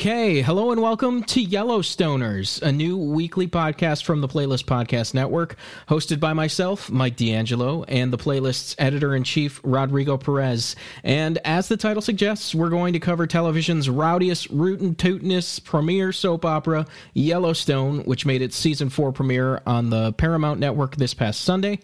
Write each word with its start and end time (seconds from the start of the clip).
Okay, 0.00 0.40
hello 0.40 0.70
and 0.70 0.80
welcome 0.80 1.22
to 1.24 1.44
Yellowstoners, 1.44 2.62
a 2.62 2.72
new 2.72 2.96
weekly 2.96 3.46
podcast 3.46 4.02
from 4.02 4.22
the 4.22 4.28
Playlist 4.28 4.64
Podcast 4.64 5.12
Network, 5.12 5.56
hosted 5.88 6.18
by 6.18 6.32
myself, 6.32 6.90
Mike 6.90 7.16
D'Angelo, 7.16 7.82
and 7.82 8.10
the 8.10 8.16
playlist's 8.16 8.74
editor 8.78 9.14
in 9.14 9.24
chief, 9.24 9.60
Rodrigo 9.62 10.16
Perez. 10.16 10.74
And 11.04 11.36
as 11.44 11.68
the 11.68 11.76
title 11.76 12.00
suggests, 12.00 12.54
we're 12.54 12.70
going 12.70 12.94
to 12.94 12.98
cover 12.98 13.26
television's 13.26 13.90
rowdiest, 13.90 14.48
rootin' 14.48 14.94
tootinest 14.94 15.64
premiere 15.64 16.12
soap 16.12 16.46
opera, 16.46 16.86
Yellowstone, 17.12 18.02
which 18.04 18.24
made 18.24 18.40
its 18.40 18.56
season 18.56 18.88
four 18.88 19.12
premiere 19.12 19.60
on 19.66 19.90
the 19.90 20.14
Paramount 20.14 20.60
Network 20.60 20.96
this 20.96 21.12
past 21.12 21.42
Sunday. 21.42 21.78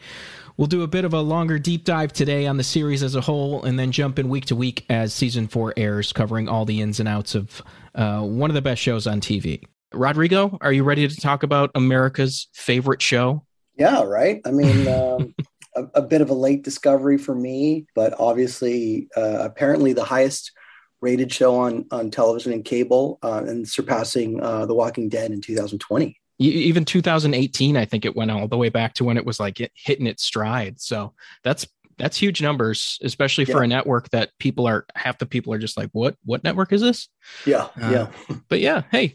We'll 0.56 0.68
do 0.68 0.80
a 0.80 0.86
bit 0.86 1.04
of 1.04 1.12
a 1.12 1.20
longer 1.20 1.58
deep 1.58 1.84
dive 1.84 2.14
today 2.14 2.46
on 2.46 2.56
the 2.56 2.64
series 2.64 3.02
as 3.02 3.14
a 3.14 3.20
whole, 3.20 3.62
and 3.62 3.78
then 3.78 3.92
jump 3.92 4.18
in 4.18 4.30
week 4.30 4.46
to 4.46 4.56
week 4.56 4.86
as 4.88 5.12
season 5.12 5.48
four 5.48 5.74
airs, 5.76 6.14
covering 6.14 6.48
all 6.48 6.64
the 6.64 6.80
ins 6.80 6.98
and 6.98 7.06
outs 7.06 7.34
of 7.34 7.62
uh, 7.96 8.20
one 8.20 8.50
of 8.50 8.54
the 8.54 8.62
best 8.62 8.80
shows 8.80 9.06
on 9.06 9.20
TV. 9.20 9.64
Rodrigo, 9.92 10.58
are 10.60 10.72
you 10.72 10.84
ready 10.84 11.08
to 11.08 11.16
talk 11.16 11.42
about 11.42 11.70
America's 11.74 12.48
favorite 12.52 13.02
show? 13.02 13.44
Yeah, 13.76 14.02
right. 14.02 14.40
I 14.44 14.50
mean, 14.50 14.88
um, 14.88 15.34
a, 15.74 15.84
a, 15.94 16.02
bit 16.02 16.20
of 16.20 16.30
a 16.30 16.34
late 16.34 16.62
discovery 16.62 17.18
for 17.18 17.34
me, 17.34 17.86
but 17.94 18.14
obviously, 18.18 19.08
uh, 19.16 19.38
apparently 19.40 19.92
the 19.92 20.04
highest 20.04 20.52
rated 21.00 21.32
show 21.32 21.56
on 21.56 21.86
on 21.90 22.10
television 22.10 22.52
and 22.52 22.64
cable, 22.64 23.18
uh, 23.22 23.44
and 23.46 23.68
surpassing 23.68 24.42
uh, 24.42 24.66
The 24.66 24.74
Walking 24.74 25.08
Dead 25.08 25.30
in 25.30 25.40
2020 25.40 26.18
even 26.38 26.84
2018 26.84 27.76
i 27.76 27.84
think 27.84 28.04
it 28.04 28.14
went 28.14 28.30
all 28.30 28.46
the 28.46 28.58
way 28.58 28.68
back 28.68 28.92
to 28.94 29.04
when 29.04 29.16
it 29.16 29.24
was 29.24 29.40
like 29.40 29.60
it, 29.60 29.72
hitting 29.74 30.06
its 30.06 30.22
stride 30.22 30.78
so 30.80 31.14
that's 31.42 31.66
that's 31.98 32.16
huge 32.16 32.42
numbers 32.42 32.98
especially 33.02 33.44
yeah. 33.44 33.54
for 33.54 33.62
a 33.62 33.66
network 33.66 34.08
that 34.10 34.30
people 34.38 34.66
are 34.66 34.86
half 34.94 35.18
the 35.18 35.26
people 35.26 35.52
are 35.52 35.58
just 35.58 35.76
like 35.76 35.90
what 35.92 36.16
what 36.24 36.44
network 36.44 36.72
is 36.72 36.80
this? 36.80 37.08
Yeah 37.44 37.68
uh, 37.80 37.90
yeah. 37.90 38.36
but 38.48 38.60
yeah 38.60 38.82
hey 38.90 39.14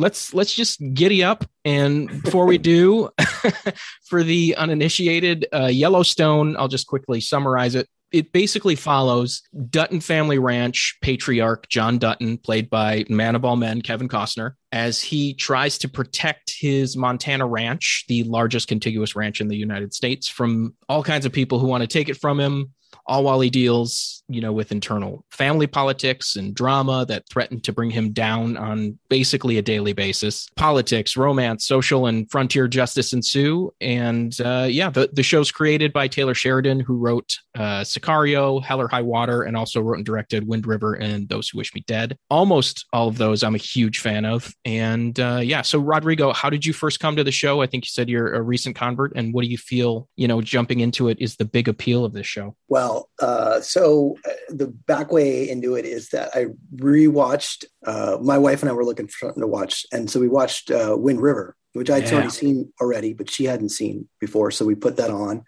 let's 0.00 0.32
let's 0.34 0.54
just 0.54 0.80
giddy 0.94 1.22
up. 1.22 1.44
And 1.64 2.22
before 2.22 2.46
we 2.46 2.56
do 2.56 3.10
for 4.08 4.24
the 4.24 4.56
uninitiated 4.56 5.46
uh, 5.52 5.66
yellowstone 5.66 6.56
i'll 6.56 6.68
just 6.68 6.86
quickly 6.86 7.20
summarize 7.20 7.74
it 7.74 7.86
it 8.12 8.32
basically 8.32 8.74
follows 8.74 9.42
Dutton 9.70 10.00
Family 10.00 10.38
Ranch 10.38 10.96
patriarch 11.00 11.68
John 11.68 11.98
Dutton, 11.98 12.38
played 12.38 12.68
by 12.68 13.04
man 13.08 13.34
of 13.34 13.44
all 13.44 13.56
men 13.56 13.82
Kevin 13.82 14.08
Costner, 14.08 14.52
as 14.72 15.00
he 15.00 15.34
tries 15.34 15.78
to 15.78 15.88
protect 15.88 16.54
his 16.58 16.96
Montana 16.96 17.46
ranch, 17.46 18.04
the 18.08 18.24
largest 18.24 18.68
contiguous 18.68 19.14
ranch 19.14 19.40
in 19.40 19.48
the 19.48 19.56
United 19.56 19.94
States, 19.94 20.28
from 20.28 20.74
all 20.88 21.02
kinds 21.02 21.26
of 21.26 21.32
people 21.32 21.58
who 21.58 21.66
want 21.66 21.82
to 21.82 21.86
take 21.86 22.08
it 22.08 22.16
from 22.16 22.38
him, 22.40 22.72
all 23.06 23.24
while 23.24 23.40
he 23.40 23.50
deals, 23.50 24.22
you 24.28 24.40
know, 24.40 24.52
with 24.52 24.72
internal 24.72 25.24
family 25.30 25.66
politics 25.66 26.36
and 26.36 26.54
drama 26.54 27.04
that 27.06 27.28
threaten 27.28 27.60
to 27.60 27.72
bring 27.72 27.90
him 27.90 28.12
down 28.12 28.56
on 28.56 28.98
basically 29.08 29.58
a 29.58 29.62
daily 29.62 29.92
basis. 29.92 30.48
Politics, 30.56 31.16
romance, 31.16 31.66
social, 31.66 32.06
and 32.06 32.30
frontier 32.30 32.68
justice 32.68 33.12
ensue. 33.12 33.72
And 33.80 34.38
uh, 34.40 34.66
yeah, 34.68 34.90
the, 34.90 35.10
the 35.12 35.22
show's 35.22 35.50
created 35.50 35.92
by 35.92 36.08
Taylor 36.08 36.34
Sheridan, 36.34 36.80
who 36.80 36.96
wrote 36.96 37.36
uh, 37.56 37.82
Sicario, 37.82 38.62
Hell 38.62 38.80
or 38.80 38.88
High 38.88 39.02
Water, 39.02 39.42
and 39.42 39.56
also 39.56 39.80
wrote 39.80 39.96
and 39.96 40.06
directed 40.06 40.46
Wind 40.46 40.66
River 40.66 40.94
and 40.94 41.28
Those 41.28 41.48
Who 41.48 41.58
Wish 41.58 41.74
Me 41.74 41.82
Dead. 41.86 42.16
Almost 42.30 42.86
all 42.92 43.08
of 43.08 43.18
those 43.18 43.42
I'm 43.42 43.54
a 43.54 43.58
huge 43.58 44.00
fan 44.00 44.24
of. 44.24 44.54
And 44.64 45.18
uh, 45.18 45.40
yeah, 45.42 45.62
so 45.62 45.78
Rodrigo, 45.78 46.32
how 46.32 46.50
did 46.50 46.64
you 46.64 46.72
first 46.72 47.00
come 47.00 47.16
to 47.16 47.24
the 47.24 47.32
show? 47.32 47.62
I 47.62 47.66
think 47.66 47.84
you 47.84 47.90
said 47.90 48.08
you're 48.08 48.34
a 48.34 48.42
recent 48.42 48.76
convert. 48.76 49.12
And 49.16 49.34
what 49.34 49.42
do 49.42 49.48
you 49.48 49.58
feel, 49.58 50.08
you 50.16 50.28
know, 50.28 50.40
jumping 50.40 50.80
into 50.80 51.08
it 51.08 51.18
is 51.20 51.36
the 51.36 51.44
big 51.44 51.68
appeal 51.68 52.04
of 52.04 52.12
this 52.12 52.26
show? 52.26 52.56
Well, 52.68 52.89
uh, 53.20 53.60
so 53.60 54.16
uh, 54.28 54.32
the 54.48 54.68
back 54.68 55.12
way 55.12 55.48
into 55.48 55.74
it 55.74 55.84
is 55.84 56.08
that 56.10 56.30
I 56.34 56.46
rewatched. 56.76 57.64
Uh, 57.86 58.18
my 58.20 58.38
wife 58.38 58.62
and 58.62 58.70
I 58.70 58.74
were 58.74 58.84
looking 58.84 59.08
for 59.08 59.26
something 59.26 59.42
to 59.42 59.46
watch, 59.46 59.86
and 59.92 60.10
so 60.10 60.20
we 60.20 60.28
watched 60.28 60.70
uh, 60.70 60.96
Wind 60.98 61.20
River, 61.20 61.56
which 61.72 61.90
I'd 61.90 62.04
yeah. 62.04 62.14
already 62.14 62.30
seen 62.30 62.72
already, 62.80 63.12
but 63.12 63.30
she 63.30 63.44
hadn't 63.44 63.70
seen 63.70 64.08
before. 64.20 64.50
So 64.50 64.64
we 64.64 64.74
put 64.74 64.96
that 64.96 65.10
on, 65.10 65.44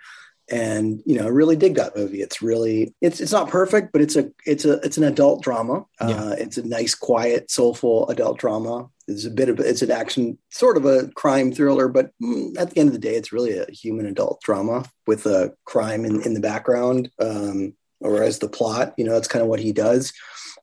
and 0.52 1.02
you 1.06 1.16
know, 1.16 1.24
I 1.24 1.30
really 1.30 1.56
dig 1.56 1.76
that 1.76 1.96
movie. 1.96 2.20
It's 2.20 2.42
really 2.42 2.94
it's 3.00 3.20
it's 3.20 3.32
not 3.32 3.48
perfect, 3.48 3.90
but 3.90 4.02
it's 4.02 4.16
a 4.16 4.30
it's 4.44 4.66
a 4.66 4.74
it's 4.84 4.98
an 4.98 5.04
adult 5.04 5.42
drama. 5.42 5.86
Yeah. 5.98 6.08
Uh, 6.08 6.36
it's 6.38 6.58
a 6.58 6.68
nice, 6.68 6.94
quiet, 6.94 7.50
soulful 7.50 8.06
adult 8.10 8.38
drama. 8.38 8.90
It's 9.08 9.24
a 9.24 9.30
bit 9.30 9.48
of 9.48 9.58
it's 9.60 9.80
an 9.80 9.90
action, 9.90 10.38
sort 10.50 10.76
of 10.76 10.84
a 10.84 11.08
crime 11.08 11.52
thriller, 11.52 11.88
but 11.88 12.10
mm, 12.22 12.54
at 12.58 12.70
the 12.70 12.80
end 12.80 12.90
of 12.90 12.92
the 12.92 12.98
day, 12.98 13.14
it's 13.14 13.32
really 13.32 13.58
a 13.58 13.70
human 13.70 14.04
adult 14.04 14.42
drama 14.42 14.84
with 15.06 15.24
a 15.24 15.54
crime 15.64 16.04
in, 16.04 16.20
in 16.20 16.34
the 16.34 16.40
background 16.40 17.10
um, 17.18 17.72
or 18.00 18.22
as 18.22 18.38
the 18.38 18.48
plot. 18.48 18.92
You 18.98 19.04
know, 19.06 19.14
that's 19.14 19.28
kind 19.28 19.42
of 19.42 19.48
what 19.48 19.60
he 19.60 19.72
does. 19.72 20.12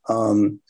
Um, 0.08 0.62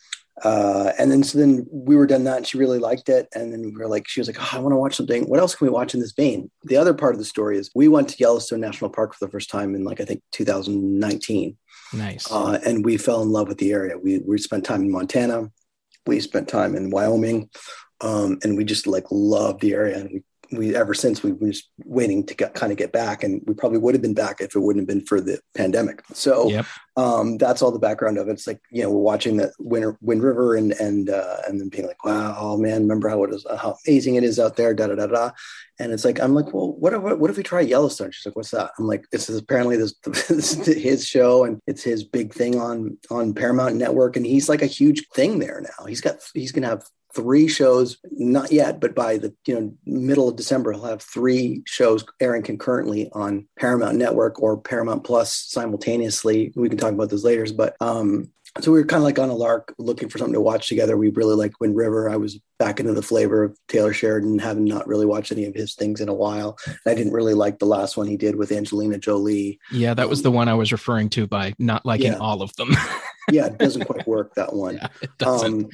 uh, 0.43 0.91
and 0.97 1.11
then 1.11 1.23
so 1.23 1.37
then 1.37 1.65
we 1.71 1.95
were 1.95 2.07
done 2.07 2.23
that 2.23 2.37
and 2.37 2.47
she 2.47 2.57
really 2.57 2.79
liked 2.79 3.09
it. 3.09 3.27
And 3.33 3.51
then 3.51 3.61
we 3.61 3.71
were 3.71 3.87
like 3.87 4.07
she 4.07 4.19
was 4.19 4.27
like 4.27 4.37
oh, 4.39 4.57
i 4.57 4.59
want 4.59 4.73
to 4.73 4.77
watch 4.77 4.95
something. 4.95 5.23
What 5.25 5.39
else 5.39 5.55
can 5.55 5.67
we 5.67 5.71
watch 5.71 5.93
in 5.93 5.99
this 5.99 6.13
vein? 6.13 6.49
The 6.63 6.77
other 6.77 6.93
part 6.93 7.13
of 7.13 7.19
the 7.19 7.25
story 7.25 7.57
is 7.57 7.71
we 7.75 7.87
went 7.87 8.09
to 8.09 8.17
yellowstone 8.19 8.61
national 8.61 8.91
park 8.91 9.13
for 9.13 9.25
the 9.25 9.31
first 9.31 9.49
time 9.49 9.75
in 9.75 9.83
like 9.83 10.01
i 10.01 10.05
think 10.05 10.21
2019 10.31 11.57
nice. 11.93 12.31
Uh, 12.31 12.59
and 12.65 12.85
we 12.85 12.97
fell 12.97 13.21
in 13.21 13.29
love 13.29 13.47
with 13.47 13.57
the 13.57 13.71
area. 13.71 13.97
We, 13.97 14.19
we 14.19 14.37
spent 14.37 14.65
time 14.65 14.81
in 14.81 14.91
montana. 14.91 15.49
We 16.05 16.19
spent 16.19 16.47
time 16.47 16.75
in 16.75 16.89
Wyoming, 16.89 17.49
um, 18.01 18.39
and 18.43 18.57
we 18.57 18.63
just 18.63 18.87
like 18.87 19.05
loved 19.11 19.61
the 19.61 19.73
area. 19.73 19.97
And 19.97 20.09
we 20.11 20.23
we 20.51 20.75
ever 20.75 20.93
since 20.93 21.21
we 21.23 21.31
were 21.31 21.47
just 21.49 21.69
waiting 21.85 22.25
to 22.25 22.33
get, 22.33 22.53
kind 22.53 22.71
of 22.71 22.77
get 22.77 22.91
back 22.91 23.23
and 23.23 23.41
we 23.45 23.53
probably 23.53 23.77
would 23.77 23.93
have 23.93 24.01
been 24.01 24.13
back 24.13 24.41
if 24.41 24.55
it 24.55 24.59
wouldn't 24.59 24.81
have 24.81 24.87
been 24.87 25.05
for 25.05 25.21
the 25.21 25.39
pandemic. 25.55 26.03
So 26.13 26.49
yep. 26.49 26.65
um, 26.97 27.37
that's 27.37 27.61
all 27.61 27.71
the 27.71 27.79
background 27.79 28.17
of 28.17 28.27
it. 28.27 28.33
It's 28.33 28.47
like 28.47 28.61
you 28.71 28.83
know 28.83 28.89
we're 28.89 28.99
watching 28.99 29.37
the 29.37 29.51
wind, 29.59 29.95
wind 30.01 30.23
river 30.23 30.55
and 30.55 30.71
and 30.73 31.09
uh, 31.09 31.37
and 31.47 31.59
then 31.59 31.69
being 31.69 31.87
like 31.87 32.03
wow 32.03 32.35
oh 32.39 32.57
man 32.57 32.81
remember 32.81 33.09
how 33.09 33.23
it 33.23 33.33
is 33.33 33.45
how 33.57 33.77
amazing 33.87 34.15
it 34.15 34.23
is 34.23 34.39
out 34.39 34.55
there 34.55 34.73
da 34.73 34.87
da 34.87 34.95
da 34.95 35.07
da. 35.07 35.31
And 35.81 35.93
it's 35.93 36.03
like 36.03 36.19
i'm 36.19 36.33
like 36.33 36.53
well 36.53 36.73
what 36.73 36.93
if, 36.93 37.01
what 37.01 37.29
if 37.29 37.37
we 37.37 37.43
try 37.43 37.61
yellowstone? 37.61 38.11
She's 38.11 38.25
like 38.25 38.35
what's 38.35 38.51
that? 38.51 38.71
I'm 38.79 38.87
like 38.87 39.05
this 39.11 39.29
is 39.29 39.37
apparently 39.37 39.77
this, 39.77 39.93
this 40.03 40.29
is 40.29 40.65
his 40.65 41.07
show 41.07 41.43
and 41.43 41.59
it's 41.67 41.83
his 41.83 42.03
big 42.03 42.33
thing 42.33 42.59
on 42.59 42.97
on 43.11 43.33
paramount 43.33 43.75
network 43.75 44.15
and 44.15 44.25
he's 44.25 44.49
like 44.49 44.61
a 44.61 44.67
huge 44.67 45.05
thing 45.13 45.39
there 45.39 45.61
now. 45.61 45.85
He's 45.85 46.01
got 46.01 46.17
he's 46.33 46.51
gonna 46.51 46.67
have 46.67 46.83
three 47.15 47.47
shows, 47.47 47.97
not 48.11 48.51
yet, 48.51 48.79
but 48.79 48.95
by 48.95 49.17
the 49.17 49.33
you 49.45 49.59
know 49.59 49.73
middle 49.85 50.29
of 50.29 50.35
December, 50.35 50.71
he'll 50.71 50.85
have 50.85 51.01
three 51.01 51.63
shows 51.65 52.05
airing 52.19 52.43
concurrently 52.43 53.09
on 53.13 53.47
Paramount 53.57 53.97
Network 53.97 54.41
or 54.41 54.59
Paramount 54.59 55.03
Plus 55.03 55.33
simultaneously. 55.33 56.51
We 56.55 56.69
can 56.69 56.77
talk 56.77 56.93
about 56.93 57.09
those 57.09 57.23
later, 57.23 57.45
but 57.55 57.75
um, 57.79 58.31
so 58.61 58.71
we 58.71 58.79
were 58.79 58.85
kind 58.85 59.01
of 59.01 59.05
like 59.05 59.19
on 59.19 59.29
a 59.29 59.35
lark 59.35 59.73
looking 59.77 60.09
for 60.09 60.17
something 60.17 60.33
to 60.33 60.41
watch 60.41 60.67
together. 60.67 60.97
We 60.97 61.09
really 61.09 61.35
liked 61.35 61.59
Wind 61.59 61.75
River. 61.75 62.09
I 62.09 62.15
was 62.15 62.39
back 62.57 62.79
into 62.79 62.93
the 62.93 63.01
flavor 63.01 63.43
of 63.43 63.57
Taylor 63.67 63.93
Sheridan, 63.93 64.39
having 64.39 64.65
not 64.65 64.87
really 64.87 65.05
watched 65.05 65.31
any 65.31 65.45
of 65.45 65.53
his 65.53 65.75
things 65.75 66.01
in 66.01 66.09
a 66.09 66.13
while. 66.13 66.57
I 66.85 66.95
didn't 66.95 67.13
really 67.13 67.35
like 67.35 67.59
the 67.59 67.65
last 67.65 67.95
one 67.95 68.07
he 68.07 68.17
did 68.17 68.35
with 68.35 68.51
Angelina 68.51 68.97
Jolie. 68.97 69.59
Yeah, 69.71 69.93
that 69.93 70.09
was 70.09 70.23
the 70.23 70.31
one 70.31 70.49
I 70.49 70.55
was 70.55 70.71
referring 70.71 71.09
to 71.11 71.27
by 71.27 71.53
not 71.59 71.85
liking 71.85 72.13
yeah. 72.13 72.17
all 72.17 72.41
of 72.41 72.53
them. 72.55 72.75
yeah, 73.31 73.45
it 73.45 73.57
doesn't 73.59 73.85
quite 73.85 74.07
work 74.07 74.35
that 74.35 74.53
one. 74.53 74.75
Yeah, 74.79 74.87
it 75.01 75.17
doesn't. 75.17 75.65
Um, 75.65 75.69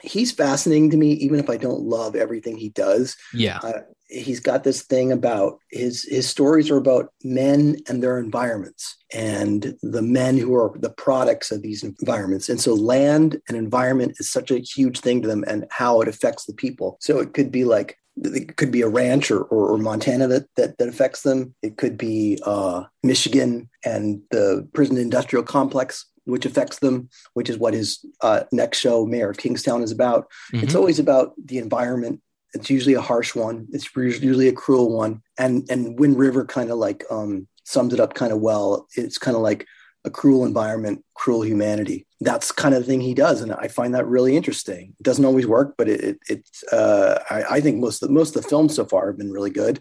he's 0.00 0.32
fascinating 0.32 0.90
to 0.90 0.96
me, 0.96 1.12
even 1.12 1.38
if 1.38 1.50
I 1.50 1.56
don't 1.56 1.82
love 1.82 2.16
everything 2.16 2.56
he 2.56 2.70
does. 2.70 3.16
Yeah. 3.34 3.58
Uh, 3.62 3.80
he's 4.08 4.40
got 4.40 4.64
this 4.64 4.82
thing 4.82 5.10
about 5.10 5.58
his 5.70 6.04
his 6.04 6.28
stories 6.28 6.70
are 6.70 6.76
about 6.76 7.12
men 7.24 7.76
and 7.88 8.02
their 8.02 8.18
environments 8.18 8.96
and 9.12 9.74
the 9.82 10.02
men 10.02 10.36
who 10.36 10.54
are 10.54 10.76
the 10.78 10.90
products 10.90 11.50
of 11.50 11.62
these 11.62 11.82
environments 11.82 12.50
and 12.50 12.60
so 12.60 12.74
land 12.74 13.40
and 13.48 13.56
environment 13.56 14.12
is 14.18 14.30
such 14.30 14.50
a 14.50 14.58
huge 14.58 15.00
thing 15.00 15.22
to 15.22 15.28
them 15.28 15.44
and 15.46 15.64
how 15.70 16.02
it 16.02 16.08
affects 16.08 16.44
the 16.44 16.52
people 16.52 16.98
so 17.00 17.20
it 17.20 17.32
could 17.32 17.50
be 17.50 17.64
like 17.64 17.96
it 18.16 18.56
could 18.56 18.70
be 18.70 18.82
a 18.82 18.88
ranch 18.88 19.30
or, 19.30 19.42
or, 19.44 19.70
or 19.70 19.78
Montana 19.78 20.28
that, 20.28 20.46
that, 20.56 20.76
that 20.76 20.88
affects 20.88 21.22
them. 21.22 21.54
It 21.62 21.78
could 21.78 21.96
be 21.96 22.38
uh, 22.44 22.84
Michigan 23.02 23.70
and 23.84 24.20
the 24.30 24.68
prison 24.74 24.98
industrial 24.98 25.44
complex 25.44 26.06
which 26.24 26.46
affects 26.46 26.78
them, 26.78 27.08
which 27.34 27.50
is 27.50 27.58
what 27.58 27.74
his 27.74 28.04
uh, 28.20 28.44
next 28.52 28.78
show, 28.78 29.06
Mayor 29.06 29.30
of 29.30 29.38
Kingstown, 29.38 29.82
is 29.82 29.92
about. 29.92 30.28
Mm-hmm. 30.52 30.64
It's 30.64 30.74
always 30.74 30.98
about 30.98 31.32
the 31.42 31.58
environment. 31.58 32.20
It's 32.54 32.70
usually 32.70 32.94
a 32.94 33.00
harsh 33.00 33.34
one. 33.34 33.66
It's 33.72 33.88
usually 33.96 34.48
a 34.48 34.52
cruel 34.52 34.94
one. 34.94 35.22
And 35.38 35.68
and 35.70 35.98
Wind 35.98 36.18
River 36.18 36.44
kind 36.44 36.70
of 36.70 36.78
like 36.78 37.04
um, 37.10 37.48
sums 37.64 37.94
it 37.94 38.00
up 38.00 38.14
kind 38.14 38.32
of 38.32 38.40
well. 38.40 38.88
It's 38.96 39.18
kind 39.18 39.36
of 39.36 39.42
like 39.42 39.66
a 40.04 40.10
cruel 40.10 40.44
environment, 40.44 41.04
cruel 41.14 41.44
humanity. 41.44 42.06
That's 42.20 42.50
kind 42.50 42.74
of 42.74 42.82
the 42.82 42.86
thing 42.86 43.00
he 43.00 43.14
does, 43.14 43.40
and 43.40 43.52
I 43.52 43.68
find 43.68 43.94
that 43.94 44.06
really 44.06 44.36
interesting. 44.36 44.94
It 44.98 45.02
doesn't 45.02 45.24
always 45.24 45.46
work, 45.46 45.74
but 45.78 45.88
it, 45.88 46.00
it, 46.00 46.18
it 46.28 46.48
uh, 46.72 47.18
I, 47.30 47.42
I, 47.56 47.60
think 47.60 47.78
most 47.78 48.02
of 48.02 48.08
the, 48.08 48.14
most 48.14 48.34
of 48.34 48.42
the 48.42 48.48
films 48.48 48.74
so 48.74 48.84
far 48.84 49.06
have 49.06 49.18
been 49.18 49.30
really 49.30 49.50
good. 49.50 49.80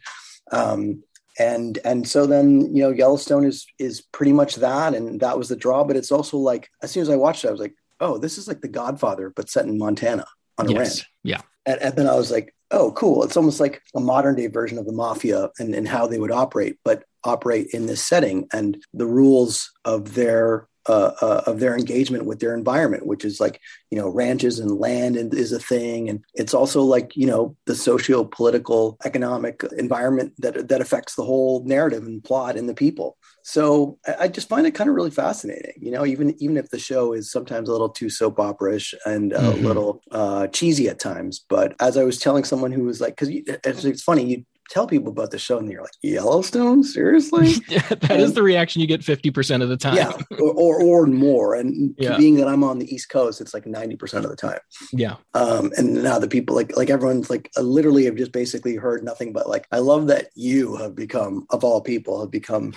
Um, 0.52 1.04
and 1.40 1.80
and 1.86 2.08
so 2.08 2.26
then 2.26 2.74
you 2.76 2.84
know 2.84 2.90
Yellowstone 2.90 3.46
is 3.46 3.66
is 3.80 4.02
pretty 4.02 4.34
much 4.34 4.56
that, 4.58 4.94
and 4.94 5.20
that 5.22 5.38
was 5.38 5.50
the 5.50 5.56
draw. 5.56 5.84
But 5.84 5.96
it's 5.96 6.12
also 6.12 6.38
like 6.38 6.70
as 6.82 6.92
soon 6.92 7.02
as 7.02 7.10
I 7.10 7.16
watched 7.16 7.44
it, 7.44 7.50
I 7.50 7.52
was 7.52 7.62
like, 7.62 7.76
oh, 8.00 8.18
this 8.18 8.38
is 8.38 8.48
like 8.48 8.62
The 8.62 8.68
Godfather, 8.68 9.32
but 9.36 9.50
set 9.50 9.66
in 9.66 9.78
Montana 9.78 10.26
on 10.58 10.68
a 10.68 10.72
yes. 10.72 10.78
ranch. 10.78 11.10
Yeah, 11.24 11.42
and, 11.66 11.82
and, 11.82 11.96
then 11.96 12.08
I 12.08 12.16
was 12.16 12.32
like, 12.32 12.54
oh, 12.72 12.92
cool. 12.94 13.24
It's 13.24 13.38
almost 13.38 13.60
like 13.60 13.82
a 13.96 14.00
modern 14.00 14.36
day 14.36 14.48
version 14.48 14.78
of 14.78 14.86
the 14.86 14.92
mafia 14.92 15.50
and, 15.60 15.76
and 15.76 15.88
how 15.88 16.08
they 16.08 16.20
would 16.20 16.32
operate, 16.32 16.78
but 16.84 17.04
operate 17.24 17.68
in 17.74 17.86
this 17.86 18.04
setting 18.04 18.48
and 18.52 18.84
the 18.94 19.06
rules 19.06 19.72
of 19.86 20.16
their 20.16 20.68
uh, 20.88 21.12
uh, 21.22 21.44
of 21.46 21.60
their 21.60 21.78
engagement 21.78 22.26
with 22.26 22.40
their 22.40 22.54
environment, 22.54 23.06
which 23.06 23.24
is 23.24 23.40
like 23.40 23.60
you 23.90 23.98
know 23.98 24.10
ranches 24.10 24.60
and 24.60 24.80
land 24.80 25.16
and 25.16 25.34
is 25.34 25.52
a 25.52 25.60
thing, 25.60 26.10
and 26.10 26.24
it's 26.34 26.54
also 26.54 26.82
like 26.82 27.16
you 27.16 27.28
know 27.28 27.56
the 27.66 27.76
socio 27.76 28.24
political 28.24 28.98
economic 29.06 29.64
environment 29.78 30.34
that 30.40 30.68
that 30.70 30.82
affects 30.82 31.16
the 31.16 31.24
whole 31.24 31.64
narrative 31.66 32.04
and 32.06 32.24
plot 32.24 32.58
and 32.58 32.68
the 32.68 32.74
people. 32.74 33.18
So 33.44 33.98
I, 34.06 34.16
I 34.22 34.28
just 34.28 34.50
find 34.50 34.68
it 34.68 34.72
kind 34.72 34.90
of 34.90 34.96
really 34.96 35.12
fascinating, 35.12 35.74
you 35.80 35.92
know, 35.92 36.06
even 36.06 36.36
even 36.42 36.58
if 36.58 36.70
the 36.70 36.80
show 36.80 37.14
is 37.14 37.32
sometimes 37.32 37.70
a 37.70 37.72
little 37.72 37.90
too 37.90 38.10
soap 38.10 38.40
opera-ish 38.40 38.94
and 39.06 39.34
a 39.34 39.40
mm-hmm. 39.40 39.66
little 39.66 40.02
uh, 40.12 40.48
cheesy 40.48 40.90
at 40.90 41.00
times. 41.00 41.44
But 41.48 41.76
as 41.80 41.98
I 41.98 42.04
was 42.04 42.20
telling 42.20 42.44
someone 42.44 42.72
who 42.72 42.84
was 42.84 43.02
like, 43.02 43.16
because 43.16 43.30
it's, 43.30 43.86
it's 43.86 44.04
funny, 44.04 44.24
you 44.26 44.46
tell 44.72 44.88
people 44.88 45.12
about 45.12 45.32
the 45.32 45.38
show 45.38 45.58
and 45.58 45.70
you're 45.70 45.82
like 45.82 45.92
yellowstone? 46.02 46.84
Seriously? 46.84 47.56
Yeah 47.68 47.82
that 47.90 48.12
and, 48.12 48.22
is 48.22 48.34
the 48.34 48.44
reaction 48.44 48.82
you 48.82 48.88
get 48.88 49.02
50% 49.02 49.62
of 49.62 49.70
the 49.70 49.78
time. 49.78 49.96
Yeah 49.96 50.12
or, 50.40 50.54
or, 50.54 50.82
or 50.82 51.06
more. 51.06 51.56
And 51.56 51.94
yeah. 51.98 52.18
being 52.18 52.36
that 52.36 52.48
i'm 52.48 52.64
on 52.64 52.80
the 52.80 52.94
east 52.94 53.10
coast 53.10 53.42
it's 53.42 53.54
like 53.54 53.66
90% 53.66 54.14
of 54.24 54.30
the 54.30 54.36
time. 54.36 54.60
Yeah. 54.92 55.16
Um 55.34 55.72
and 55.78 56.04
now 56.04 56.20
the 56.20 56.28
people 56.28 56.56
like 56.56 56.76
like 56.76 56.90
everyone's 56.90 57.30
like 57.30 57.52
uh, 57.58 57.62
literally 57.62 58.06
have 58.06 58.16
just 58.16 58.32
basically 58.32 58.76
heard 58.76 59.04
nothing 59.04 59.34
but 59.34 59.48
like 59.48 59.68
i 59.72 59.80
love 59.80 60.08
that 60.08 60.30
you 60.36 60.76
have 60.78 60.96
become 60.96 61.46
of 61.50 61.64
all 61.64 61.82
people 61.82 62.20
have 62.22 62.32
become 62.32 62.74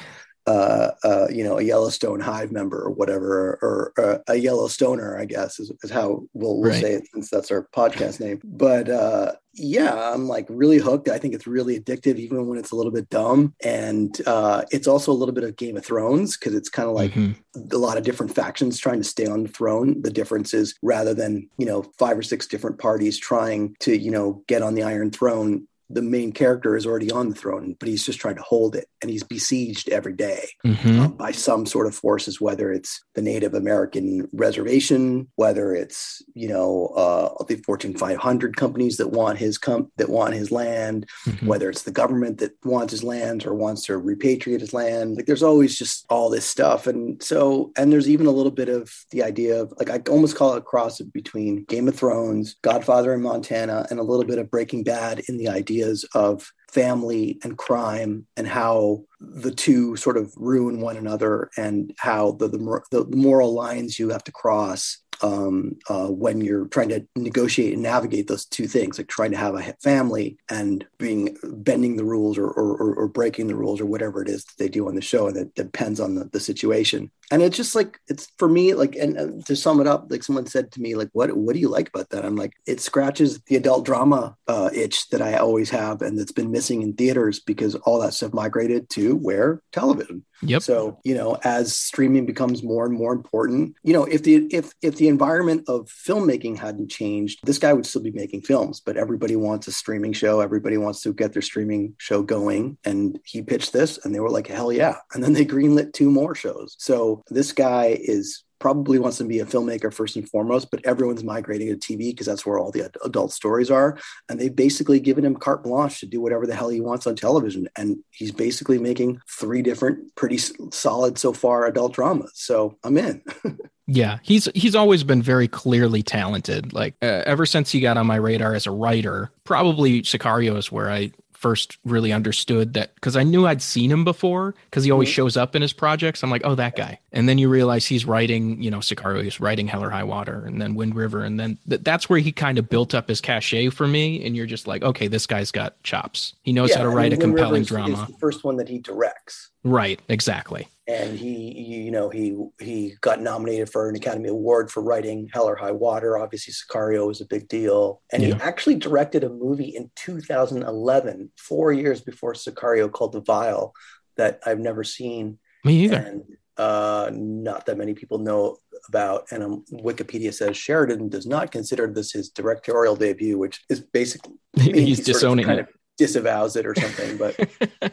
uh, 0.46 0.91
uh, 1.02 1.26
you 1.31 1.44
know, 1.44 1.58
a 1.58 1.62
Yellowstone 1.62 2.20
Hive 2.20 2.52
member 2.52 2.81
or 2.81 2.91
whatever, 2.91 3.58
or, 3.62 3.93
or 3.96 4.23
a 4.29 4.35
Yellowstoner, 4.35 5.19
I 5.19 5.25
guess 5.25 5.58
is, 5.58 5.73
is 5.82 5.91
how 5.91 6.25
we'll, 6.32 6.58
we'll 6.58 6.70
right. 6.70 6.81
say 6.81 6.93
it 6.94 7.08
since 7.12 7.31
that's 7.31 7.50
our 7.50 7.69
podcast 7.75 8.20
name. 8.20 8.41
But 8.44 8.88
uh, 8.88 9.32
yeah, 9.55 10.12
I'm 10.12 10.29
like 10.29 10.46
really 10.49 10.79
hooked. 10.79 11.08
I 11.08 11.19
think 11.19 11.35
it's 11.35 11.46
really 11.46 11.79
addictive, 11.79 12.17
even 12.17 12.46
when 12.46 12.58
it's 12.58 12.73
a 12.73 12.76
little 12.76 12.93
bit 12.93 13.08
dumb. 13.08 13.55
And 13.62 14.20
uh, 14.26 14.64
it's 14.70 14.88
also 14.88 15.12
a 15.12 15.14
little 15.14 15.35
bit 15.35 15.44
of 15.44 15.56
Game 15.56 15.76
of 15.76 15.85
Thrones 15.85 16.37
because 16.37 16.55
it's 16.55 16.69
kind 16.69 16.88
of 16.88 16.94
like 16.94 17.12
mm-hmm. 17.12 17.61
a 17.73 17.79
lot 17.79 17.96
of 17.96 18.05
different 18.05 18.35
factions 18.35 18.79
trying 18.79 18.99
to 18.99 19.08
stay 19.08 19.26
on 19.26 19.44
the 19.44 19.49
throne. 19.49 20.02
The 20.02 20.11
difference 20.11 20.55
is 20.55 20.75
rather 20.82 21.14
than, 21.14 21.49
you 21.56 21.67
know, 21.67 21.85
five 21.99 22.19
or 22.19 22.23
six 22.23 22.46
different 22.46 22.79
parties 22.79 23.17
trying 23.19 23.76
to, 23.81 23.96
you 23.96 24.11
know, 24.11 24.43
get 24.49 24.62
on 24.62 24.75
the 24.75 24.82
Iron 24.82 25.11
Throne, 25.11 25.69
the 25.91 26.03
main 26.03 26.33
character 26.33 26.77
is 26.77 26.87
already 26.87 27.11
on 27.11 27.29
the 27.29 27.35
throne, 27.35 27.77
but 27.79 27.89
he's 27.89 28.05
just 28.05 28.19
trying 28.19 28.37
to 28.37 28.43
hold 28.43 28.75
it, 28.75 28.87
and 29.03 29.11
he's 29.11 29.23
besieged 29.23 29.89
every 29.91 30.15
day 30.15 30.49
mm-hmm. 30.65 31.01
uh, 31.01 31.09
by 31.09 31.31
some 31.31 31.67
sort 31.67 31.87
of 31.87 31.95
forces, 31.95 32.41
whether 32.41 32.73
it's 32.73 33.03
the 33.15 33.23
Native 33.23 33.55
American 33.55 34.29
reservation, 34.33 35.29
whether 35.37 35.75
it's 35.75 36.23
you 36.35 36.49
know 36.49 36.87
uh, 36.97 37.45
the 37.45 37.57
Fortune 37.57 37.97
500 37.97 38.57
companies 38.57 38.97
that 38.97 39.09
want 39.09 39.39
his 39.39 39.59
com- 39.59 39.91
that 39.97 40.09
want 40.09 40.35
his 40.35 40.51
land, 40.51 41.09
mm-hmm. 41.27 41.47
whether 41.47 41.69
it's 41.69 41.83
the 41.83 41.91
government 41.91 42.39
that 42.39 42.53
wants 42.65 42.93
his 42.93 43.05
land 43.05 43.47
or 43.47 43.55
wants 43.55 43.85
to 43.87 44.01
repatriate 44.01 44.61
his 44.61 44.73
land. 44.73 45.17
Like 45.17 45.27
there's 45.27 45.43
always 45.43 45.79
just 45.79 46.07
all 46.09 46.31
this 46.31 46.47
stuff, 46.47 46.87
and 46.87 47.23
so 47.23 47.73
and 47.77 47.93
there's 47.93 48.09
even 48.09 48.27
a 48.27 48.33
little 48.33 48.53
bit 48.53 48.69
of 48.69 48.93
the 49.11 49.23
idea 49.23 49.61
of 49.61 49.73
like 49.79 49.91
I 49.91 50.01
almost 50.11 50.37
call 50.37 50.55
it 50.55 50.59
a 50.59 50.63
cross 50.63 51.01
between 51.01 51.65
Game 51.65 51.89
of 51.89 51.95
Thrones, 51.95 52.57
Godfather 52.63 53.13
in 53.13 53.23
Montana, 53.23 53.87
and 53.91 53.99
a 53.99 54.03
little 54.03 54.25
bit 54.25 54.39
of 54.39 54.51
Breaking 54.51 54.83
Bad 54.83 55.23
in 55.29 55.37
the 55.37 55.49
idea 55.49 55.74
ideas 55.75 56.05
of 56.15 56.50
family 56.73 57.38
and 57.44 57.56
crime 57.56 58.26
and 58.37 58.47
how 58.47 59.05
the 59.21 59.50
two 59.50 59.97
sort 59.97 60.17
of 60.17 60.32
ruin 60.37 60.81
one 60.81 60.97
another 60.97 61.50
and 61.56 61.94
how 61.99 62.32
the, 62.32 62.49
the, 62.49 62.81
the 62.91 63.17
moral 63.17 63.55
lines 63.55 63.99
you 63.99 64.09
have 64.11 64.25
to 64.25 64.32
cross 64.32 64.99
um, 65.23 65.77
uh, 65.89 66.09
when 66.09 66.41
you're 66.41 66.67
trying 66.67 66.89
to 66.91 67.07
negotiate 67.17 67.75
and 67.75 67.83
navigate 67.83 68.27
those 68.27 68.45
two 68.45 68.67
things, 68.67 68.99
like 68.99 69.09
trying 69.09 69.31
to 69.31 69.37
have 69.37 69.55
a 69.55 69.63
family 69.83 70.37
and 70.51 70.87
being 70.99 71.37
bending 71.43 71.97
the 71.97 72.05
rules 72.05 72.39
or, 72.39 72.47
or, 72.47 72.95
or 72.95 73.09
breaking 73.09 73.47
the 73.47 73.57
rules 73.57 73.81
or 73.81 73.87
whatever 73.87 74.23
it 74.23 74.29
is 74.29 74.45
that 74.45 74.55
they 74.59 74.69
do 74.69 74.89
on 74.89 74.95
the 74.95 75.01
show, 75.01 75.29
and 75.29 75.37
it 75.37 75.55
depends 75.55 76.01
on 76.01 76.15
the, 76.15 76.25
the 76.27 76.41
situation. 76.41 77.11
And 77.31 77.43
it's 77.43 77.57
just 77.57 77.75
like 77.75 77.99
it's 78.09 78.31
for 78.39 78.49
me, 78.49 78.75
like, 78.75 78.97
and, 78.97 79.45
to 79.47 79.57
sum 79.57 79.81
it 79.81 79.87
up, 79.87 80.07
like 80.11 80.23
someone 80.23 80.47
said 80.47 80.71
to 80.73 80.81
me, 80.81 80.95
like, 80.95 81.09
what 81.13 81.35
what 81.37 81.55
do 81.55 81.59
you 81.59 81.69
like 81.69 81.89
about 81.89 82.11
that? 82.11 82.25
I'm 82.25 82.37
like, 82.37 82.53
it 82.67 82.81
scratches 82.81 83.41
the 83.43 83.57
adult 83.57 83.87
drama 83.87 84.37
uh, 84.47 84.71
itch 84.75 85.09
that 85.09 85.23
I 85.23 85.37
always 85.37 85.71
have, 85.71 86.03
and 86.03 86.19
that's 86.19 86.33
been 86.33 86.51
missing 86.51 86.83
in 86.83 86.93
theaters 86.93 87.41
because 87.41 87.75
all 87.77 88.01
that 88.01 88.15
stuff 88.15 88.33
migrated 88.33 88.91
to 88.91 89.17
where 89.17 89.63
television. 89.73 90.25
Yep. 90.49 90.62
So 90.62 90.99
you 91.05 91.14
know, 91.14 91.38
as 91.44 91.75
streaming 91.76 92.26
becomes 92.26 92.62
more 92.62 92.87
and 92.87 92.94
more 92.94 93.12
important, 93.12 93.76
you 93.82 93.93
know, 93.93 94.05
if 94.05 94.23
the 94.23 94.46
if 94.50 94.73
if 94.82 94.96
the 94.96 95.08
environment 95.08 95.64
of 95.69 95.88
filmmaking 95.88 96.58
hadn't 96.58 96.91
changed, 96.91 97.41
this 97.44 97.58
guy 97.58 97.73
would 97.73 97.87
still 97.87 98.02
be 98.02 98.11
making 98.11 98.43
films. 98.43 98.81
But 98.81 98.96
everybody 98.96 99.37
wants 99.37 99.67
a 99.69 99.73
streaming 99.73 100.12
show. 100.12 100.41
Everybody 100.41 100.76
wants 100.76 101.02
to 101.02 101.12
get 101.12 101.32
their 101.32 101.43
streaming 101.43 101.94
show 101.99 102.23
going. 102.23 102.79
And 102.85 103.19
he 103.25 103.43
pitched 103.43 103.73
this, 103.73 104.05
and 104.05 104.14
they 104.14 104.20
were 104.20 104.31
like, 104.31 104.46
"Hell 104.46 104.73
yeah!" 104.73 104.96
And 105.14 105.23
then 105.23 105.32
they 105.32 105.44
greenlit 105.44 105.93
two 105.93 106.11
more 106.11 106.35
shows. 106.35 106.76
So 106.79 107.23
this 107.31 107.52
guy 107.52 107.99
is 108.00 108.44
probably 108.65 108.99
wants 108.99 109.19
to 109.19 109.25
be 109.25 109.41
a 109.41 109.45
filmmaker 109.45 109.93
first 109.93 110.17
and 110.17 110.27
foremost, 110.27 110.71
but 110.71 110.83
everyone's 110.87 111.23
migrating 111.23 111.69
to 111.69 111.77
TV 111.77 112.13
because 112.13 112.25
that's 112.25 112.47
where 112.47 112.59
all 112.59 112.71
the 112.71 112.91
adult 113.05 113.31
stories 113.31 113.71
are. 113.71 113.99
And 114.31 114.41
they've 114.41 114.57
basically 114.57 115.01
given 115.01 115.23
him 115.23 115.37
carte 115.37 115.63
blanche 115.63 116.01
to 116.01 116.07
do 116.07 116.19
whatever 116.19 116.47
the 116.47 116.55
hell 116.55 116.71
he 116.71 116.81
wants 116.81 117.07
on 117.07 117.15
television. 117.15 117.69
And 117.77 117.99
he's 118.11 118.33
basically 118.33 118.79
making 118.79 119.21
three 119.29 119.61
different, 119.61 120.15
pretty 120.15 120.39
solid 120.73 121.19
so 121.19 121.35
far 121.35 121.67
adult 121.67 121.93
dramas. 121.93 122.33
So 122.37 122.79
I'm 122.83 122.97
in. 122.97 123.23
Yeah, 123.87 124.19
he's 124.23 124.49
he's 124.55 124.75
always 124.75 125.05
been 125.05 125.21
very 125.21 125.47
clearly 125.47 126.03
talented. 126.03 126.73
Like 126.73 126.95
uh, 127.03 127.21
ever 127.27 127.45
since 127.45 127.71
he 127.71 127.81
got 127.81 127.99
on 127.99 128.07
my 128.07 128.17
radar 128.17 128.55
as 128.55 128.67
a 128.67 128.71
writer, 128.71 129.31
probably 129.45 130.01
Sicario 130.01 130.57
is 130.57 130.73
where 130.73 130.91
I 130.91 131.13
first 131.44 131.76
really 131.85 132.11
understood 132.11 132.73
that 132.73 132.94
because 132.94 133.19
I 133.19 133.23
knew 133.23 133.46
I'd 133.46 133.61
seen 133.61 133.91
him 133.91 134.02
before 134.02 134.55
because 134.70 134.82
he 134.82 134.91
always 134.91 135.11
mm-hmm. 135.11 135.17
shows 135.17 135.37
up 135.37 135.55
in 135.55 135.61
his 135.61 135.75
projects. 135.75 136.23
I'm 136.23 136.31
like, 136.31 136.41
oh, 136.43 136.55
that 136.55 136.75
guy. 136.75 136.99
And 137.12 137.29
then 137.29 137.37
you 137.37 137.50
realize 137.50 137.85
he's 137.85 138.06
writing, 138.06 138.62
you 138.62 138.70
know, 138.70 138.79
Sicario, 138.79 139.23
he's 139.23 139.41
writing 139.41 139.69
Hell 139.69 139.85
or 139.85 139.91
High 139.91 140.05
Water 140.05 140.46
and 140.46 140.58
then 140.58 140.75
Wind 140.75 140.94
River. 140.94 141.23
And 141.23 141.38
then 141.38 141.58
th- 141.69 141.82
that's 141.82 142.08
where 142.08 142.19
he 142.19 142.32
kind 142.32 142.56
of 142.56 142.70
built 142.70 142.94
up 142.94 143.11
his 143.11 143.20
cachet 143.20 143.69
for 143.69 143.87
me. 143.87 144.25
And 144.25 144.35
you're 144.35 144.46
just 144.46 144.67
like, 144.67 144.82
okay, 144.82 145.06
this 145.06 145.26
guy's 145.26 145.50
got 145.50 145.82
chops. 145.82 146.32
He 146.41 146.55
knows 146.55 146.70
yeah, 146.70 146.79
how 146.79 146.85
to 146.85 146.88
write 146.88 147.12
mean, 147.12 147.20
a 147.20 147.23
compelling 147.23 147.64
Rivers 147.64 147.69
drama. 147.69 148.06
the 148.08 148.17
first 148.17 148.43
one 148.43 148.56
that 148.56 148.70
he 148.70 148.79
directs. 148.79 149.50
Right, 149.64 150.00
exactly. 150.08 150.67
And 150.86 151.19
he, 151.19 151.53
you 151.53 151.91
know, 151.91 152.10
he 152.10 152.36
he 152.60 152.94
got 153.00 153.22
nominated 153.22 153.70
for 153.70 153.88
an 153.88 153.96
Academy 153.96 154.29
Award 154.29 154.70
for 154.70 154.82
writing 154.82 155.31
Hell 155.32 155.48
or 155.48 155.56
High 155.56 155.72
Water. 155.72 156.19
Obviously, 156.19 156.53
Sicario 156.53 157.06
was 157.06 157.22
a 157.22 157.26
big 157.26 157.48
deal, 157.48 158.03
and 158.12 158.22
yeah. 158.22 158.34
he 158.34 158.41
actually 158.43 158.74
directed 158.74 159.24
a 159.24 159.31
movie 159.31 159.74
in 159.76 159.91
2011, 159.96 161.32
four 161.38 161.72
years 161.72 162.03
before 162.03 162.34
Sicario, 162.34 162.93
called 162.93 163.12
The 163.12 163.22
vile 163.22 163.72
that 164.17 164.41
I've 164.44 164.60
never 164.60 164.84
seen. 164.84 165.38
Me 165.64 165.84
either. 165.84 165.96
And 165.96 166.24
uh, 166.56 167.10
not 167.12 167.67
that 167.67 167.79
many 167.79 167.94
people 167.94 168.19
know 168.19 168.58
about. 168.88 169.26
And 169.31 169.43
um, 169.43 169.64
Wikipedia 169.72 170.32
says 170.32 170.56
Sheridan 170.56 171.08
does 171.08 171.26
not 171.26 171.50
consider 171.50 171.86
this 171.86 172.12
his 172.12 172.29
directorial 172.29 172.96
debut, 172.96 173.38
which 173.38 173.62
is 173.69 173.81
basically 173.81 174.34
he's 174.56 175.05
disowning 175.05 175.46
kind 175.46 175.60
it. 175.60 175.69
Disavows 175.96 176.56
it 176.56 176.67
or 176.67 176.74
something. 176.74 177.17
But 177.17 177.39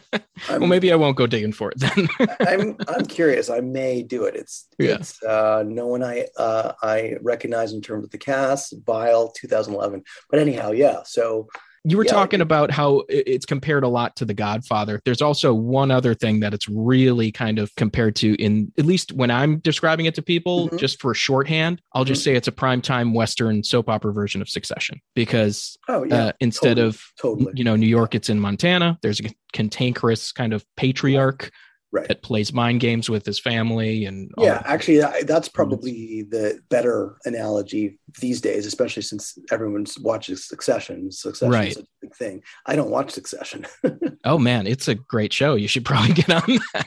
well, 0.48 0.66
maybe 0.66 0.92
I 0.92 0.96
won't 0.96 1.16
go 1.16 1.26
digging 1.26 1.52
for 1.52 1.70
it 1.70 1.78
then. 1.78 2.08
I'm 2.40 2.76
I'm 2.88 3.06
curious. 3.06 3.48
I 3.48 3.60
may 3.60 4.02
do 4.02 4.24
it. 4.24 4.34
It's 4.34 4.68
yeah. 4.78 4.94
it's 4.94 5.22
uh, 5.22 5.62
no 5.66 5.86
one 5.86 6.02
I 6.02 6.26
uh, 6.36 6.72
I 6.82 7.16
recognize 7.22 7.72
in 7.72 7.80
terms 7.80 8.04
of 8.04 8.10
the 8.10 8.18
cast. 8.18 8.74
Vile 8.84 9.30
2011. 9.30 10.02
But 10.30 10.40
anyhow, 10.40 10.72
yeah. 10.72 11.02
So 11.04 11.48
you 11.84 11.96
were 11.96 12.04
yeah, 12.04 12.12
talking 12.12 12.40
about 12.40 12.70
how 12.70 13.02
it's 13.08 13.44
compared 13.44 13.82
a 13.82 13.88
lot 13.88 14.14
to 14.16 14.24
The 14.24 14.34
Godfather. 14.34 15.00
There's 15.04 15.22
also 15.22 15.52
one 15.52 15.90
other 15.90 16.14
thing 16.14 16.40
that 16.40 16.54
it's 16.54 16.68
really 16.68 17.32
kind 17.32 17.58
of 17.58 17.74
compared 17.74 18.14
to 18.16 18.34
in 18.36 18.72
at 18.78 18.84
least 18.84 19.12
when 19.12 19.30
I'm 19.30 19.58
describing 19.58 20.06
it 20.06 20.14
to 20.14 20.22
people, 20.22 20.66
mm-hmm. 20.66 20.76
just 20.76 21.00
for 21.00 21.12
shorthand, 21.12 21.82
I'll 21.92 22.04
just 22.04 22.20
mm-hmm. 22.20 22.32
say 22.32 22.36
it's 22.36 22.48
a 22.48 22.52
primetime 22.52 23.14
Western 23.14 23.64
soap 23.64 23.88
opera 23.88 24.12
version 24.12 24.40
of 24.40 24.48
Succession 24.48 25.00
because 25.14 25.76
oh, 25.88 26.04
yeah. 26.04 26.26
uh, 26.26 26.32
instead 26.40 26.76
totally. 26.76 26.86
of 26.88 27.02
totally. 27.20 27.52
you 27.56 27.64
know 27.64 27.74
New 27.74 27.86
York, 27.86 28.14
it's 28.14 28.28
in 28.28 28.38
Montana. 28.38 28.98
There's 29.02 29.20
a 29.20 29.24
cantankerous 29.52 30.30
kind 30.32 30.52
of 30.52 30.64
patriarch 30.76 31.50
right. 31.92 32.08
that 32.08 32.22
plays 32.22 32.52
mind 32.52 32.80
games 32.80 33.08
with 33.08 33.24
his 33.24 33.38
family 33.38 34.04
and 34.06 34.32
yeah 34.38 34.54
that. 34.54 34.66
actually 34.66 34.98
that's 35.24 35.48
probably 35.48 36.22
the 36.22 36.60
better 36.70 37.16
analogy 37.24 37.98
these 38.20 38.40
days 38.40 38.66
especially 38.66 39.02
since 39.02 39.38
everyone 39.50 39.86
watches 40.00 40.46
succession. 40.46 41.10
Succession 41.10 41.52
right. 41.52 41.68
is 41.68 41.78
a 41.78 41.86
big 42.00 42.14
thing. 42.14 42.42
I 42.66 42.76
don't 42.76 42.90
watch 42.90 43.10
succession. 43.10 43.66
Oh 44.24 44.38
man 44.38 44.68
it's 44.68 44.86
a 44.86 44.94
great 44.94 45.32
show. 45.32 45.56
You 45.56 45.66
should 45.66 45.84
probably 45.84 46.14
get 46.14 46.30
on 46.30 46.60
that. 46.74 46.86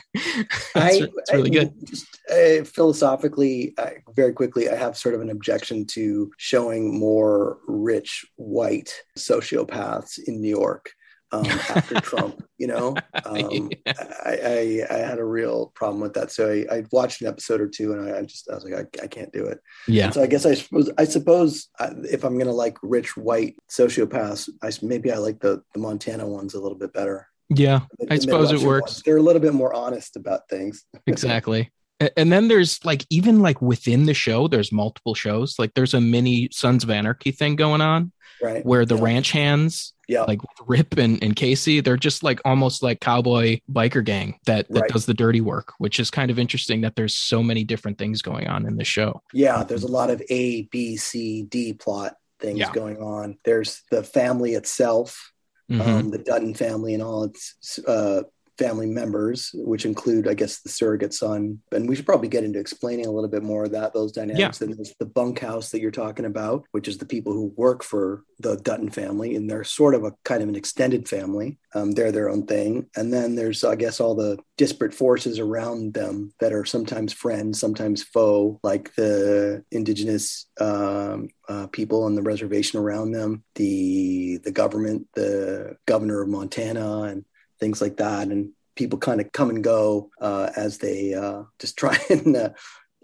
I, 0.74 1.02
it's 1.18 1.32
really 1.32 1.50
I, 1.50 1.64
good. 1.64 1.74
just, 1.84 2.06
uh, 2.30 2.64
philosophically 2.64 3.74
uh, 3.78 3.90
very 4.14 4.32
quickly 4.32 4.68
i 4.68 4.74
have 4.74 4.96
sort 4.96 5.14
of 5.14 5.20
an 5.20 5.30
objection 5.30 5.84
to 5.86 6.32
showing 6.38 6.98
more 6.98 7.58
rich 7.66 8.26
white 8.36 8.92
sociopaths 9.18 10.18
in 10.26 10.40
new 10.40 10.48
york 10.48 10.90
um, 11.32 11.46
after 11.46 11.94
Trump. 12.00 12.42
You 12.58 12.68
know, 12.68 12.96
um, 13.24 13.70
yeah. 13.86 13.92
I, 14.24 14.38
I, 14.42 14.86
I 14.90 14.96
had 14.98 15.18
a 15.18 15.24
real 15.24 15.72
problem 15.74 16.00
with 16.00 16.14
that. 16.14 16.30
So 16.30 16.50
I, 16.50 16.76
I 16.76 16.84
watched 16.90 17.20
an 17.20 17.26
episode 17.26 17.60
or 17.60 17.68
two, 17.68 17.92
and 17.92 18.08
I, 18.08 18.18
I 18.18 18.22
just 18.22 18.48
I 18.50 18.54
was 18.54 18.64
like, 18.64 18.74
I, 18.74 19.04
I, 19.04 19.06
can't 19.06 19.32
do 19.32 19.44
it. 19.44 19.60
Yeah. 19.86 20.06
And 20.06 20.14
so 20.14 20.22
I 20.22 20.26
guess 20.26 20.46
I 20.46 20.54
suppose 20.54 20.90
I 20.98 21.04
suppose 21.04 21.68
uh, 21.78 21.90
if 22.04 22.24
I'm 22.24 22.38
gonna 22.38 22.52
like 22.52 22.78
rich 22.82 23.16
white 23.16 23.56
sociopaths, 23.70 24.48
I 24.62 24.70
maybe 24.82 25.12
I 25.12 25.18
like 25.18 25.40
the 25.40 25.62
the 25.74 25.80
Montana 25.80 26.26
ones 26.26 26.54
a 26.54 26.60
little 26.60 26.78
bit 26.78 26.92
better. 26.92 27.28
Yeah, 27.48 27.80
the, 27.98 28.12
I 28.12 28.18
suppose 28.18 28.52
it 28.52 28.60
works. 28.60 28.92
Ones. 28.92 29.02
They're 29.02 29.18
a 29.18 29.22
little 29.22 29.42
bit 29.42 29.54
more 29.54 29.74
honest 29.74 30.16
about 30.16 30.48
things. 30.48 30.84
exactly. 31.06 31.70
And 32.16 32.30
then 32.30 32.48
there's 32.48 32.84
like 32.84 33.06
even 33.08 33.40
like 33.40 33.62
within 33.62 34.04
the 34.04 34.12
show, 34.12 34.48
there's 34.48 34.70
multiple 34.70 35.14
shows. 35.14 35.58
Like 35.58 35.72
there's 35.74 35.94
a 35.94 36.00
mini 36.00 36.48
Sons 36.52 36.84
of 36.84 36.90
Anarchy 36.90 37.30
thing 37.30 37.56
going 37.56 37.80
on 37.80 38.12
right 38.42 38.64
where 38.64 38.84
the 38.84 38.96
yeah. 38.96 39.02
ranch 39.02 39.30
hands, 39.30 39.94
yeah 40.08 40.22
like 40.22 40.40
Rip 40.66 40.96
and, 40.98 41.22
and 41.22 41.34
Kayce, 41.34 41.82
they're 41.84 41.96
just 41.96 42.22
like 42.22 42.40
almost 42.44 42.82
like 42.82 43.00
cowboy 43.00 43.60
biker 43.70 44.04
gang 44.04 44.38
that 44.46 44.68
that 44.70 44.82
Right. 44.82 44.90
does 44.90 45.06
the 45.06 45.14
dirty 45.14 45.40
work, 45.40 45.72
which 45.78 45.98
is 46.00 46.10
kind 46.10 46.30
of 46.30 46.38
interesting 46.38 46.80
that 46.82 46.96
there's 46.96 47.14
so 47.14 47.42
many 47.42 47.64
different 47.64 47.98
things 47.98 48.22
going 48.22 48.46
on 48.48 48.66
in 48.66 48.76
the 48.76 48.84
show. 48.84 49.22
yeah 49.32 49.64
there's 49.64 49.82
a 49.84 49.88
lot 49.88 50.10
of 50.10 50.22
a 50.30 50.62
b 50.72 50.96
c 50.96 51.42
d 51.42 51.72
plot 51.72 52.14
things 52.40 52.58
Yeah. 52.58 52.72
going 52.72 52.98
on 52.98 53.38
there's 53.44 53.82
the 53.90 54.02
family 54.02 54.54
itself 54.54 55.32
Mhm. 55.70 55.80
um, 55.80 56.10
the 56.10 56.18
Dutton 56.18 56.54
family 56.54 56.94
and 56.94 57.02
all 57.02 57.24
its 57.24 57.80
uh, 57.88 58.22
family 58.58 58.86
members, 58.86 59.50
which 59.54 59.84
include, 59.84 60.28
I 60.28 60.34
guess, 60.34 60.60
the 60.60 60.68
surrogate 60.68 61.14
son. 61.14 61.60
And 61.72 61.88
we 61.88 61.94
should 61.94 62.06
probably 62.06 62.28
get 62.28 62.44
into 62.44 62.58
explaining 62.58 63.06
a 63.06 63.10
little 63.10 63.30
bit 63.30 63.42
more 63.42 63.64
of 63.64 63.72
that, 63.72 63.92
those 63.92 64.12
dynamics. 64.12 64.60
And 64.60 64.74
there's 64.74 64.94
the 64.98 65.06
bunkhouse 65.06 65.70
that 65.70 65.80
you're 65.80 65.90
talking 65.90 66.24
about, 66.24 66.64
which 66.72 66.88
is 66.88 66.98
the 66.98 67.06
people 67.06 67.32
who 67.32 67.52
work 67.56 67.82
for 67.82 68.24
the 68.40 68.56
Dutton 68.56 68.90
family, 68.90 69.34
and 69.34 69.48
they're 69.48 69.64
sort 69.64 69.94
of 69.94 70.04
a 70.04 70.12
kind 70.24 70.42
of 70.42 70.48
an 70.48 70.56
extended 70.56 71.08
family. 71.08 71.58
Um, 71.74 71.92
they're 71.92 72.12
their 72.12 72.30
own 72.30 72.46
thing. 72.46 72.86
And 72.96 73.12
then 73.12 73.34
there's, 73.34 73.64
I 73.64 73.76
guess, 73.76 74.00
all 74.00 74.14
the 74.14 74.38
disparate 74.56 74.94
forces 74.94 75.38
around 75.38 75.94
them 75.94 76.32
that 76.40 76.52
are 76.52 76.64
sometimes 76.64 77.12
friends, 77.12 77.60
sometimes 77.60 78.02
foe, 78.02 78.58
like 78.62 78.94
the 78.94 79.62
indigenous 79.70 80.46
um, 80.60 81.28
uh, 81.48 81.66
people 81.68 82.04
on 82.04 82.14
the 82.14 82.22
reservation 82.22 82.80
around 82.80 83.12
them, 83.12 83.44
the 83.54 84.38
the 84.38 84.52
government, 84.52 85.06
the 85.14 85.76
governor 85.86 86.22
of 86.22 86.28
Montana, 86.28 87.02
and 87.02 87.24
things 87.60 87.80
like 87.80 87.96
that. 87.98 88.28
And 88.28 88.50
people 88.74 88.98
kind 88.98 89.20
of 89.20 89.32
come 89.32 89.50
and 89.50 89.64
go 89.64 90.10
uh, 90.20 90.50
as 90.56 90.78
they 90.78 91.14
uh, 91.14 91.44
just 91.58 91.76
try 91.78 91.98
and 92.10 92.36
uh, 92.36 92.50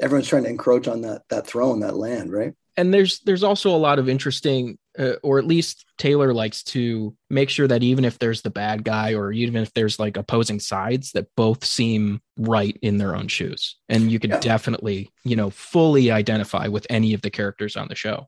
everyone's 0.01 0.29
trying 0.29 0.45
to 0.45 0.51
encroach 0.51 0.89
on 0.89 1.03
that 1.03 1.23
that 1.31 1.47
throne, 1.47 1.81
that 1.81 1.97
land, 1.97 2.33
right? 2.33 2.55
and 2.77 2.93
there's 2.93 3.21
there's 3.21 3.43
also 3.43 3.69
a 3.69 3.77
lot 3.77 3.99
of 3.99 4.09
interesting 4.09 4.79
uh, 4.99 5.13
or 5.23 5.39
at 5.39 5.45
least 5.47 5.85
taylor 5.99 6.33
likes 6.33 6.63
to 6.63 7.15
make 7.29 7.51
sure 7.51 7.69
that 7.69 7.83
even 7.83 8.03
if 8.03 8.19
there's 8.19 8.41
the 8.41 8.49
bad 8.49 8.83
guy 8.83 9.13
or 9.13 9.31
even 9.31 9.61
if 9.63 9.71
there's 9.75 9.99
like 9.99 10.17
opposing 10.17 10.59
sides 10.59 11.13
that 11.13 11.27
both 11.37 11.67
seem 11.67 12.23
right 12.39 12.79
in 12.81 12.97
their 12.97 13.15
own 13.15 13.29
shoes 13.29 13.77
and 13.91 14.11
you 14.11 14.19
can 14.19 14.31
Yeah. 14.31 14.41
definitely 14.41 15.11
you 15.23 15.37
know 15.37 15.51
fully 15.51 16.11
identify 16.11 16.67
with 16.69 16.87
any 16.89 17.13
of 17.13 17.21
the 17.21 17.31
characters 17.31 17.77
on 17.77 17.89
the 17.89 17.95
show 17.95 18.27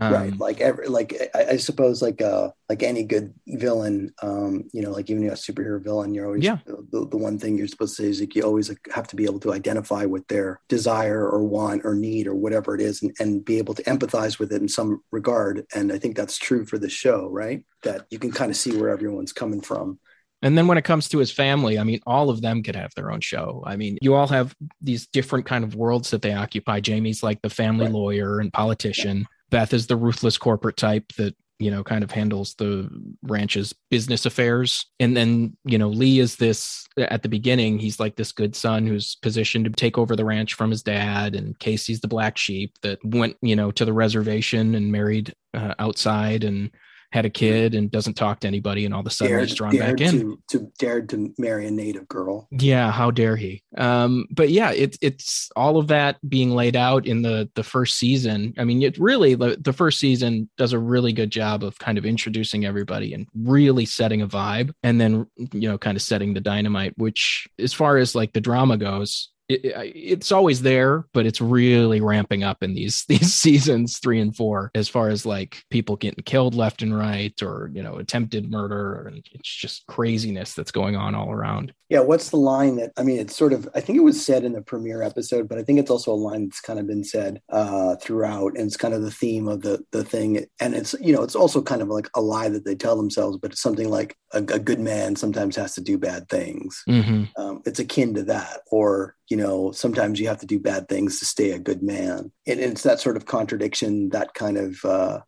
Um, 0.00 0.12
right 0.12 0.38
like 0.38 0.60
every 0.60 0.88
like 0.88 1.14
I, 1.34 1.44
I 1.52 1.56
suppose 1.56 2.02
like 2.02 2.20
uh 2.20 2.50
like 2.68 2.82
any 2.82 3.02
good 3.04 3.34
villain 3.46 4.12
um 4.22 4.64
you 4.72 4.82
know 4.82 4.90
like 4.90 5.08
even 5.10 5.26
a 5.28 5.32
superhero 5.32 5.82
villain 5.82 6.14
you're 6.14 6.26
always 6.26 6.44
Yeah. 6.44 6.58
the, 6.66 7.06
the 7.10 7.16
one 7.16 7.38
thing 7.38 7.56
you're 7.56 7.66
supposed 7.68 7.96
to 7.96 8.02
say 8.02 8.08
is 8.08 8.20
like 8.20 8.34
you 8.34 8.42
always 8.42 8.68
like, 8.68 8.78
have 8.94 9.06
to 9.08 9.16
be 9.16 9.24
able 9.24 9.40
to 9.40 9.52
identify 9.52 10.04
with 10.04 10.26
their 10.28 10.60
desire 10.68 11.26
or 11.26 11.44
want 11.44 11.82
or 11.84 11.94
need 11.94 12.26
or 12.26 12.34
whatever 12.34 12.74
it 12.74 12.80
is 12.80 13.02
and, 13.02 13.14
and 13.20 13.44
be 13.44 13.58
able 13.58 13.74
to 13.74 13.82
empathize 13.84 14.38
with 14.38 14.52
it 14.52 14.60
in 14.60 14.68
some 14.68 15.00
regard. 15.12 15.64
And 15.74 15.92
i 15.92 15.98
think 15.98 16.16
that's 16.16 16.38
true 16.38 16.64
for 16.66 16.78
the 16.78 16.90
show 16.90 17.28
right? 17.30 17.64
That 17.82 18.06
you 18.10 18.18
can 18.18 18.32
kind 18.32 18.50
of 18.50 18.56
see 18.56 18.76
where 18.76 18.90
everyone's 18.90 19.32
coming 19.32 19.60
from. 19.60 19.98
And 20.42 20.56
then 20.56 20.66
when 20.66 20.78
it 20.78 20.84
comes 20.84 21.08
to 21.10 21.18
his 21.18 21.32
family 21.32 21.78
i 21.78 21.84
mean 21.84 22.00
all 22.06 22.28
of 22.30 22.42
them 22.42 22.62
could 22.62 22.76
have 22.76 22.92
their 22.96 23.10
own 23.10 23.20
show. 23.20 23.62
I 23.66 23.76
mean 23.76 23.96
you 24.02 24.14
all 24.14 24.28
have 24.28 24.54
these 24.80 25.06
different 25.06 25.46
kind 25.46 25.64
of 25.64 25.74
worlds 25.74 26.10
that 26.10 26.22
they 26.22 26.34
occupy. 26.34 26.80
Jamie's 26.80 27.22
like 27.22 27.40
the 27.42 27.50
family 27.50 27.86
Right. 27.86 27.94
lawyer 27.94 28.40
and 28.40 28.52
politician 28.52 29.26
beth 29.50 29.72
is 29.72 29.86
the 29.86 29.96
ruthless 29.96 30.38
corporate 30.38 30.76
type 30.76 31.12
that 31.14 31.34
you 31.58 31.70
know 31.70 31.82
kind 31.82 32.04
of 32.04 32.10
handles 32.10 32.54
the 32.54 32.88
ranch's 33.22 33.74
business 33.90 34.26
affairs. 34.26 34.86
And 35.00 35.16
then 35.16 35.56
you 35.64 35.78
know 35.78 35.88
lee 35.88 36.18
is 36.18 36.36
this 36.36 36.86
at 36.98 37.22
the 37.22 37.28
beginning 37.28 37.78
he's 37.78 38.00
like 38.00 38.16
this 38.16 38.32
good 38.32 38.54
son 38.54 38.86
who's 38.86 39.16
positioned 39.16 39.64
to 39.64 39.70
take 39.70 39.98
over 39.98 40.16
the 40.16 40.24
ranch 40.24 40.54
from 40.54 40.70
his 40.70 40.82
dad 40.82 41.34
and 41.34 41.58
kayce's 41.58 42.00
the 42.00 42.08
black 42.08 42.36
sheep 42.36 42.78
that 42.82 42.98
went 43.04 43.36
you 43.40 43.56
know 43.56 43.70
to 43.72 43.84
the 43.84 43.92
reservation 43.92 44.74
and 44.74 44.92
married 44.92 45.34
uh, 45.54 45.74
outside. 45.78 46.44
And 46.44 46.70
had 47.16 47.26
a 47.26 47.30
kid 47.30 47.74
and 47.74 47.90
doesn't 47.90 48.14
talk 48.14 48.40
to 48.40 48.46
anybody 48.46 48.84
and 48.84 48.94
all 48.94 49.00
of 49.00 49.06
a 49.06 49.10
sudden 49.10 49.38
he's 49.40 49.54
drawn 49.54 49.76
back 49.76 50.00
in 50.00 50.20
to, 50.20 50.42
to 50.48 50.72
dared 50.78 51.08
to 51.08 51.32
marry 51.38 51.66
a 51.66 51.70
native 51.70 52.06
girl 52.08 52.48
yeah, 52.50 52.90
how 52.90 53.10
dare 53.10 53.36
he? 53.36 53.62
Um, 53.76 54.26
but 54.30 54.50
yeah, 54.50 54.72
it's 54.72 54.98
it's 55.00 55.50
all 55.56 55.78
of 55.78 55.88
that 55.88 56.16
being 56.28 56.50
laid 56.50 56.76
out 56.76 57.06
in 57.06 57.22
the 57.22 57.48
the 57.54 57.62
first 57.62 57.96
season. 57.96 58.54
I 58.58 58.64
mean, 58.64 58.82
it 58.82 58.98
really 58.98 59.34
the, 59.34 59.56
the 59.60 59.72
first 59.72 59.98
season 59.98 60.48
does 60.56 60.72
a 60.72 60.78
really 60.78 61.12
good 61.12 61.30
job 61.30 61.62
of 61.62 61.78
kind 61.78 61.98
of 61.98 62.04
introducing 62.04 62.64
everybody 62.64 63.14
and 63.14 63.26
really 63.34 63.86
setting 63.86 64.22
a 64.22 64.28
vibe, 64.28 64.72
and 64.82 65.00
then 65.00 65.26
you 65.36 65.68
know, 65.68 65.78
kind 65.78 65.96
of 65.96 66.02
setting 66.02 66.34
the 66.34 66.40
dynamite. 66.40 66.96
Which, 66.96 67.46
as 67.58 67.72
far 67.72 67.98
as 67.98 68.14
like 68.14 68.32
the 68.32 68.40
drama 68.40 68.76
goes, 68.76 69.30
it, 69.48 69.64
it- 69.64 69.92
it's 69.94 70.32
always 70.32 70.62
there, 70.62 71.04
but 71.12 71.26
it's 71.26 71.40
really 71.40 72.00
ramping 72.00 72.42
up 72.42 72.62
in 72.62 72.74
these 72.74 73.04
these 73.08 73.34
seasons 73.34 73.98
three 73.98 74.20
and 74.20 74.34
four, 74.36 74.70
as 74.74 74.88
far 74.88 75.08
as 75.08 75.26
like 75.26 75.62
people 75.70 75.96
getting 75.96 76.24
killed 76.24 76.54
left 76.54 76.82
and 76.82 76.96
right, 76.96 77.40
or 77.42 77.70
you 77.72 77.82
know, 77.82 77.96
attempted 77.96 78.50
murder, 78.50 79.06
and 79.06 79.26
it's 79.32 79.54
just 79.54 79.86
craziness 79.86 80.54
that's 80.54 80.70
going 80.70 80.96
on 80.96 81.14
all 81.14 81.30
around. 81.30 81.72
Yeah, 81.88 82.00
what's 82.00 82.30
the 82.30 82.36
line 82.36 82.76
that 82.76 82.92
I 82.96 83.02
mean? 83.04 83.18
It's 83.18 83.36
sort 83.36 83.52
of 83.52 83.68
I 83.74 83.80
think 83.80 83.96
it 83.96 84.02
was 84.02 84.24
said 84.24 84.44
in 84.44 84.52
the 84.52 84.62
premiere 84.62 85.02
episode, 85.02 85.48
but 85.48 85.58
I 85.58 85.62
think 85.62 85.78
it's 85.78 85.90
also 85.90 86.12
a 86.12 86.14
line 86.14 86.48
that's 86.48 86.60
kind 86.60 86.78
of 86.80 86.86
been 86.86 87.04
said 87.04 87.40
uh, 87.50 87.96
throughout, 87.96 88.56
and 88.56 88.66
it's 88.66 88.76
kind 88.76 88.94
of 88.94 89.02
the 89.02 89.10
theme 89.10 89.46
of 89.48 89.62
the 89.62 89.84
the 89.92 90.04
thing. 90.04 90.46
And 90.60 90.74
it's 90.74 90.94
you 91.00 91.12
know 91.12 91.22
it's 91.22 91.36
also 91.36 91.62
kind 91.62 91.82
of 91.82 91.88
like 91.88 92.08
a 92.14 92.20
lie 92.20 92.48
that 92.48 92.64
they 92.64 92.74
tell 92.74 92.96
themselves, 92.96 93.38
but 93.40 93.52
it's 93.52 93.62
something 93.62 93.88
like 93.88 94.16
a, 94.32 94.38
a 94.38 94.58
good 94.58 94.80
man 94.80 95.14
sometimes 95.14 95.54
has 95.56 95.74
to 95.74 95.80
do 95.80 95.96
bad 95.96 96.28
things. 96.28 96.82
Mm-hmm. 96.88 97.24
Um, 97.40 97.62
it's 97.64 97.78
akin 97.78 98.14
to 98.14 98.24
that, 98.24 98.62
or 98.72 99.14
you 99.28 99.36
know 99.36 99.72
sometimes 99.72 100.20
you 100.20 100.28
have 100.28 100.40
to 100.40 100.46
do 100.46 100.58
bad 100.58 100.88
things 100.88 101.18
to 101.18 101.24
stay 101.24 101.50
a 101.52 101.58
good 101.58 101.82
man, 101.82 102.32
and 102.46 102.60
it's 102.60 102.82
that 102.82 103.00
sort 103.00 103.16
of 103.16 103.26
contradiction, 103.26 104.10
that 104.10 104.34
kind 104.34 104.56
of. 104.56 104.84
Uh, 104.84 105.20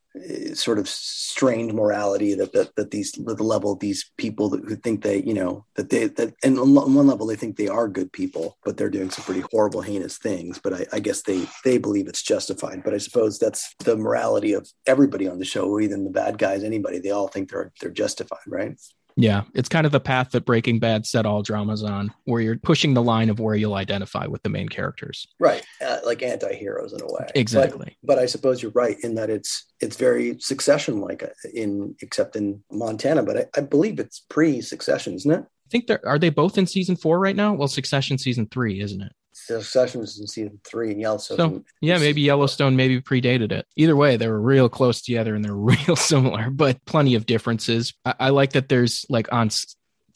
sort 0.55 0.81
of 0.81 0.89
strange 0.89 1.73
morality 1.73 2.35
that 2.35 2.53
that, 2.53 2.75
that 2.75 2.91
these 2.91 3.13
the 3.13 3.35
level 3.43 3.77
these 3.77 4.11
people 4.17 4.49
that, 4.49 4.65
who 4.65 4.75
think 4.75 5.03
they 5.03 5.23
you 5.23 5.35
know 5.35 5.65
that 5.77 5.91
they 5.91 6.09
that 6.09 6.35
and 6.43 6.59
on 6.59 6.75
one 6.75 7.07
level 7.07 7.27
they 7.27 7.37
think 7.37 7.57
they 7.57 7.69
are 7.69 7.87
good 7.87 8.13
people 8.13 8.57
but 8.65 8.77
they're 8.77 8.91
doing 8.91 9.11
some 9.11 9.25
pretty 9.25 9.43
horrible 9.53 9.81
heinous 9.81 10.19
things. 10.19 10.59
But 10.59 10.75
I, 10.75 10.87
I 10.93 11.01
guess 11.01 11.23
they 11.23 11.47
they 11.65 11.79
believe 11.79 12.09
it's 12.09 12.23
justified. 12.23 12.83
But 12.85 12.95
I 12.95 12.99
suppose 12.99 13.39
that's 13.39 13.75
the 13.79 13.97
morality 13.97 14.53
of 14.53 14.71
everybody 14.87 15.29
on 15.29 15.39
the 15.39 15.45
show 15.45 15.81
even 15.81 16.05
the 16.05 16.11
bad 16.11 16.39
guys 16.39 16.65
anybody 16.65 16.99
they 16.99 17.11
all 17.11 17.29
think 17.29 17.51
they're 17.51 17.73
they're 17.81 17.91
justified 17.91 18.41
right 18.47 18.79
Yeah, 19.21 19.43
it's 19.53 19.69
kind 19.69 19.85
of 19.85 19.91
the 19.91 19.99
path 19.99 20.31
that 20.31 20.45
Breaking 20.45 20.79
Bad 20.79 21.05
set 21.05 21.27
all 21.27 21.43
dramas 21.43 21.83
on, 21.83 22.15
where 22.25 22.41
you're 22.41 22.57
pushing 22.57 22.95
the 22.95 23.03
line 23.03 23.31
of 23.31 23.41
where 23.41 23.57
you'll 23.57 23.75
identify 23.75 24.27
with 24.27 24.43
the 24.45 24.49
main 24.49 24.69
characters. 24.69 25.27
right 25.41 25.65
uh, 25.85 25.99
like 26.07 26.23
anti-heroes 26.23 26.93
in 26.93 27.01
a 27.03 27.07
way 27.07 27.25
But- 27.27 27.37
Exactly. 27.37 27.97
but 28.05 28.19
I 28.21 28.27
suppose 28.27 28.63
you're 28.63 28.71
right 28.73 28.97
in 29.03 29.17
that 29.17 29.29
it's 29.29 29.67
it's 29.81 29.97
very 29.97 30.39
succession 30.39 31.01
like 31.01 31.23
in 31.53 31.97
except 32.01 32.37
in 32.37 32.63
Montana 32.71 33.23
but 33.25 33.37
I, 33.37 33.47
I 33.57 33.61
believe 33.63 33.99
it's 33.99 34.21
pre-succession 34.29 35.15
isn't 35.15 35.31
it 35.31 35.41
I 35.41 35.69
think 35.71 35.87
they're 35.89 36.07
are 36.07 36.19
they 36.19 36.31
both 36.31 36.57
in 36.57 36.67
season 36.67 36.97
four 36.97 37.19
right 37.19 37.37
now? 37.37 37.53
Well, 37.53 37.69
Succession 37.69 38.17
season 38.17 38.47
three, 38.51 38.81
isn't 38.81 39.03
it? 39.03 39.13
Succession 39.57 40.01
was 40.01 40.19
in 40.19 40.27
season 40.27 40.61
three 40.65 40.93
and 40.93 41.01
Yellowstone 41.01 41.37
So 41.37 41.65
yeah, 41.81 41.99
maybe 41.99 42.21
Yellowstone 42.21 42.77
maybe 42.77 43.01
predated 43.01 43.53
it. 43.53 43.67
Either 43.77 43.97
way, 43.97 44.17
they 44.17 44.29
were 44.29 44.41
real 44.41 44.69
close 44.69 45.03
together 45.03 45.35
and 45.35 45.45
they're 45.45 45.55
real 45.55 45.97
similar, 45.97 46.51
but 46.51 46.85
plenty 46.85 47.15
of 47.15 47.27
differences. 47.27 47.95
I, 48.05 48.15
I 48.21 48.29
like 48.31 48.53
that 48.53 48.69
there's 48.69 49.05
like 49.09 49.33
on 49.33 49.51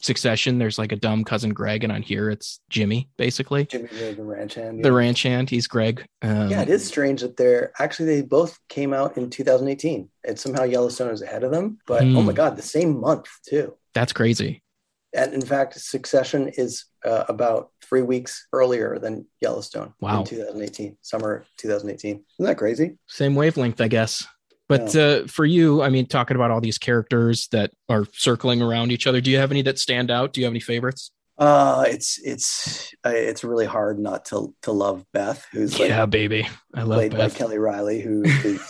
Succession, 0.01 0.57
there's 0.57 0.77
like 0.77 0.91
a 0.91 0.97
dumb 0.97 1.23
cousin 1.23 1.51
Greg, 1.51 1.85
and 1.85 1.93
on 1.93 2.01
here 2.01 2.29
it's 2.29 2.59
Jimmy, 2.69 3.07
basically 3.15 3.65
Jimmy 3.67 3.87
the, 3.87 4.13
the 4.17 4.23
ranch 4.23 4.55
hand 4.55 4.83
the 4.83 4.89
yeah. 4.89 4.95
ranch 4.95 5.23
hand. 5.23 5.49
He's 5.49 5.65
Greg. 5.67 6.05
Um, 6.21 6.49
yeah, 6.49 6.61
it 6.61 6.67
is 6.67 6.85
strange 6.85 7.21
that 7.21 7.37
they're 7.37 7.71
actually 7.79 8.07
they 8.07 8.21
both 8.21 8.59
came 8.67 8.93
out 8.93 9.15
in 9.15 9.29
2018, 9.29 10.09
and 10.25 10.37
somehow 10.37 10.63
Yellowstone 10.63 11.11
is 11.11 11.21
ahead 11.21 11.45
of 11.45 11.51
them. 11.51 11.77
But 11.87 12.03
Hmm. 12.03 12.17
oh 12.17 12.21
my 12.21 12.33
god, 12.33 12.57
the 12.57 12.61
same 12.61 12.99
month 12.99 13.27
too. 13.47 13.75
That's 13.93 14.11
crazy. 14.11 14.62
And 15.15 15.33
in 15.33 15.41
fact, 15.41 15.79
Succession 15.79 16.49
is 16.57 16.85
uh, 17.05 17.25
about 17.29 17.69
three 17.81 18.01
weeks 18.01 18.47
earlier 18.53 18.97
than 18.99 19.27
Yellowstone 19.41 19.93
Wow. 20.01 20.21
in 20.21 20.25
2018, 20.25 20.97
summer 21.01 21.45
2018. 21.57 22.11
Isn't 22.11 22.45
that 22.45 22.57
crazy? 22.57 22.97
same 23.07 23.35
wavelength, 23.35 23.79
I 23.81 23.87
guess. 23.87 24.25
But 24.69 24.95
uh, 24.95 25.27
for 25.27 25.45
you, 25.45 25.83
I 25.83 25.89
mean, 25.89 26.07
talking 26.07 26.35
about 26.35 26.49
all 26.49 26.61
these 26.61 26.77
characters 26.77 27.47
that 27.51 27.71
are 27.89 28.05
circling 28.13 28.61
around 28.61 28.91
each 28.91 29.05
other, 29.05 29.21
do 29.21 29.29
you 29.29 29.37
have 29.37 29.51
any 29.51 29.61
that 29.63 29.77
stand 29.77 30.09
out? 30.09 30.33
Do 30.33 30.41
you 30.41 30.45
have 30.45 30.53
any 30.53 30.61
favorites? 30.61 31.11
Uh, 31.37 31.83
it's 31.87 32.19
it's 32.23 32.93
uh, 33.05 33.09
it's 33.09 33.43
really 33.43 33.65
hard 33.65 33.99
not 33.99 34.25
to 34.25 34.55
to 34.61 34.71
love 34.71 35.03
Beth, 35.13 35.45
who's 35.51 35.79
like 35.79 35.89
yeah, 35.89 36.05
baby, 36.05 36.47
I 36.73 36.83
love 36.83 36.99
played 36.99 37.11
by 37.11 37.29
Kelly 37.29 37.57
Reilly, 37.57 38.01
who 38.01 38.23
is 38.25 38.61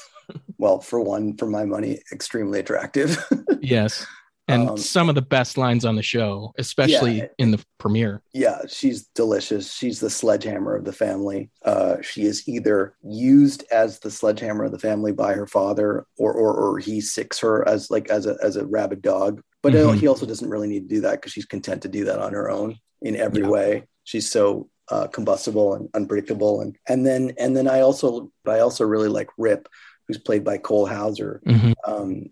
well, 0.57 0.79
for 0.79 1.00
one, 1.00 1.38
for 1.38 1.45
my 1.45 1.65
money, 1.65 2.00
extremely 2.12 2.59
attractive. 2.59 3.23
Yes, 3.62 4.05
and 4.50 4.69
Um, 4.71 4.77
some 4.77 5.07
of 5.09 5.15
the 5.15 5.21
best 5.21 5.57
lines 5.57 5.85
on 5.85 5.95
the 5.95 6.03
show, 6.03 6.53
especially 6.57 7.17
Yeah. 7.19 7.27
in 7.38 7.51
the 7.51 7.63
premiere. 7.77 8.21
yeah, 8.33 8.59
she's 8.67 9.03
delicious. 9.15 9.71
She's 9.71 10.00
the 10.01 10.09
sledgehammer 10.09 10.75
of 10.75 10.83
the 10.83 10.91
family. 10.91 11.50
Uh, 11.63 11.97
she 12.01 12.23
is 12.23 12.47
either 12.47 12.95
used 13.03 13.63
as 13.71 14.00
the 14.00 14.12
sledgehammer 14.12 14.65
of 14.65 14.71
the 14.71 14.79
family 14.79 15.12
by 15.13 15.33
her 15.33 15.47
father, 15.47 16.05
or 16.17 16.33
or, 16.33 16.53
or 16.53 16.79
he 16.79 17.00
sicks 17.01 17.39
her 17.39 17.67
as 17.67 17.89
like 17.89 18.09
as 18.09 18.25
a 18.25 18.38
as 18.43 18.55
a 18.57 18.65
rabid 18.65 19.01
dog. 19.01 19.41
But 19.62 19.73
Mhm. 19.73 19.95
he 19.97 20.07
also 20.07 20.25
doesn't 20.25 20.50
really 20.50 20.67
need 20.67 20.89
to 20.89 20.95
do 20.95 21.01
that 21.01 21.13
because 21.21 21.31
she's 21.31 21.45
content 21.45 21.81
to 21.83 21.88
do 21.88 22.03
that 22.05 22.19
on 22.19 22.33
her 22.33 22.50
own 22.50 22.75
in 23.01 23.15
every 23.15 23.43
Yeah. 23.43 23.50
way. 23.50 23.83
She's 24.03 24.29
so 24.29 24.69
uh, 24.89 25.07
combustible 25.07 25.73
and 25.75 25.88
unpredictable. 25.93 26.59
And 26.59 26.75
and 26.89 27.05
then 27.05 27.31
and 27.38 27.55
then 27.55 27.69
I 27.69 27.79
also 27.79 28.29
I 28.45 28.59
also 28.59 28.83
really 28.83 29.07
like 29.07 29.29
Rip, 29.38 29.69
who's 30.05 30.17
played 30.17 30.43
by 30.43 30.57
Cole 30.57 30.85
Hauser. 30.85 31.41
Mm-hmm. 31.47 31.71
Um, 31.89 32.25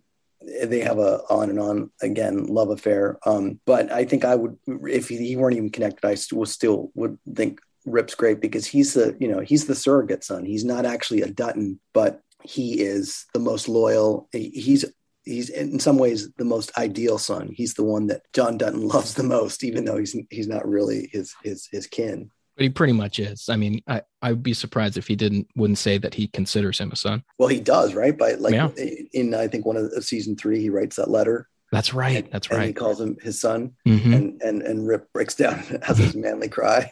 they 0.63 0.79
have 0.79 0.98
a 0.98 1.21
on 1.29 1.50
and 1.50 1.60
on 1.60 1.91
again 2.01 2.45
love 2.45 2.69
affair. 2.69 3.17
Um, 3.25 3.60
but 3.65 3.91
I 3.91 4.05
think 4.05 4.25
I 4.25 4.36
would 4.36 4.57
if 4.67 5.10
he 5.10 5.36
weren't 5.36 5.57
even 5.57 5.69
connected, 5.69 6.05
I 6.05 6.15
still 6.15 6.45
still 6.45 6.91
would 6.95 7.17
think 7.36 7.60
Rip's 7.86 8.15
great 8.15 8.41
because 8.41 8.65
he's 8.65 8.93
the 8.93 9.15
you 9.19 9.27
know 9.27 9.39
he's 9.39 9.65
the 9.65 9.75
surrogate 9.75 10.24
son. 10.24 10.45
He's 10.45 10.65
not 10.65 10.86
actually 10.86 11.21
a 11.21 11.29
Dutton, 11.29 11.79
but 11.93 12.21
he 12.43 12.81
is 12.81 13.25
the 13.33 13.39
most 13.39 13.67
loyal. 13.67 14.27
He's 14.31 14.86
he's 15.24 15.50
in 15.50 15.79
some 15.79 15.98
ways 15.98 16.29
the 16.38 16.45
most 16.45 16.75
ideal 16.77 17.17
son. 17.17 17.51
He's 17.53 17.74
the 17.74 17.83
one 17.83 18.07
that 18.07 18.21
John 18.33 18.57
Dutton 18.57 18.88
loves 18.88 19.13
the 19.13 19.24
most, 19.24 19.63
even 19.63 19.86
though 19.86 19.98
he's 19.98 20.15
he's 20.29 20.48
not 20.48 20.67
really 20.67 21.10
his 21.12 21.33
his 21.43 21.67
his 21.71 21.88
kin. 21.88 22.31
But 22.55 22.63
he 22.63 22.70
pretty 22.70 22.93
much 22.93 23.20
is. 23.20 23.50
I 23.50 23.55
mean, 23.55 23.81
I 23.88 24.01
I 24.22 24.31
would 24.31 24.43
be 24.43 24.53
surprised 24.53 24.98
if 24.98 25.08
he 25.08 25.15
didn't 25.15 25.48
wouldn't 25.55 25.77
say 25.77 25.98
that 25.98 26.13
he 26.13 26.27
considers 26.27 26.79
him 26.79 26.91
a 26.91 26.96
son. 26.96 27.24
Well, 27.38 27.48
he 27.48 27.60
does, 27.60 27.93
right? 27.93 28.17
But 28.17 28.39
like 28.39 28.53
yeah. 28.53 28.70
in 29.13 29.34
I 29.34 29.48
think 29.48 29.65
one 29.65 29.77
of 29.77 29.89
the, 29.91 30.01
season 30.01 30.36
three, 30.36 30.62
he 30.62 30.70
writes 30.70 30.98
that 30.98 31.10
letter. 31.10 31.48
That's 31.72 31.93
right. 31.93 32.25
And, 32.25 32.34
That's 32.34 32.51
right. 32.51 32.67
he 32.67 32.74
calls 32.74 33.00
him 33.00 33.17
his 33.22 33.39
son, 33.39 33.74
mm-hmm. 33.88 34.13
and 34.13 34.41
and 34.41 34.62
and 34.62 34.88
Rip 34.88 35.12
breaks 35.13 35.36
down 35.36 35.63
and 35.70 35.84
has 35.84 35.98
his 35.98 36.15
manly 36.15 36.50
cry. 36.50 36.91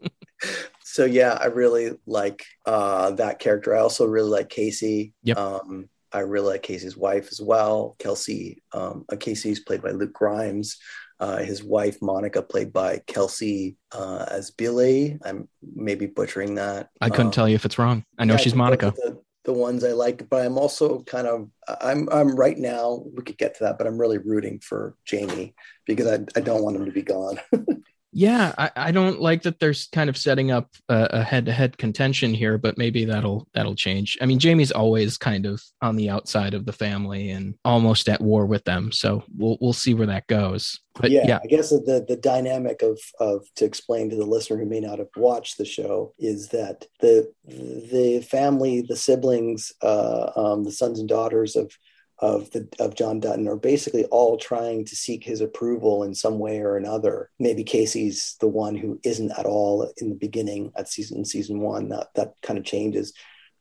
so 0.82 1.04
yeah, 1.04 1.38
I 1.40 1.46
really 1.46 1.92
like 2.06 2.44
uh, 2.66 3.12
that 3.12 3.38
character. 3.38 3.74
I 3.74 3.80
also 3.80 4.06
really 4.06 4.30
like 4.30 4.48
Kayce. 4.48 5.12
Yep. 5.22 5.36
Um, 5.36 5.88
I 6.12 6.20
really 6.20 6.52
like 6.52 6.62
Kayce's 6.62 6.96
wife 6.96 7.28
as 7.32 7.40
well. 7.40 7.96
Kelsey, 7.98 8.62
um, 8.72 9.04
uh, 9.12 9.16
Kayce's 9.16 9.60
played 9.60 9.82
by 9.82 9.90
Luke 9.90 10.12
Grimes. 10.12 10.78
Uh, 11.20 11.38
his 11.38 11.62
wife 11.62 12.02
Monica, 12.02 12.42
played 12.42 12.72
by 12.72 13.00
Kelsey 13.06 13.76
uh, 13.92 14.26
Asbille. 14.32 15.18
I'm 15.24 15.48
maybe 15.74 16.06
butchering 16.06 16.56
that. 16.56 16.90
I 17.00 17.08
couldn't 17.08 17.26
um, 17.26 17.32
tell 17.32 17.48
you 17.48 17.54
if 17.54 17.64
it's 17.64 17.78
wrong. 17.78 18.04
I 18.18 18.24
know 18.24 18.34
yeah, 18.34 18.38
she's 18.38 18.54
Monica. 18.54 18.92
The, 18.96 19.20
the, 19.44 19.52
ones 19.52 19.84
I 19.84 19.92
like, 19.92 20.28
but 20.28 20.44
I'm 20.44 20.58
also 20.58 21.02
kind 21.02 21.26
of 21.26 21.48
I'm 21.80 22.08
I'm 22.10 22.34
right 22.34 22.58
now. 22.58 23.04
We 23.14 23.22
could 23.22 23.38
get 23.38 23.54
to 23.56 23.64
that, 23.64 23.78
but 23.78 23.86
I'm 23.86 23.98
really 23.98 24.18
rooting 24.18 24.58
for 24.58 24.96
Jamie 25.04 25.54
because 25.86 26.06
I 26.06 26.24
I 26.36 26.40
don't 26.40 26.62
want 26.62 26.76
him 26.76 26.84
to 26.86 26.92
be 26.92 27.02
gone. 27.02 27.38
Yeah, 28.16 28.54
I, 28.56 28.70
I, 28.76 28.92
don't 28.92 29.20
like 29.20 29.42
that 29.42 29.58
there's 29.58 29.88
kind 29.88 30.08
of 30.08 30.16
setting 30.16 30.52
up 30.52 30.70
a, 30.88 31.08
a, 31.10 31.22
head-to-head 31.24 31.78
contention 31.78 32.32
here, 32.32 32.58
but 32.58 32.78
maybe 32.78 33.04
that'll 33.04 33.48
that'll 33.54 33.74
change. 33.74 34.16
I 34.22 34.26
mean, 34.26 34.38
Jamie's 34.38 34.70
always 34.70 35.18
kind 35.18 35.46
of 35.46 35.60
on 35.82 35.96
the 35.96 36.10
outside 36.10 36.54
of 36.54 36.64
the 36.64 36.72
family 36.72 37.30
and 37.30 37.56
almost 37.64 38.08
at 38.08 38.20
war 38.20 38.46
with 38.46 38.62
them, 38.64 38.92
so 38.92 39.24
we'll 39.36 39.58
we'll 39.60 39.72
see 39.72 39.94
where 39.94 40.06
that 40.06 40.28
goes. 40.28 40.78
But 40.94 41.10
yeah, 41.10 41.26
yeah. 41.26 41.40
I 41.42 41.48
guess 41.48 41.70
the 41.70 42.04
the 42.06 42.16
dynamic 42.16 42.82
of 42.82 43.00
of 43.18 43.46
to 43.56 43.64
explain 43.64 44.10
to 44.10 44.16
the 44.16 44.26
listener 44.26 44.58
who 44.58 44.66
may 44.66 44.80
not 44.80 45.00
have 45.00 45.08
watched 45.16 45.58
the 45.58 45.64
show 45.64 46.14
is 46.16 46.50
that 46.50 46.86
the 47.00 47.32
the 47.44 48.24
family, 48.30 48.82
the 48.82 48.96
siblings, 48.96 49.72
uh, 49.82 50.30
um, 50.36 50.62
the 50.62 50.72
sons 50.72 51.00
and 51.00 51.08
daughters 51.08 51.56
of 51.56 51.72
of 52.18 52.50
the 52.52 52.68
of 52.78 52.94
John 52.94 53.20
Dutton 53.20 53.48
are 53.48 53.56
basically 53.56 54.04
all 54.06 54.36
trying 54.36 54.84
to 54.86 54.96
seek 54.96 55.24
his 55.24 55.40
approval 55.40 56.04
in 56.04 56.14
some 56.14 56.38
way 56.38 56.60
or 56.60 56.76
another. 56.76 57.30
Maybe 57.38 57.64
Kayce's 57.64 58.36
the 58.40 58.48
one 58.48 58.76
who 58.76 59.00
isn't 59.02 59.32
at 59.32 59.46
all 59.46 59.90
in 59.96 60.10
the 60.10 60.14
beginning 60.14 60.72
at 60.76 60.88
season 60.88 61.24
season 61.24 61.60
one. 61.60 61.88
That 61.88 62.08
that 62.14 62.34
kind 62.42 62.58
of 62.58 62.64
changes. 62.64 63.12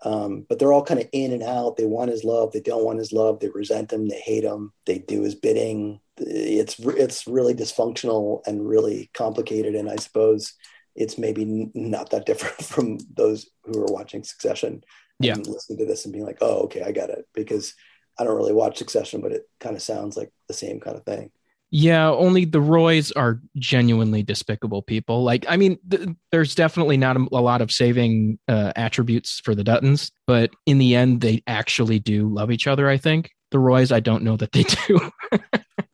Um, 0.06 0.46
but 0.50 0.60
they're 0.60 0.74
all 0.74 0.84
kind 0.84 1.00
of 1.00 1.08
in 1.14 1.32
and 1.32 1.44
out. 1.44 1.78
They 1.78 1.86
want 1.86 2.12
his 2.12 2.24
love. 2.24 2.52
They 2.52 2.60
don't 2.60 2.84
want 2.84 3.00
his 3.00 3.14
love. 3.14 3.40
They 3.40 3.50
resent 3.50 3.92
him. 3.92 4.08
They 4.08 4.20
hate 4.20 4.44
him. 4.44 4.74
They 4.86 5.00
do 5.00 5.22
his 5.22 5.36
bidding. 5.36 6.02
It's 6.18 6.78
it's 6.80 7.26
really 7.26 7.56
dysfunctional 7.56 8.42
and 8.46 8.68
really 8.68 9.10
complicated. 9.14 9.76
And 9.76 9.90
I 9.90 9.96
suppose 9.96 10.54
it's 10.96 11.18
maybe 11.18 11.72
not 11.74 12.12
that 12.12 12.26
different 12.26 12.62
from 12.64 13.00
those 13.16 13.50
who 13.64 13.82
are 13.82 13.92
watching 13.92 14.24
Succession. 14.24 14.84
Yeah, 15.20 15.36
listening 15.36 15.80
to 15.80 15.86
this 15.86 16.06
and 16.06 16.14
being 16.14 16.26
like, 16.26 16.40
"Oh, 16.42 16.64
okay, 16.64 16.82
I 16.82 16.92
get 16.92 17.10
it," 17.10 17.26
because 17.34 17.74
I 18.18 18.24
don't 18.24 18.36
really 18.36 18.54
watch 18.54 18.78
Succession, 18.78 19.22
but 19.22 19.32
it 19.32 19.50
kind 19.60 19.76
of 19.76 19.82
sounds 19.82 20.16
like 20.18 20.32
the 20.48 20.54
same 20.54 20.80
kind 20.80 20.96
of 20.98 21.04
thing. 21.04 21.32
Yeah, 21.76 22.12
only 22.12 22.46
the 22.46 22.62
Roys 22.62 23.12
are 23.14 23.42
genuinely 23.58 24.22
despicable 24.22 24.84
people. 24.84 25.24
Like, 25.24 25.44
I 25.50 25.58
mean, 25.58 25.80
th- 25.90 26.10
there's 26.32 26.54
definitely 26.54 26.98
not 26.98 27.18
a, 27.18 27.28
a 27.32 27.42
lot 27.42 27.62
of 27.62 27.72
saving 27.72 28.38
uh, 28.48 28.74
attributes 28.76 29.40
for 29.40 29.56
the 29.56 29.64
Duttons, 29.64 30.12
but 30.28 30.52
in 30.68 30.78
the 30.78 30.94
end, 30.94 31.22
they 31.22 31.42
actually 31.48 31.98
do 31.98 32.30
love 32.30 32.52
each 32.52 32.68
other. 32.68 32.88
I 32.88 32.98
think 32.98 33.32
the 33.54 33.60
Roys, 33.60 33.92
I 33.92 34.00
don't 34.02 34.24
know 34.24 34.36
that 34.36 34.52
they 34.52 34.64
do. 34.64 35.00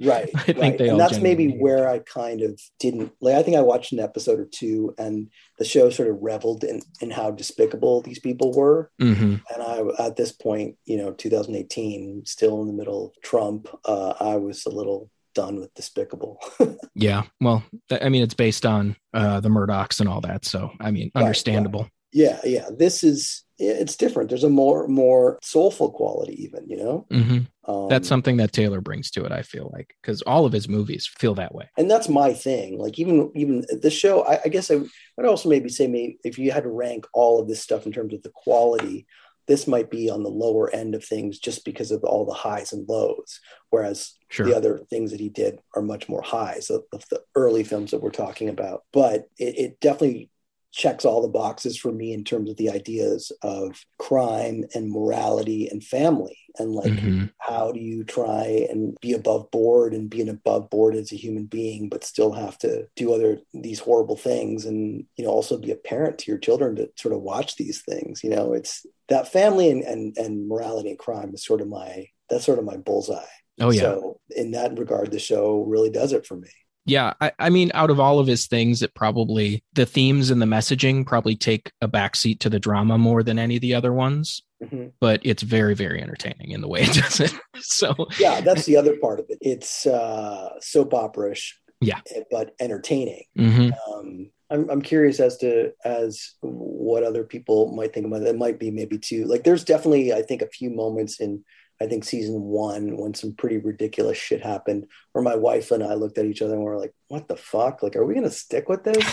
right. 0.02 0.30
I 0.34 0.40
think 0.40 0.58
right. 0.58 0.78
they. 0.78 0.88
And 0.88 1.00
that's 1.00 1.20
maybe 1.20 1.50
where 1.50 1.90
I 1.90 2.00
kind 2.00 2.42
of 2.42 2.60
didn't 2.80 3.12
like. 3.20 3.36
I 3.36 3.44
think 3.44 3.58
I 3.58 3.62
watched 3.62 3.92
an 3.92 4.00
episode 4.00 4.40
or 4.40 4.46
two, 4.46 4.96
and 4.98 5.30
the 5.60 5.66
show 5.66 5.90
sort 5.90 6.10
of 6.10 6.18
reveled 6.22 6.64
in 6.64 6.82
in 7.02 7.12
how 7.12 7.32
despicable 7.32 8.02
these 8.02 8.20
people 8.20 8.54
were. 8.54 8.90
Mhm. 9.00 9.42
And 9.54 9.62
I, 9.62 10.06
at 10.06 10.16
this 10.16 10.32
point, 10.32 10.78
you 10.86 10.98
know, 10.98 11.12
2018, 11.12 12.24
still 12.26 12.62
in 12.62 12.68
the 12.68 12.74
middle 12.74 13.08
of 13.08 13.22
Trump, 13.22 13.68
uh, 13.86 14.14
I 14.20 14.38
was 14.38 14.66
a 14.66 14.72
little 14.72 15.12
done 15.36 15.60
with 15.60 15.74
despicable. 15.76 16.40
Yeah. 16.96 17.24
Well, 17.40 17.64
I 17.90 18.10
mean, 18.10 18.24
it's 18.24 18.34
based 18.34 18.66
on 18.66 18.98
uh, 19.14 19.40
the 19.40 19.48
Murdochs 19.48 20.02
and 20.02 20.10
all 20.10 20.20
that, 20.22 20.44
so 20.44 20.72
I 20.82 20.92
mean, 20.92 21.12
Right, 21.16 21.22
understandable. 21.24 21.88
Yeah, 22.12 22.40
yeah. 22.44 22.70
This 22.76 23.04
is 23.04 23.44
it's 23.62 23.98
different. 23.98 24.30
There's 24.30 24.46
a 24.46 24.50
more 24.50 24.88
more 24.88 25.38
soulful 25.42 25.92
quality, 25.92 26.42
even 26.44 26.68
you 26.70 26.78
know. 26.78 27.06
hmm 27.12 27.40
Um, 27.66 27.90
That's 27.90 28.08
something 28.08 28.38
that 28.38 28.54
Taylor 28.54 28.80
brings 28.82 29.12
to 29.12 29.26
it. 29.26 29.32
I 29.34 29.42
feel 29.42 29.70
like 29.74 29.96
because 30.02 30.22
all 30.24 30.46
of 30.46 30.54
his 30.54 30.70
movies 30.70 31.06
feel 31.08 31.36
that 31.36 31.54
way. 31.54 31.70
and 31.78 31.92
that's 31.92 32.08
my 32.10 32.34
thing. 32.34 32.80
Like 32.80 32.98
even 33.00 33.32
even 33.36 33.66
the 33.82 33.90
show, 33.92 34.24
I, 34.26 34.40
I 34.46 34.48
guess 34.50 34.72
I 34.72 34.76
would 34.76 35.26
also 35.28 35.50
maybe 35.50 35.70
say 35.70 35.88
maybe 35.88 36.18
if 36.24 36.40
you 36.40 36.52
had 36.52 36.64
to 36.64 36.70
rank 36.70 37.06
all 37.14 37.42
of 37.42 37.48
this 37.48 37.62
stuff 37.62 37.86
in 37.86 37.92
terms 37.92 38.14
of 38.14 38.24
the 38.24 38.32
quality, 38.34 39.06
this 39.48 39.68
might 39.68 39.90
be 39.92 40.10
on 40.10 40.24
the 40.24 40.30
lower 40.30 40.74
end 40.74 40.96
of 40.96 41.04
things 41.04 41.38
just 41.40 41.66
because 41.66 41.92
of 41.92 42.04
all 42.06 42.26
the 42.26 42.34
highs 42.34 42.72
and 42.72 42.88
lows. 42.88 43.40
Whereas 43.72 44.14
Sure. 44.30 44.46
the 44.46 44.56
other 44.56 44.80
things 44.92 45.10
that 45.12 45.20
he 45.20 45.28
did 45.30 45.60
are 45.76 45.82
much 45.82 46.08
more 46.08 46.22
highs 46.22 46.70
of, 46.70 46.84
of 46.94 47.04
the 47.10 47.22
early 47.36 47.64
films 47.64 47.90
that 47.92 48.02
we're 48.02 48.12
talking 48.12 48.48
about. 48.48 48.84
But 48.94 49.28
it, 49.40 49.58
it 49.58 49.80
definitely 49.82 50.30
checks 50.72 51.04
all 51.06 51.22
the 51.22 51.28
boxes 51.28 51.78
for 51.78 51.92
me 51.92 52.14
in 52.14 52.24
terms 52.24 52.50
of 52.50 52.58
the 52.58 52.70
ideas 52.70 53.32
of 53.42 53.84
crime 53.98 54.64
and 54.76 54.92
morality 54.92 55.68
and 55.68 55.84
family. 55.84 56.38
And 56.58 56.74
like 56.74 56.92
Mhm. 56.94 57.32
how 57.40 57.72
do 57.72 57.80
you 57.80 58.04
try 58.04 58.68
and 58.70 58.96
be 59.02 59.14
above 59.14 59.50
board 59.52 59.94
and 59.94 60.10
be 60.10 60.22
an 60.22 60.30
above 60.30 60.70
board 60.70 60.96
as 60.96 61.12
a 61.12 61.16
human 61.16 61.46
being 61.46 61.90
but 61.90 62.04
still 62.04 62.32
have 62.34 62.58
to 62.60 62.88
do 62.96 63.14
other 63.14 63.42
these 63.54 63.80
horrible 63.80 64.18
things? 64.18 64.66
And 64.66 65.06
you 65.16 65.24
know 65.26 65.32
also 65.32 65.58
be 65.58 65.72
a 65.72 65.76
parent 65.76 66.20
to 66.20 66.32
your 66.32 66.40
children 66.40 66.76
to 66.76 66.90
sort 66.98 67.14
of 67.16 67.22
watch 67.22 67.56
these 67.56 67.82
things 67.82 68.24
you 68.24 68.30
know? 68.30 68.54
It's 68.54 68.86
that 69.08 69.32
family 69.32 69.70
and 69.72 69.84
and, 69.84 70.18
and 70.18 70.48
morality 70.48 70.90
and 70.90 71.00
crime 71.00 71.34
is 71.34 71.44
sort 71.44 71.62
of 71.62 71.68
my 71.68 72.08
that's 72.30 72.46
sort 72.46 72.60
of 72.60 72.66
my 72.66 72.78
bullseye. 72.78 73.26
Oh 73.60 73.72
yeah. 73.72 73.82
so 73.82 74.20
in 74.36 74.52
that 74.52 74.78
regard 74.78 75.12
the 75.12 75.20
show 75.20 75.64
really 75.64 75.90
does 75.90 76.14
it 76.14 76.26
for 76.26 76.36
me 76.38 76.50
Yeah, 76.90 77.14
I, 77.22 77.32
I 77.40 77.50
mean, 77.50 77.72
out 77.74 77.90
of 77.90 78.00
all 78.00 78.20
of 78.20 78.28
his 78.28 78.48
things, 78.48 78.82
it 78.82 78.94
probably 78.96 79.64
the 79.74 79.86
themes 79.86 80.30
and 80.32 80.42
the 80.42 80.46
messaging 80.46 81.06
probably 81.06 81.36
take 81.36 81.72
a 81.82 81.88
backseat 81.88 82.40
to 82.40 82.50
the 82.50 82.60
drama 82.60 82.98
more 82.98 83.24
than 83.24 83.40
any 83.40 83.56
of 83.56 83.62
the 83.62 83.76
other 83.76 83.94
ones. 83.94 84.42
Mhm. 84.64 84.92
But 85.00 85.22
it's 85.24 85.44
very, 85.44 85.74
very 85.76 86.02
entertaining 86.02 86.52
in 86.52 86.62
the 86.62 86.68
way 86.68 86.82
it 86.82 86.94
does 86.94 87.20
it. 87.20 87.34
So 87.62 87.94
yeah 88.20 88.40
that's 88.42 88.66
the 88.66 88.78
other 88.78 88.96
part 88.98 89.20
of 89.20 89.26
it 89.30 89.38
it's 89.42 89.86
uh 89.86 90.50
soap 90.62 90.94
opera-ish 90.94 91.60
Yeah. 91.82 92.00
but 92.32 92.56
entertaining 92.60 93.24
mhm. 93.38 93.74
um 93.88 94.32
I'm, 94.50 94.70
I'm 94.70 94.82
curious 94.82 95.20
as 95.20 95.38
to 95.40 95.74
as 95.86 96.36
what 96.40 97.04
other 97.04 97.24
people 97.24 97.72
might 97.74 97.94
think 97.94 98.06
about 98.08 98.22
it. 98.24 98.28
It 98.30 98.38
might 98.38 98.60
be 98.60 98.72
maybe 98.72 98.98
too 98.98 99.26
like 99.26 99.44
there's 99.44 99.64
definitely 99.66 100.14
I 100.14 100.22
think 100.24 100.42
a 100.42 100.48
few 100.48 100.70
moments 100.72 101.20
in 101.20 101.44
I 101.82 101.88
think 101.88 102.04
season 102.04 102.42
one 102.42 102.98
when 102.98 103.14
some 103.14 103.34
pretty 103.34 103.58
ridiculous 103.58 104.18
shit 104.18 104.44
happened 104.44 104.88
where 105.14 105.24
my 105.24 105.36
wife 105.36 105.72
and 105.72 105.84
I 105.84 105.94
looked 105.94 106.18
at 106.18 106.26
each 106.26 106.42
other 106.42 106.54
and 106.54 106.64
were 106.64 106.78
like, 106.78 106.94
what 107.08 107.28
the 107.28 107.38
fuck? 107.38 107.82
Like, 107.82 107.96
are 107.96 108.06
we 108.06 108.16
gonna 108.16 108.30
stick 108.30 108.68
with 108.68 108.84
this? 108.84 109.06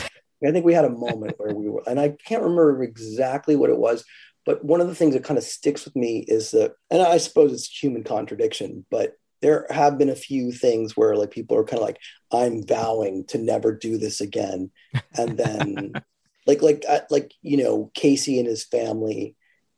I 0.44 0.52
think 0.52 0.66
we 0.66 0.74
had 0.74 0.84
a 0.84 0.90
moment 0.90 1.34
where 1.38 1.54
we 1.54 1.68
were, 1.68 1.82
and 1.86 1.98
I 1.98 2.10
can't 2.10 2.42
remember 2.42 2.82
exactly 2.82 3.56
what 3.56 3.70
it 3.70 3.78
was, 3.78 4.04
but 4.44 4.64
one 4.64 4.80
of 4.80 4.86
the 4.86 4.94
things 4.94 5.14
that 5.14 5.24
kind 5.24 5.38
of 5.38 5.44
sticks 5.44 5.84
with 5.84 5.96
me 5.96 6.24
is 6.28 6.52
that, 6.52 6.74
and 6.90 7.02
I 7.02 7.18
suppose 7.18 7.52
it's 7.52 7.68
human 7.68 8.04
contradiction, 8.04 8.86
but 8.90 9.14
there 9.42 9.66
have 9.70 9.98
been 9.98 10.08
a 10.08 10.16
few 10.16 10.52
things 10.52 10.96
where 10.96 11.16
like 11.16 11.30
people 11.30 11.56
are 11.56 11.64
kind 11.64 11.80
of 11.80 11.86
like, 11.86 11.98
I'm 12.32 12.66
vowing 12.66 13.24
to 13.26 13.38
never 13.38 13.74
do 13.74 13.98
this 13.98 14.20
again. 14.20 14.70
And 15.16 15.36
then 15.36 15.92
like, 16.46 16.62
like, 16.62 16.84
uh, 16.88 17.00
like, 17.10 17.32
you 17.42 17.56
know, 17.56 17.90
Kayce 17.96 18.38
and 18.38 18.46
his 18.46 18.64
family, 18.64 19.36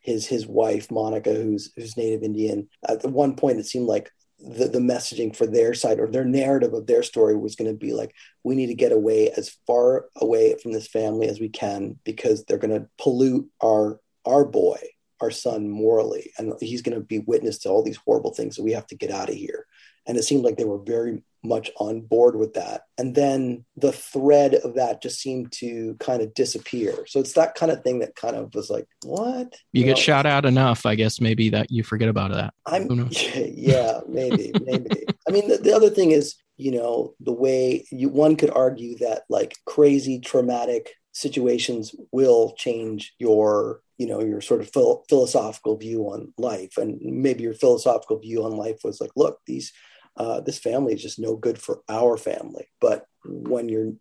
his, 0.09 0.27
his 0.27 0.47
wife, 0.47 0.91
Monica, 0.91 1.35
who's, 1.35 1.71
who's 1.77 1.97
native 1.97 2.23
Indian 2.23 2.69
at 2.89 3.05
one 3.05 3.37
point, 3.37 3.59
it 3.59 3.67
seemed 3.67 3.87
like 3.87 4.11
the, 4.39 4.69
the 4.69 4.79
messaging 4.79 5.35
for 5.35 5.47
their 5.47 5.75
side 5.75 5.99
or 5.99 6.07
their 6.07 6.25
narrative 6.25 6.73
of 6.73 6.87
their 6.87 7.03
story 7.03 7.37
was 7.37 7.57
going 7.57 7.71
to 7.71 7.77
be 7.77 7.93
like, 7.93 8.15
we 8.45 8.55
need 8.55 8.69
to 8.69 8.75
get 8.75 8.93
away 8.93 9.31
as 9.31 9.57
far 9.67 10.07
away 10.17 10.57
from 10.63 10.73
this 10.73 10.87
family 10.87 11.29
as 11.29 11.41
we 11.41 11.49
can 11.49 11.99
because 12.05 12.45
they're 12.45 12.59
going 12.59 12.79
to 12.79 12.89
pollute 12.99 13.49
our, 13.63 14.01
our 14.25 14.45
boy, 14.45 14.79
our 15.21 15.31
son 15.31 15.69
morally. 15.69 16.33
And 16.39 16.55
he's 16.61 16.83
going 16.83 16.97
to 16.97 17.05
be 17.05 17.19
witness 17.19 17.59
to 17.59 17.69
all 17.69 17.83
these 17.83 17.99
horrible 17.99 18.33
things. 18.33 18.57
So 18.57 18.63
we 18.63 18.73
have 18.73 18.87
to 18.89 18.97
get 18.97 19.11
out 19.11 19.29
of 19.29 19.35
here. 19.35 19.67
And 20.07 20.17
it 20.17 20.23
seemed 20.23 20.45
like 20.45 20.57
they 20.57 20.65
were 20.65 20.79
very 20.79 21.23
much 21.43 21.71
on 21.79 22.01
board 22.01 22.37
with 22.37 22.55
that. 22.55 22.83
And 22.97 23.15
then 23.15 23.65
the 23.77 23.93
thread 23.93 24.55
of 24.55 24.75
that 24.75 25.03
just 25.03 25.21
seemed 25.21 25.53
to 25.53 25.97
kind 26.01 26.23
of 26.23 26.35
disappear. 26.35 27.07
So 27.07 27.21
it's 27.21 27.35
that 27.35 27.55
kind 27.55 27.71
of 27.71 27.83
thing 27.83 28.01
that 28.01 28.17
kind 28.17 28.37
of 28.37 28.55
was 28.55 28.71
like, 28.71 28.87
what? 29.05 29.55
You, 29.73 29.81
you 29.81 29.85
get 29.85 29.97
know? 29.97 30.03
shot 30.03 30.27
out 30.27 30.45
enough, 30.45 30.87
I 30.87 30.95
guess 30.95 31.21
maybe 31.21 31.51
that 31.51 31.71
you 31.71 31.83
forget 31.83 32.09
about 32.09 32.33
that. 32.33 32.55
I'm 32.67 33.09
yeah, 33.35 34.01
maybe, 34.09 34.53
maybe. 34.61 35.07
I 35.29 35.31
mean, 35.31 35.49
the, 35.49 35.59
the 35.59 35.75
other 35.75 35.91
thing 35.91 36.11
is, 36.11 36.37
you 36.57 36.73
know, 36.73 37.15
the 37.21 37.33
way 37.33 37.87
you 37.91 38.09
one 38.09 38.37
could 38.37 38.51
argue 38.51 38.99
that 38.99 39.23
like 39.29 39.55
crazy 39.65 40.19
traumatic 40.19 40.91
situations 41.13 41.95
will 42.13 42.55
change 42.57 43.15
your 43.19 43.81
you 43.97 44.07
know 44.07 44.23
your 44.23 44.41
sort 44.41 44.61
of 44.61 44.71
phil- 44.71 45.05
philosophical 45.09 45.77
view 45.77 46.05
on 46.05 46.33
life 46.39 46.77
and 46.77 47.01
maybe 47.01 47.43
your 47.43 47.55
philosophical 47.55 48.19
view 48.19 48.45
on 48.45 48.53
life 48.57 48.79
was 48.85 49.01
like 49.01 49.11
look 49.17 49.41
these 49.45 49.73
uh, 50.19 50.41
this 50.41 50.59
family 50.59 50.93
is 50.93 51.03
just 51.03 51.19
no 51.19 51.37
good 51.37 51.59
for 51.59 51.81
our 51.89 52.17
family. 52.17 52.67
But 52.81 53.07
when 53.25 53.69
you're 53.69 53.93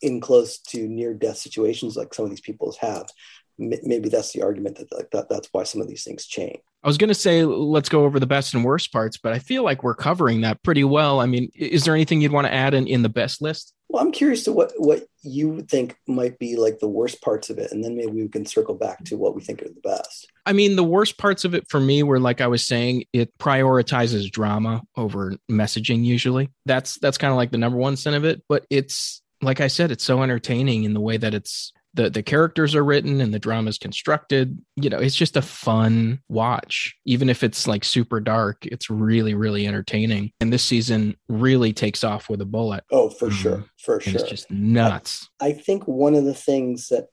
in 0.00 0.20
close 0.20 0.58
to 0.58 0.88
near 0.88 1.14
death 1.14 1.36
situations 1.36 1.96
like 1.96 2.14
some 2.14 2.24
of 2.24 2.30
these 2.30 2.40
people 2.40 2.74
have 2.80 3.06
maybe 3.58 4.08
that's 4.08 4.32
the 4.32 4.42
argument 4.42 4.76
that 4.76 4.92
like 4.92 5.10
that, 5.10 5.28
that's 5.28 5.48
why 5.52 5.64
some 5.64 5.80
of 5.80 5.88
these 5.88 6.04
things 6.04 6.26
change 6.26 6.60
I 6.86 6.88
was 6.88 6.98
going 6.98 7.08
to 7.08 7.14
say, 7.14 7.44
let's 7.44 7.88
go 7.88 8.04
over 8.04 8.20
the 8.20 8.28
best 8.28 8.54
and 8.54 8.64
worst 8.64 8.92
parts, 8.92 9.18
but 9.18 9.32
I 9.32 9.40
feel 9.40 9.64
like 9.64 9.82
we're 9.82 9.96
covering 9.96 10.42
that 10.42 10.62
pretty 10.62 10.84
well. 10.84 11.18
I 11.18 11.26
mean, 11.26 11.50
is 11.52 11.84
there 11.84 11.94
anything 11.94 12.20
you'd 12.20 12.30
want 12.30 12.46
to 12.46 12.54
add 12.54 12.74
in, 12.74 12.86
in 12.86 13.02
the 13.02 13.08
best 13.08 13.42
list? 13.42 13.74
Well, 13.88 14.00
I'm 14.00 14.12
curious 14.12 14.44
to 14.44 14.52
what, 14.52 14.72
what 14.76 15.02
you 15.22 15.62
think 15.62 15.96
might 16.06 16.38
be 16.38 16.54
like 16.54 16.78
the 16.78 16.86
worst 16.86 17.20
parts 17.22 17.50
of 17.50 17.58
it. 17.58 17.72
And 17.72 17.82
then 17.82 17.96
maybe 17.96 18.12
we 18.12 18.28
can 18.28 18.46
circle 18.46 18.76
back 18.76 19.02
to 19.06 19.16
what 19.16 19.34
we 19.34 19.42
think 19.42 19.62
are 19.62 19.68
the 19.68 19.80
best. 19.82 20.30
I 20.46 20.52
mean, 20.52 20.76
the 20.76 20.84
worst 20.84 21.18
parts 21.18 21.44
of 21.44 21.56
it 21.56 21.68
for 21.68 21.80
me 21.80 22.04
were, 22.04 22.20
like 22.20 22.40
I 22.40 22.46
was 22.46 22.64
saying, 22.64 23.06
it 23.12 23.36
prioritizes 23.36 24.30
drama 24.30 24.82
over 24.96 25.34
messaging 25.50 26.04
usually. 26.04 26.50
That's, 26.66 27.00
that's 27.00 27.18
kind 27.18 27.32
of 27.32 27.36
like 27.36 27.50
the 27.50 27.58
number 27.58 27.78
one 27.78 27.96
sin 27.96 28.14
of 28.14 28.24
it, 28.24 28.44
but 28.48 28.64
it's, 28.70 29.22
like 29.42 29.60
I 29.60 29.66
said, 29.66 29.90
it's 29.90 30.04
so 30.04 30.22
entertaining 30.22 30.84
in 30.84 30.94
the 30.94 31.00
way 31.00 31.16
that 31.16 31.34
it's 31.34 31.72
the 31.96 32.10
the 32.10 32.22
characters 32.22 32.74
are 32.74 32.84
written 32.84 33.20
and 33.20 33.34
the 33.34 33.38
drama 33.38 33.68
is 33.68 33.78
constructed. 33.78 34.62
You 34.76 34.90
know 34.90 34.98
it's 34.98 35.16
just 35.16 35.36
a 35.36 35.42
fun 35.42 36.20
watch. 36.28 36.94
Even 37.04 37.28
if 37.28 37.42
it's 37.42 37.66
like 37.66 37.84
super 37.84 38.20
dark 38.20 38.64
it's 38.66 38.88
really 38.88 39.34
really 39.34 39.66
entertaining. 39.66 40.32
And 40.40 40.52
this 40.52 40.62
season 40.62 41.16
really 41.28 41.72
takes 41.72 42.04
off 42.04 42.28
with 42.28 42.40
a 42.40 42.46
bullet. 42.46 42.84
Oh 42.92 43.10
for 43.10 43.26
um, 43.26 43.32
sure. 43.32 43.64
For 43.78 44.00
sure 44.00 44.14
it's 44.14 44.22
just 44.22 44.50
nuts. 44.50 45.28
I, 45.40 45.46
I 45.46 45.52
think 45.52 45.88
one 45.88 46.14
of 46.14 46.24
the 46.24 46.34
things 46.34 46.88
that 46.88 47.08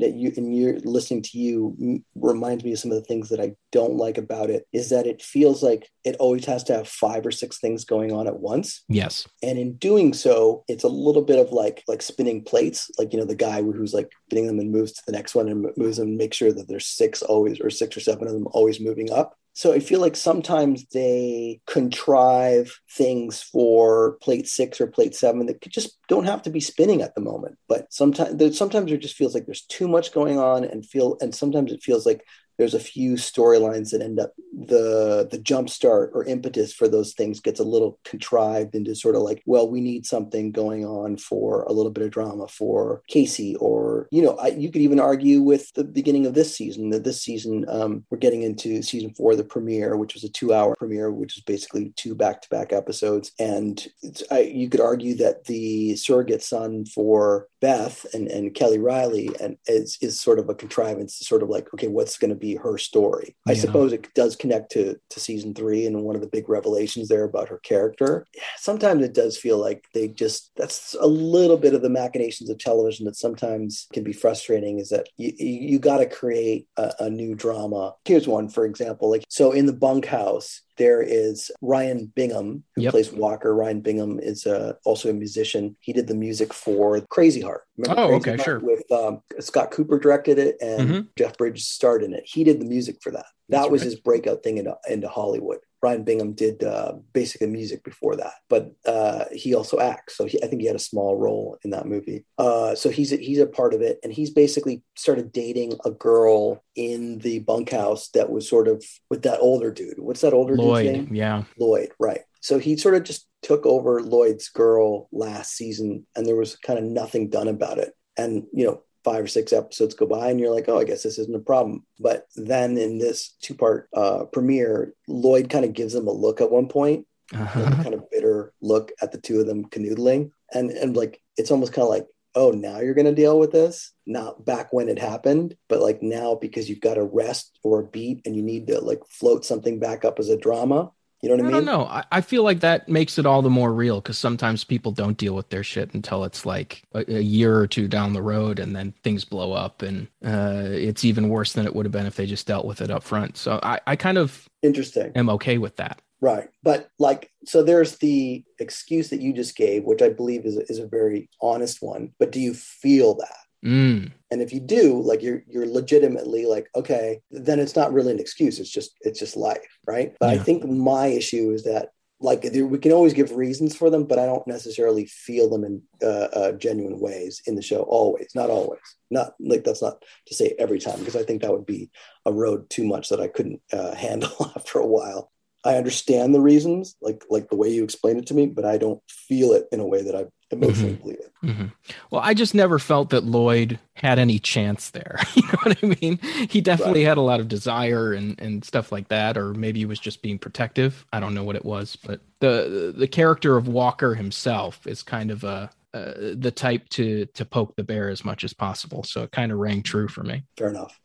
that 0.00 0.14
you 0.14 0.32
and 0.36 0.56
you're 0.56 0.78
listening 0.80 1.22
to 1.22 1.38
you 1.38 2.02
reminds 2.14 2.64
me 2.64 2.72
of 2.72 2.78
some 2.78 2.90
of 2.90 2.96
the 2.96 3.04
things 3.04 3.28
that 3.28 3.40
I 3.40 3.54
don't 3.72 3.96
like 3.96 4.18
about 4.18 4.50
it 4.50 4.66
is 4.72 4.90
that 4.90 5.06
it 5.06 5.22
feels 5.22 5.62
like 5.62 5.90
it 6.04 6.16
always 6.18 6.44
has 6.46 6.64
to 6.64 6.74
have 6.74 6.88
five 6.88 7.26
or 7.26 7.30
six 7.30 7.58
things 7.58 7.84
going 7.84 8.12
on 8.12 8.26
at 8.26 8.38
once. 8.38 8.84
Yes. 8.88 9.26
And 9.42 9.58
in 9.58 9.74
doing 9.74 10.14
so, 10.14 10.64
it's 10.68 10.84
a 10.84 10.88
little 10.88 11.22
bit 11.22 11.38
of 11.38 11.52
like 11.52 11.82
like 11.88 12.02
spinning 12.02 12.42
plates, 12.42 12.90
like 12.98 13.12
you 13.12 13.18
know 13.18 13.24
the 13.24 13.34
guy 13.34 13.62
who's 13.62 13.94
like 13.94 14.10
spinning 14.26 14.46
them 14.46 14.58
and 14.58 14.70
moves 14.70 14.92
to 14.92 15.02
the 15.06 15.12
next 15.12 15.34
one 15.34 15.48
and 15.48 15.66
moves 15.76 15.96
them, 15.96 16.08
and 16.08 16.16
make 16.16 16.34
sure 16.34 16.52
that 16.52 16.68
there's 16.68 16.86
six 16.86 17.22
always 17.22 17.60
or 17.60 17.70
six 17.70 17.96
or 17.96 18.00
seven 18.00 18.26
of 18.26 18.34
them 18.34 18.48
always 18.52 18.80
moving 18.80 19.10
up. 19.10 19.36
So 19.56 19.72
I 19.72 19.80
feel 19.80 20.00
like 20.02 20.16
sometimes 20.16 20.84
they 20.92 21.62
contrive 21.66 22.78
things 22.90 23.40
for 23.40 24.18
plate 24.20 24.46
six 24.46 24.82
or 24.82 24.86
plate 24.86 25.14
seven 25.14 25.46
that 25.46 25.66
just 25.66 25.96
don't 26.08 26.26
have 26.26 26.42
to 26.42 26.50
be 26.50 26.60
spinning 26.60 27.00
at 27.00 27.14
the 27.14 27.22
moment. 27.22 27.56
But 27.66 27.90
sometimes 27.90 28.58
sometimes 28.58 28.92
it 28.92 28.98
just 28.98 29.16
feels 29.16 29.32
like 29.32 29.46
there's 29.46 29.64
too 29.64 29.88
much 29.88 30.12
going 30.12 30.38
on 30.38 30.62
and 30.62 30.84
feel 30.84 31.16
and 31.22 31.34
sometimes 31.34 31.72
it 31.72 31.82
feels 31.82 32.04
like 32.04 32.22
there's 32.58 32.74
a 32.74 32.78
few 32.78 33.14
storylines 33.14 33.92
that 33.92 34.02
end 34.02 34.20
up 34.20 34.34
the 34.56 35.28
the 35.30 35.38
jump 35.38 35.68
start 35.68 36.10
or 36.14 36.24
impetus 36.24 36.72
for 36.72 36.88
those 36.88 37.12
things 37.12 37.40
gets 37.40 37.60
a 37.60 37.64
little 37.64 37.98
contrived 38.04 38.74
into 38.74 38.94
sort 38.94 39.14
of 39.14 39.22
like 39.22 39.42
well 39.46 39.68
we 39.68 39.80
need 39.80 40.06
something 40.06 40.50
going 40.50 40.84
on 40.84 41.16
for 41.16 41.62
a 41.64 41.72
little 41.72 41.90
bit 41.90 42.04
of 42.04 42.10
drama 42.10 42.48
for 42.48 43.02
kayce 43.10 43.54
or 43.60 44.08
you 44.10 44.22
know 44.22 44.36
I, 44.36 44.48
you 44.48 44.70
could 44.70 44.80
even 44.80 44.98
argue 44.98 45.42
with 45.42 45.72
the 45.74 45.84
beginning 45.84 46.26
of 46.26 46.34
this 46.34 46.54
season 46.56 46.90
that 46.90 47.04
this 47.04 47.22
season 47.22 47.66
um, 47.68 48.04
we're 48.10 48.18
getting 48.18 48.42
into 48.42 48.82
season 48.82 49.12
four 49.12 49.36
the 49.36 49.44
premiere 49.44 49.96
which 49.96 50.14
was 50.14 50.24
a 50.24 50.30
two 50.30 50.54
hour 50.54 50.74
premiere 50.76 51.12
which 51.12 51.36
is 51.36 51.42
basically 51.42 51.92
two 51.96 52.14
back-to-back 52.14 52.72
episodes 52.72 53.32
and 53.38 53.86
I, 54.30 54.40
you 54.40 54.70
could 54.70 54.80
argue 54.80 55.14
that 55.16 55.44
the 55.44 55.96
surrogate 55.96 56.42
son 56.42 56.86
for 56.86 57.48
beth 57.60 58.06
and, 58.14 58.28
and 58.28 58.54
kelly 58.54 58.78
reilly 58.78 59.30
and 59.40 59.58
is, 59.66 59.98
is 60.00 60.18
sort 60.18 60.38
of 60.38 60.48
a 60.48 60.54
contrivance 60.54 61.18
sort 61.18 61.42
of 61.42 61.50
like 61.50 61.72
okay 61.74 61.88
what's 61.88 62.16
going 62.16 62.30
to 62.30 62.36
be 62.36 62.46
be 62.46 62.54
her 62.56 62.78
story. 62.78 63.36
I 63.46 63.54
suppose 63.54 63.92
it 63.92 64.12
does 64.14 64.36
connect 64.46 64.72
to 64.72 64.96
to 65.10 65.20
season 65.20 65.54
three 65.54 65.86
and 65.86 66.02
one 66.02 66.14
of 66.14 66.20
the 66.20 66.28
big 66.28 66.48
revelations 66.48 67.08
there 67.08 67.24
about 67.24 67.48
her 67.48 67.58
character. 67.58 68.26
Sometimes 68.56 69.04
it 69.04 69.14
does 69.14 69.36
feel 69.36 69.58
like 69.58 69.84
they 69.92 70.08
just 70.08 70.52
that's 70.56 70.94
a 71.00 71.06
little 71.06 71.56
bit 71.56 71.74
of 71.74 71.82
the 71.82 71.90
machinations 71.90 72.48
of 72.50 72.58
television 72.58 73.06
that 73.06 73.16
sometimes 73.16 73.86
can 73.92 74.04
be 74.04 74.12
frustrating. 74.12 74.78
Is 74.78 74.90
that 74.90 75.08
you 75.16 75.32
you 75.38 75.78
got 75.78 75.98
to 75.98 76.06
create 76.06 76.68
a, 76.76 76.92
a 77.00 77.10
new 77.10 77.34
drama. 77.34 77.94
Here's 78.04 78.28
one, 78.28 78.48
for 78.48 78.64
example, 78.64 79.10
like 79.10 79.24
so 79.28 79.52
in 79.52 79.66
the 79.66 79.72
bunkhouse 79.72 80.62
there 80.76 81.02
is 81.02 81.50
Ryan 81.60 82.12
Bingham, 82.14 82.64
who 82.74 82.82
yep. 82.82 82.92
plays 82.92 83.12
Walker. 83.12 83.54
Ryan 83.54 83.80
Bingham 83.80 84.18
is 84.18 84.46
uh, 84.46 84.74
also 84.84 85.10
a 85.10 85.14
musician. 85.14 85.76
He 85.80 85.92
did 85.92 86.06
the 86.06 86.14
music 86.14 86.52
for 86.52 87.00
Crazy 87.02 87.40
Heart. 87.40 87.62
Remember 87.76 88.00
oh, 88.00 88.06
Crazy 88.08 88.16
okay, 88.16 88.36
Heart 88.36 88.44
sure. 88.44 88.60
With 88.60 88.92
um, 88.92 89.22
Scott 89.40 89.70
Cooper 89.70 89.98
directed 89.98 90.38
it, 90.38 90.56
and 90.60 90.88
mm-hmm. 90.88 91.00
Jeff 91.16 91.36
Bridges 91.36 91.66
starred 91.66 92.02
in 92.02 92.12
it. 92.12 92.24
He 92.26 92.44
did 92.44 92.60
the 92.60 92.66
music 92.66 92.98
for 93.02 93.10
that. 93.12 93.26
That 93.48 93.60
That's 93.60 93.70
was 93.70 93.82
right. 93.82 93.90
his 93.90 94.00
breakout 94.00 94.42
thing 94.42 94.58
into, 94.58 94.76
into 94.88 95.08
Hollywood. 95.08 95.58
Ryan 95.82 96.04
Bingham 96.04 96.32
did 96.32 96.64
uh, 96.64 96.94
basically 97.12 97.48
music 97.48 97.84
before 97.84 98.16
that, 98.16 98.32
but 98.48 98.72
uh, 98.86 99.26
he 99.32 99.54
also 99.54 99.78
acts. 99.78 100.16
So 100.16 100.24
he, 100.24 100.42
I 100.42 100.46
think 100.46 100.60
he 100.60 100.66
had 100.66 100.76
a 100.76 100.80
small 100.80 101.16
role 101.16 101.58
in 101.64 101.70
that 101.70 101.86
movie. 101.86 102.24
Uh, 102.38 102.74
so 102.74 102.88
he's 102.88 103.12
a, 103.12 103.16
he's 103.16 103.38
a 103.38 103.46
part 103.46 103.74
of 103.74 103.82
it, 103.82 103.98
and 104.02 104.12
he's 104.12 104.30
basically 104.30 104.82
started 104.96 105.32
dating 105.32 105.74
a 105.84 105.90
girl 105.90 106.64
in 106.74 107.18
the 107.18 107.40
bunkhouse 107.40 108.08
that 108.10 108.30
was 108.30 108.48
sort 108.48 108.68
of 108.68 108.84
with 109.10 109.22
that 109.22 109.40
older 109.40 109.70
dude. 109.70 109.98
What's 109.98 110.22
that 110.22 110.32
older 110.32 110.56
Lloyd, 110.56 110.84
dude's 110.84 110.96
name? 110.96 111.14
Yeah, 111.14 111.44
Lloyd. 111.58 111.90
Right. 111.98 112.20
So 112.40 112.58
he 112.58 112.76
sort 112.76 112.94
of 112.94 113.02
just 113.02 113.26
took 113.42 113.66
over 113.66 114.02
Lloyd's 114.02 114.48
girl 114.48 115.08
last 115.12 115.56
season, 115.56 116.06
and 116.14 116.26
there 116.26 116.36
was 116.36 116.56
kind 116.56 116.78
of 116.78 116.84
nothing 116.84 117.28
done 117.28 117.48
about 117.48 117.78
it. 117.78 117.92
And 118.16 118.44
you 118.52 118.64
know, 118.66 118.82
five 119.06 119.22
or 119.22 119.28
six 119.28 119.52
episodes 119.52 119.94
go 119.94 120.04
by 120.04 120.28
and 120.28 120.40
you're 120.40 120.52
like, 120.52 120.68
oh, 120.68 120.80
I 120.80 120.84
guess 120.84 121.04
this 121.04 121.16
isn't 121.16 121.36
a 121.36 121.38
problem. 121.38 121.86
But 122.00 122.26
then 122.34 122.76
in 122.76 122.98
this 122.98 123.36
two 123.40 123.54
part 123.54 123.88
uh, 123.94 124.24
premiere, 124.24 124.94
Lloyd 125.06 125.48
kind 125.48 125.64
of 125.64 125.74
gives 125.74 125.92
them 125.92 126.08
a 126.08 126.12
look 126.12 126.40
at 126.40 126.50
one 126.50 126.66
point, 126.66 127.06
uh-huh. 127.32 127.82
kind 127.84 127.94
of 127.94 128.10
bitter 128.10 128.52
look 128.60 128.90
at 129.00 129.12
the 129.12 129.18
two 129.18 129.38
of 129.38 129.46
them 129.46 129.66
canoodling. 129.66 130.32
And, 130.52 130.70
and 130.72 130.96
like, 130.96 131.22
it's 131.36 131.52
almost 131.52 131.72
kind 131.72 131.84
of 131.84 131.88
like, 131.88 132.08
oh, 132.34 132.50
now 132.50 132.80
you're 132.80 132.94
going 132.94 133.06
to 133.06 133.14
deal 133.14 133.38
with 133.38 133.52
this? 133.52 133.92
Not 134.06 134.44
back 134.44 134.72
when 134.72 134.88
it 134.88 134.98
happened, 134.98 135.56
but 135.68 135.80
like 135.80 136.02
now 136.02 136.34
because 136.34 136.68
you've 136.68 136.80
got 136.80 136.98
a 136.98 137.04
rest 137.04 137.60
or 137.62 137.80
a 137.80 137.86
beat 137.86 138.22
and 138.26 138.34
you 138.34 138.42
need 138.42 138.66
to 138.66 138.80
like 138.80 139.02
float 139.08 139.44
something 139.44 139.78
back 139.78 140.04
up 140.04 140.18
as 140.18 140.30
a 140.30 140.36
drama. 140.36 140.90
You 141.26 141.36
know 141.36 141.42
what 141.42 141.54
I, 141.54 141.58
mean? 141.58 141.68
I 141.68 141.72
don't 141.72 141.80
know. 141.80 141.86
I, 141.86 142.04
I, 142.12 142.20
feel 142.20 142.44
like 142.44 142.60
that 142.60 142.88
makes 142.88 143.18
it 143.18 143.26
all 143.26 143.42
the 143.42 143.50
more 143.50 143.72
real 143.72 144.00
because 144.00 144.16
sometimes 144.16 144.62
people 144.62 144.92
don't 144.92 145.16
deal 145.16 145.34
with 145.34 145.48
their 145.48 145.64
shit 145.64 145.92
until 145.92 146.22
it's 146.22 146.46
like 146.46 146.84
a, 146.94 147.16
a, 147.16 147.20
year 147.20 147.58
or 147.58 147.66
two 147.66 147.88
down 147.88 148.12
the 148.12 148.22
road, 148.22 148.60
and 148.60 148.76
then 148.76 148.94
things 149.02 149.24
blow 149.24 149.52
up, 149.52 149.82
and 149.82 150.06
uh, 150.24 150.62
it's 150.66 151.04
even 151.04 151.28
worse 151.28 151.52
than 151.52 151.66
it 151.66 151.74
would 151.74 151.84
have 151.84 151.92
been 151.92 152.06
if 152.06 152.14
they 152.14 152.26
just 152.26 152.46
dealt 152.46 152.64
with 152.64 152.80
it 152.80 152.92
up 152.92 153.02
front. 153.02 153.36
So 153.36 153.58
I, 153.62 153.80
I 153.88 153.96
kind 153.96 154.18
of 154.18 154.48
interesting. 154.62 155.10
am 155.16 155.28
okay 155.30 155.58
with 155.58 155.76
that. 155.76 156.00
Right, 156.20 156.48
but 156.62 156.90
like, 157.00 157.30
so 157.44 157.64
there's 157.64 157.96
the 157.96 158.44
excuse 158.60 159.10
that 159.10 159.20
you 159.20 159.32
just 159.32 159.56
gave, 159.56 159.82
which 159.82 160.02
I 160.02 160.10
believe 160.10 160.46
is 160.46 160.56
is 160.56 160.78
a 160.78 160.86
very 160.86 161.28
honest 161.42 161.82
one. 161.82 162.12
But 162.20 162.30
do 162.30 162.38
you 162.38 162.54
feel 162.54 163.14
that? 163.16 163.45
Mm. 163.66 164.12
And 164.30 164.42
if 164.42 164.52
you 164.52 164.60
do, 164.60 165.00
like 165.02 165.22
you're 165.22 165.42
you're 165.48 165.66
legitimately 165.66 166.46
like, 166.46 166.68
okay, 166.74 167.20
then 167.30 167.58
it's 167.58 167.76
not 167.76 167.92
really 167.92 168.12
an 168.12 168.20
excuse. 168.20 168.60
It's 168.60 168.70
just 168.70 168.96
it's 169.00 169.18
just 169.18 169.36
life, 169.36 169.78
right? 169.86 170.14
But 170.20 170.34
yeah. 170.34 170.40
I 170.40 170.44
think 170.44 170.64
my 170.64 171.06
issue 171.08 171.50
is 171.50 171.64
that 171.64 171.90
like 172.20 172.44
we 172.44 172.78
can 172.78 172.92
always 172.92 173.12
give 173.12 173.32
reasons 173.32 173.76
for 173.76 173.90
them, 173.90 174.04
but 174.04 174.18
I 174.18 174.26
don't 174.26 174.46
necessarily 174.46 175.06
feel 175.06 175.50
them 175.50 175.64
in 175.64 175.82
uh, 176.02 176.28
uh, 176.32 176.52
genuine 176.52 176.98
ways 176.98 177.42
in 177.46 177.56
the 177.56 177.62
show. 177.62 177.82
Always, 177.82 178.30
not 178.34 178.50
always. 178.50 178.80
Not 179.10 179.34
like 179.38 179.64
that's 179.64 179.82
not 179.82 180.02
to 180.28 180.34
say 180.34 180.54
every 180.58 180.78
time 180.78 180.98
because 180.98 181.16
I 181.16 181.24
think 181.24 181.42
that 181.42 181.52
would 181.52 181.66
be 181.66 181.90
a 182.24 182.32
road 182.32 182.70
too 182.70 182.84
much 182.84 183.10
that 183.10 183.20
I 183.20 183.28
couldn't 183.28 183.60
uh, 183.72 183.94
handle 183.96 184.52
after 184.56 184.78
a 184.78 184.86
while. 184.86 185.30
I 185.64 185.76
understand 185.76 186.34
the 186.34 186.40
reasons, 186.40 186.96
like 187.02 187.24
like 187.28 187.50
the 187.50 187.56
way 187.56 187.70
you 187.70 187.84
explained 187.84 188.20
it 188.20 188.26
to 188.28 188.34
me, 188.34 188.46
but 188.46 188.64
I 188.64 188.78
don't 188.78 189.02
feel 189.08 189.52
it 189.52 189.66
in 189.72 189.80
a 189.80 189.86
way 189.86 190.02
that 190.02 190.14
I 190.14 190.26
emotionally 190.50 190.94
mm-hmm. 190.94 191.26
Mm-hmm. 191.44 191.66
Well, 192.10 192.22
I 192.24 192.34
just 192.34 192.54
never 192.54 192.78
felt 192.78 193.10
that 193.10 193.24
Lloyd 193.24 193.78
had 193.94 194.18
any 194.18 194.38
chance 194.38 194.90
there. 194.90 195.18
you 195.34 195.42
know 195.42 195.58
what 195.62 195.78
I 195.82 195.96
mean? 196.00 196.18
He 196.50 196.60
definitely 196.60 197.04
right. 197.04 197.10
had 197.10 197.18
a 197.18 197.22
lot 197.22 197.40
of 197.40 197.48
desire 197.48 198.12
and 198.12 198.40
and 198.40 198.64
stuff 198.64 198.90
like 198.90 199.08
that, 199.08 199.36
or 199.36 199.54
maybe 199.54 199.80
he 199.80 199.86
was 199.86 200.00
just 200.00 200.22
being 200.22 200.38
protective. 200.38 201.06
I 201.12 201.20
don't 201.20 201.34
know 201.34 201.44
what 201.44 201.56
it 201.56 201.64
was, 201.64 201.96
but 201.96 202.20
the 202.40 202.92
the 202.96 203.08
character 203.08 203.56
of 203.56 203.68
Walker 203.68 204.14
himself 204.14 204.86
is 204.86 205.02
kind 205.02 205.30
of 205.30 205.44
a 205.44 205.70
uh, 205.94 206.12
the 206.34 206.50
type 206.50 206.88
to 206.90 207.26
to 207.26 207.44
poke 207.44 207.76
the 207.76 207.84
bear 207.84 208.08
as 208.08 208.24
much 208.24 208.42
as 208.42 208.52
possible. 208.52 209.02
So 209.02 209.22
it 209.22 209.32
kind 209.32 209.52
of 209.52 209.58
rang 209.58 209.82
true 209.82 210.08
for 210.08 210.22
me. 210.22 210.44
Fair 210.56 210.68
enough. 210.68 210.98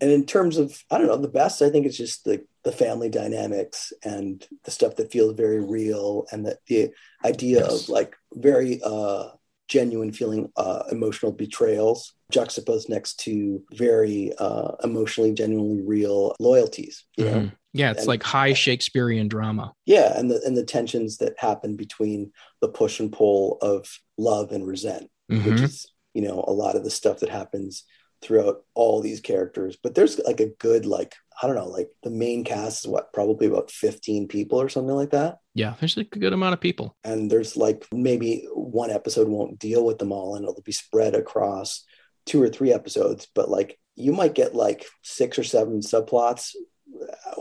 And 0.00 0.10
in 0.10 0.26
terms 0.26 0.58
of 0.58 0.82
I 0.90 0.98
don't 0.98 1.06
know 1.06 1.16
the 1.16 1.28
best, 1.28 1.62
I 1.62 1.70
think 1.70 1.86
it's 1.86 1.96
just 1.96 2.24
the 2.24 2.44
the 2.64 2.72
family 2.72 3.08
dynamics 3.08 3.92
and 4.04 4.46
the 4.64 4.70
stuff 4.70 4.96
that 4.96 5.12
feels 5.12 5.34
very 5.34 5.60
real, 5.60 6.26
and 6.30 6.46
that 6.46 6.58
the 6.66 6.90
idea 7.24 7.60
yes. 7.60 7.84
of 7.84 7.88
like 7.88 8.16
very 8.34 8.80
uh, 8.84 9.28
genuine 9.68 10.12
feeling 10.12 10.50
uh, 10.56 10.84
emotional 10.90 11.32
betrayals 11.32 12.14
juxtaposed 12.30 12.88
next 12.88 13.20
to 13.20 13.62
very 13.72 14.32
uh, 14.38 14.72
emotionally 14.82 15.32
genuinely 15.32 15.82
real 15.82 16.34
loyalties 16.40 17.04
you 17.16 17.24
mm-hmm. 17.24 17.34
know 17.34 17.50
yeah 17.72 17.90
it's 17.90 18.00
and, 18.00 18.08
like 18.08 18.22
high 18.22 18.52
shakespearean 18.52 19.28
drama 19.28 19.72
yeah 19.84 20.18
and 20.18 20.30
the 20.30 20.40
and 20.44 20.56
the 20.56 20.64
tensions 20.64 21.18
that 21.18 21.38
happen 21.38 21.76
between 21.76 22.32
the 22.60 22.68
push 22.68 22.98
and 23.00 23.12
pull 23.12 23.58
of 23.62 24.00
love 24.18 24.50
and 24.50 24.66
resent 24.66 25.08
mm-hmm. 25.30 25.48
which 25.50 25.60
is 25.60 25.86
you 26.14 26.22
know 26.22 26.44
a 26.46 26.52
lot 26.52 26.74
of 26.74 26.82
the 26.82 26.90
stuff 26.90 27.20
that 27.20 27.28
happens 27.28 27.84
throughout 28.26 28.64
all 28.74 29.00
these 29.00 29.20
characters 29.20 29.76
but 29.80 29.94
there's 29.94 30.18
like 30.20 30.40
a 30.40 30.50
good 30.58 30.84
like 30.84 31.14
i 31.40 31.46
don't 31.46 31.54
know 31.54 31.68
like 31.68 31.88
the 32.02 32.10
main 32.10 32.42
cast 32.42 32.84
is 32.84 32.90
what 32.90 33.12
probably 33.12 33.46
about 33.46 33.70
15 33.70 34.26
people 34.28 34.60
or 34.60 34.68
something 34.68 34.94
like 34.94 35.10
that? 35.10 35.38
Yeah 35.54 35.74
there's 35.80 35.96
like 35.96 36.14
a 36.14 36.18
good 36.18 36.32
amount 36.32 36.54
of 36.54 36.60
people. 36.60 36.96
And 37.04 37.30
there's 37.30 37.56
like 37.56 37.86
maybe 37.92 38.46
one 38.52 38.90
episode 38.90 39.28
won't 39.28 39.58
deal 39.58 39.84
with 39.84 39.98
them 39.98 40.12
all 40.12 40.34
and 40.34 40.44
it'll 40.44 40.62
be 40.62 40.72
spread 40.72 41.14
across 41.14 41.84
two 42.24 42.42
or 42.42 42.48
three 42.48 42.72
episodes 42.72 43.28
but 43.34 43.48
like 43.48 43.78
you 43.94 44.12
might 44.12 44.34
get 44.34 44.54
like 44.54 44.86
six 45.02 45.38
or 45.38 45.44
seven 45.44 45.80
subplots 45.80 46.54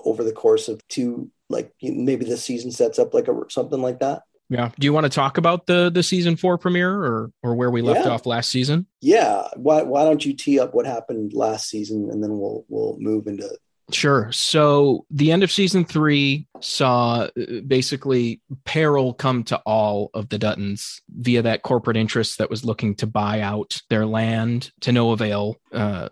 over 0.04 0.24
the 0.24 0.32
course 0.32 0.68
of 0.68 0.86
two 0.88 1.32
like 1.50 1.74
maybe 1.82 2.26
the 2.26 2.38
season 2.38 2.72
sets 2.72 3.00
up 3.00 3.14
like 3.14 3.28
a 3.28 3.34
something 3.50 3.82
like 3.82 4.00
that 4.00 4.22
yeah. 4.50 4.72
Do 4.80 4.86
you 4.86 4.94
want 4.94 5.06
to 5.06 5.10
talk 5.10 5.38
about 5.38 5.66
the 5.66 5.90
the 5.90 6.04
season 6.04 6.36
four 6.36 6.58
premiere 6.58 6.92
or 6.92 7.32
or 7.44 7.56
where 7.56 7.72
we 7.72 7.82
left 7.82 8.06
yeah. 8.06 8.12
off 8.12 8.26
last 8.26 8.50
season? 8.50 8.88
Yeah. 9.02 9.48
Why 9.56 9.84
why 9.84 10.04
don't 10.04 10.26
you 10.26 10.34
tee 10.34 10.60
up 10.60 10.74
what 10.74 10.86
happened 10.86 11.34
last 11.34 11.70
season 11.70 12.10
and 12.12 12.24
then 12.24 12.38
we'll 12.38 12.66
we'll 12.70 12.98
move 13.00 13.28
into 13.28 13.50
Sure. 13.92 14.32
So 14.32 15.06
the 15.12 15.32
end 15.32 15.44
of 15.44 15.52
season 15.52 15.86
three 15.86 16.48
saw 16.60 17.28
uh, 17.40 17.62
basically 17.68 18.42
peril 18.64 19.14
come 19.14 19.44
to 19.46 19.58
all 19.60 20.10
of 20.16 20.30
the 20.30 20.40
Duttons 20.40 21.02
via 21.10 21.44
that 21.44 21.62
corporate 21.62 21.98
interest 21.98 22.40
that 22.40 22.50
was 22.50 22.66
looking 22.66 22.96
to 22.96 23.08
buy 23.08 23.42
out 23.42 23.82
their 23.90 24.08
land 24.08 24.72
to 24.82 24.92
no 24.92 25.12
avail 25.12 25.58
uh, 25.72 26.10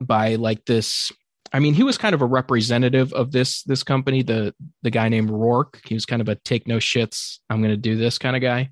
by 0.00 0.36
like 0.36 0.64
this 0.66 1.10
I 1.52 1.58
mean, 1.58 1.74
he 1.74 1.82
was 1.82 1.98
kind 1.98 2.14
of 2.14 2.22
a 2.22 2.26
representative 2.26 3.12
of 3.12 3.32
this 3.32 3.62
this 3.64 3.82
company. 3.82 4.22
The 4.22 4.54
the 4.82 4.90
guy 4.90 5.08
named 5.08 5.30
Roarke. 5.30 5.80
He 5.84 5.94
was 5.94 6.06
kind 6.06 6.22
of 6.22 6.28
a 6.28 6.36
take 6.36 6.68
no 6.68 6.76
shits. 6.76 7.38
I'm 7.48 7.60
going 7.60 7.72
to 7.72 7.76
do 7.76 7.96
this 7.96 8.18
kind 8.18 8.36
of 8.36 8.42
guy. 8.42 8.70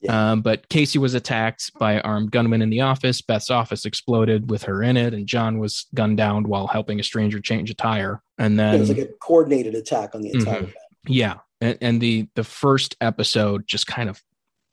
Yeah. 0.00 0.32
Um, 0.32 0.42
but 0.42 0.68
Kayce 0.68 0.96
was 0.96 1.14
attacked 1.14 1.72
by 1.78 2.00
armed 2.00 2.30
gunmen 2.30 2.62
in 2.62 2.70
the 2.70 2.82
office. 2.82 3.22
Beth's 3.22 3.50
office 3.50 3.86
exploded 3.86 4.50
with 4.50 4.64
her 4.64 4.82
in 4.82 4.96
it, 4.96 5.14
and 5.14 5.26
John 5.26 5.58
was 5.58 5.86
gunned 5.94 6.16
down 6.16 6.48
while 6.48 6.66
helping 6.66 7.00
a 7.00 7.02
stranger 7.02 7.40
change 7.40 7.70
a 7.70 7.74
tire. 7.74 8.22
And 8.38 8.58
then 8.58 8.74
it 8.74 8.80
was 8.80 8.88
like 8.88 8.98
a 8.98 9.06
coordinated 9.20 9.74
attack 9.74 10.14
on 10.14 10.22
the 10.22 10.32
entire 10.32 10.62
mm-hmm. 10.62 10.70
Yeah, 11.08 11.36
and, 11.60 11.78
and 11.80 12.00
the 12.00 12.28
the 12.34 12.44
first 12.44 12.96
episode 13.00 13.66
just 13.66 13.86
kind 13.86 14.10
of 14.10 14.20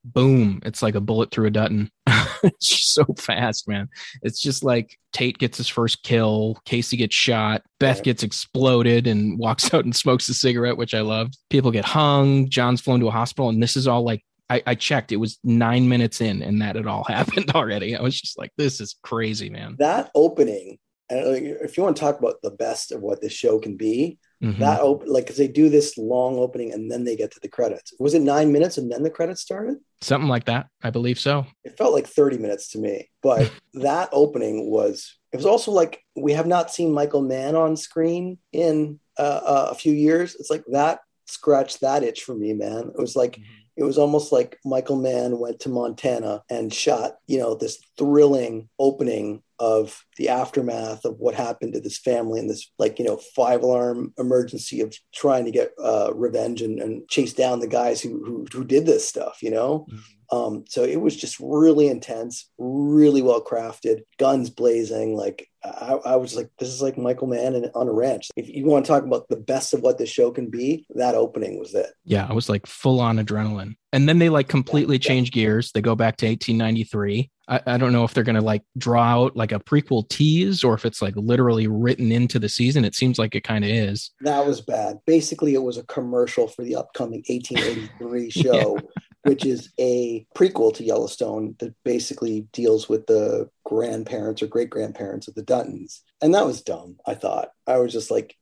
boom 0.06 0.62
it's 0.66 0.82
like 0.82 0.96
a 0.96 1.02
bullet 1.02 1.32
through 1.32 1.48
a 1.48 1.52
dutton 1.52 1.90
it's 2.44 2.94
so 2.94 3.06
fast 3.18 3.68
man. 3.68 3.90
It's 4.22 4.42
just 4.42 4.64
like 4.64 4.98
tate 5.12 5.38
gets 5.38 5.58
his 5.58 5.68
first 5.68 6.04
kill 6.04 6.58
kayce 6.66 6.98
gets 6.98 7.16
shot 7.16 7.64
beth 7.80 8.04
gets 8.04 8.24
exploded 8.24 9.08
and 9.08 9.40
walks 9.40 9.74
out 9.74 9.86
and 9.86 9.96
smokes 9.96 10.28
a 10.30 10.34
cigarette 10.34 10.78
which 10.78 10.94
i 10.94 11.02
loved. 11.02 11.38
People 11.50 11.72
get 11.72 11.86
hung 11.86 12.50
john's 12.50 12.82
flown 12.82 13.00
to 13.00 13.08
a 13.08 13.12
hospital 13.12 13.50
and 13.50 13.62
this 13.62 13.76
is 13.76 13.88
all 13.88 14.04
like 14.04 14.24
I, 14.50 14.62
I 14.68 14.76
checked 14.76 15.12
it 15.12 15.18
was 15.18 15.40
nine 15.44 15.88
minutes 15.88 16.20
in 16.22 16.44
and 16.44 16.62
that 16.62 16.76
had 16.76 16.86
all 16.86 17.04
happened 17.08 17.52
already. 17.52 17.96
I 17.96 18.02
was 18.02 18.20
just 18.20 18.38
like 18.38 18.52
this 18.58 18.82
is 18.82 18.96
crazy 19.02 19.50
man. 19.50 19.78
That 19.80 20.12
opening 20.14 20.78
if 21.18 21.78
you 21.78 21.84
want 21.84 21.96
to 21.96 22.00
talk 22.00 22.20
about 22.20 22.42
the 22.42 22.52
best 22.52 22.92
of 22.92 23.02
what 23.02 23.22
this 23.22 23.34
show 23.34 23.60
can 23.60 23.78
be 23.78 24.18
Mm-hmm. 24.44 24.60
That 24.60 24.82
open 24.82 25.08
like 25.08 25.24
because 25.24 25.38
they 25.38 25.48
do 25.48 25.70
this 25.70 25.98
long 25.98 26.36
opening 26.36 26.74
and 26.74 26.92
then 26.92 27.06
they 27.06 27.16
get 27.16 27.32
to 27.32 27.40
the 27.40 27.48
credits. 27.48 27.94
Was 27.98 28.14
it 28.14 28.22
nine 28.22 28.52
minutes 28.52 28.78
and 28.78 28.92
then 28.92 29.02
the 29.02 29.10
credits 29.10 29.42
started? 29.42 29.78
Something 30.02 30.28
like 30.28 30.46
that. 30.46 30.68
I 30.82 30.90
believe 30.90 31.18
so. 31.18 31.46
It 31.64 31.78
felt 31.78 31.94
like 31.94 32.08
30 32.08 32.40
minutes 32.40 32.72
to 32.72 32.78
me. 32.78 33.10
But 33.22 33.50
that 33.76 34.10
opening 34.12 34.70
was 34.70 35.18
it 35.32 35.38
was 35.38 35.46
also 35.46 35.72
like 35.72 36.04
we 36.18 36.34
have 36.34 36.46
not 36.46 36.72
seen 36.72 36.94
Michael 36.94 37.22
Mann 37.22 37.56
on 37.56 37.78
screen 37.78 38.38
in 38.52 39.00
uh, 39.18 39.22
uh, 39.46 39.68
a 39.72 39.76
few 39.76 39.94
years. 39.94 40.36
It's 40.36 40.50
like 40.50 40.66
that 40.72 41.00
scratched 41.26 41.80
that 41.80 42.04
itch 42.04 42.24
for 42.24 42.36
me, 42.36 42.52
man. 42.52 42.92
It 42.94 43.00
was 43.00 43.16
like 43.16 43.38
mm-hmm. 43.38 43.63
It 43.76 43.84
was 43.84 43.98
almost 43.98 44.32
like 44.32 44.60
Michael 44.64 44.98
Mann 44.98 45.40
went 45.40 45.60
to 45.62 45.70
Montana 45.70 46.44
and 46.50 46.74
shot, 46.74 47.18
you 47.28 47.40
know, 47.40 47.56
this 47.56 47.80
thrilling 47.98 48.70
opening 48.80 49.42
of 49.60 50.04
the 50.18 50.30
aftermath 50.30 51.06
of 51.06 51.20
what 51.20 51.36
happened 51.36 51.74
to 51.74 51.80
this 51.80 51.98
family 51.98 52.40
and 52.40 52.50
this 52.50 52.72
like 52.80 53.00
you 53.00 53.06
know 53.06 53.18
five 53.36 53.64
alarm 53.64 54.14
emergency 54.18 54.82
of 54.82 54.94
trying 55.14 55.46
to 55.46 55.52
get 55.52 55.72
uh, 55.82 56.12
revenge 56.14 56.62
and, 56.62 56.82
and, 56.82 57.08
chase 57.08 57.34
down 57.34 57.60
the 57.60 57.68
guys 57.68 58.02
who, 58.02 58.24
who, 58.26 58.46
who 58.52 58.66
did 58.66 58.86
this 58.86 59.08
stuff 59.08 59.38
you 59.42 59.50
know 59.50 59.86
mm-hmm. 59.90 59.98
Um, 60.34 60.66
so 60.68 60.84
it 60.84 61.00
was 61.00 61.16
just 61.16 61.38
really 61.40 61.88
intense 61.88 62.50
really 62.58 63.22
well 63.22 63.44
crafted 63.44 64.02
guns 64.18 64.50
blazing 64.50 65.16
like 65.16 65.48
I, 65.64 66.00
I, 66.06 66.16
was 66.16 66.36
like 66.36 66.50
this 66.60 66.70
is 66.70 66.82
like 66.82 66.98
michael 66.98 67.28
mann 67.28 67.56
on 67.76 67.88
a 67.88 67.94
ranch 67.94 68.30
if 68.36 68.50
you 68.50 68.66
want 68.66 68.86
to 68.86 68.92
talk 68.92 69.04
about 69.04 69.30
the 69.30 69.38
best 69.38 69.74
of 69.74 69.82
what 69.82 69.98
the 69.98 70.06
show 70.06 70.32
can 70.32 70.50
be 70.50 70.86
that 70.96 71.16
opening 71.16 71.60
was 71.60 71.74
it 71.76 71.88
yeah 72.04 72.26
i 72.28 72.34
was 72.34 72.50
like 72.50 72.66
full 72.66 73.00
on 73.00 73.18
adrenaline 73.18 73.76
and 73.92 74.10
then 74.10 74.20
they 74.20 74.30
like 74.30 74.48
completely 74.48 74.96
yeah, 74.96 75.08
change 75.08 75.30
yeah. 75.30 75.44
gears 75.44 75.72
they 75.72 75.82
go 75.82 75.96
back 75.96 76.18
to 76.18 76.26
1893 76.26 77.30
I, 77.48 77.62
I 77.68 77.78
don't 77.78 77.92
know 77.92 78.06
if 78.06 78.14
they're 78.14 78.24
going 78.24 78.36
to 78.36 78.42
like 78.42 78.64
draw 78.78 79.04
out 79.04 79.36
like 79.36 79.52
a 79.52 79.60
prequel 79.60 80.08
tease 80.08 80.64
or 80.64 80.74
if 80.74 80.86
it's 80.86 81.02
like 81.02 81.14
literally 81.18 81.68
written 81.68 82.12
into 82.12 82.40
the 82.40 82.48
season. 82.48 82.86
It 82.86 82.96
seems 82.96 83.20
like 83.20 83.36
it 83.36 83.44
kind 83.44 83.66
of 83.66 83.70
is. 83.70 84.12
That 84.22 84.46
was 84.46 84.62
bad. 84.62 85.00
Basically, 85.06 85.54
it 85.54 85.62
was 85.62 85.78
a 85.78 85.84
commercial 85.84 86.48
for 86.48 86.64
the 86.64 86.78
upcoming 86.78 87.24
1883 87.28 88.30
show, 88.30 88.76
yeah. 88.76 88.82
Which 89.24 89.46
is 89.46 89.72
a 89.80 90.26
prequel 90.36 90.74
to 90.76 90.84
Yellowstone 90.84 91.56
that 91.60 91.74
basically 91.84 92.42
deals 92.52 92.90
with 92.90 93.08
the 93.08 93.50
grandparents 93.66 94.42
or 94.42 94.48
great 94.48 94.70
grandparents 94.70 95.28
of 95.28 95.36
the 95.36 95.44
Duttons. 95.44 96.02
And 96.22 96.36
that 96.36 96.46
was 96.46 96.62
dumb, 96.62 96.98
I 97.08 97.16
thought. 97.16 97.50
I 97.66 97.78
was 97.78 97.94
just 97.94 98.12
like, 98.12 98.36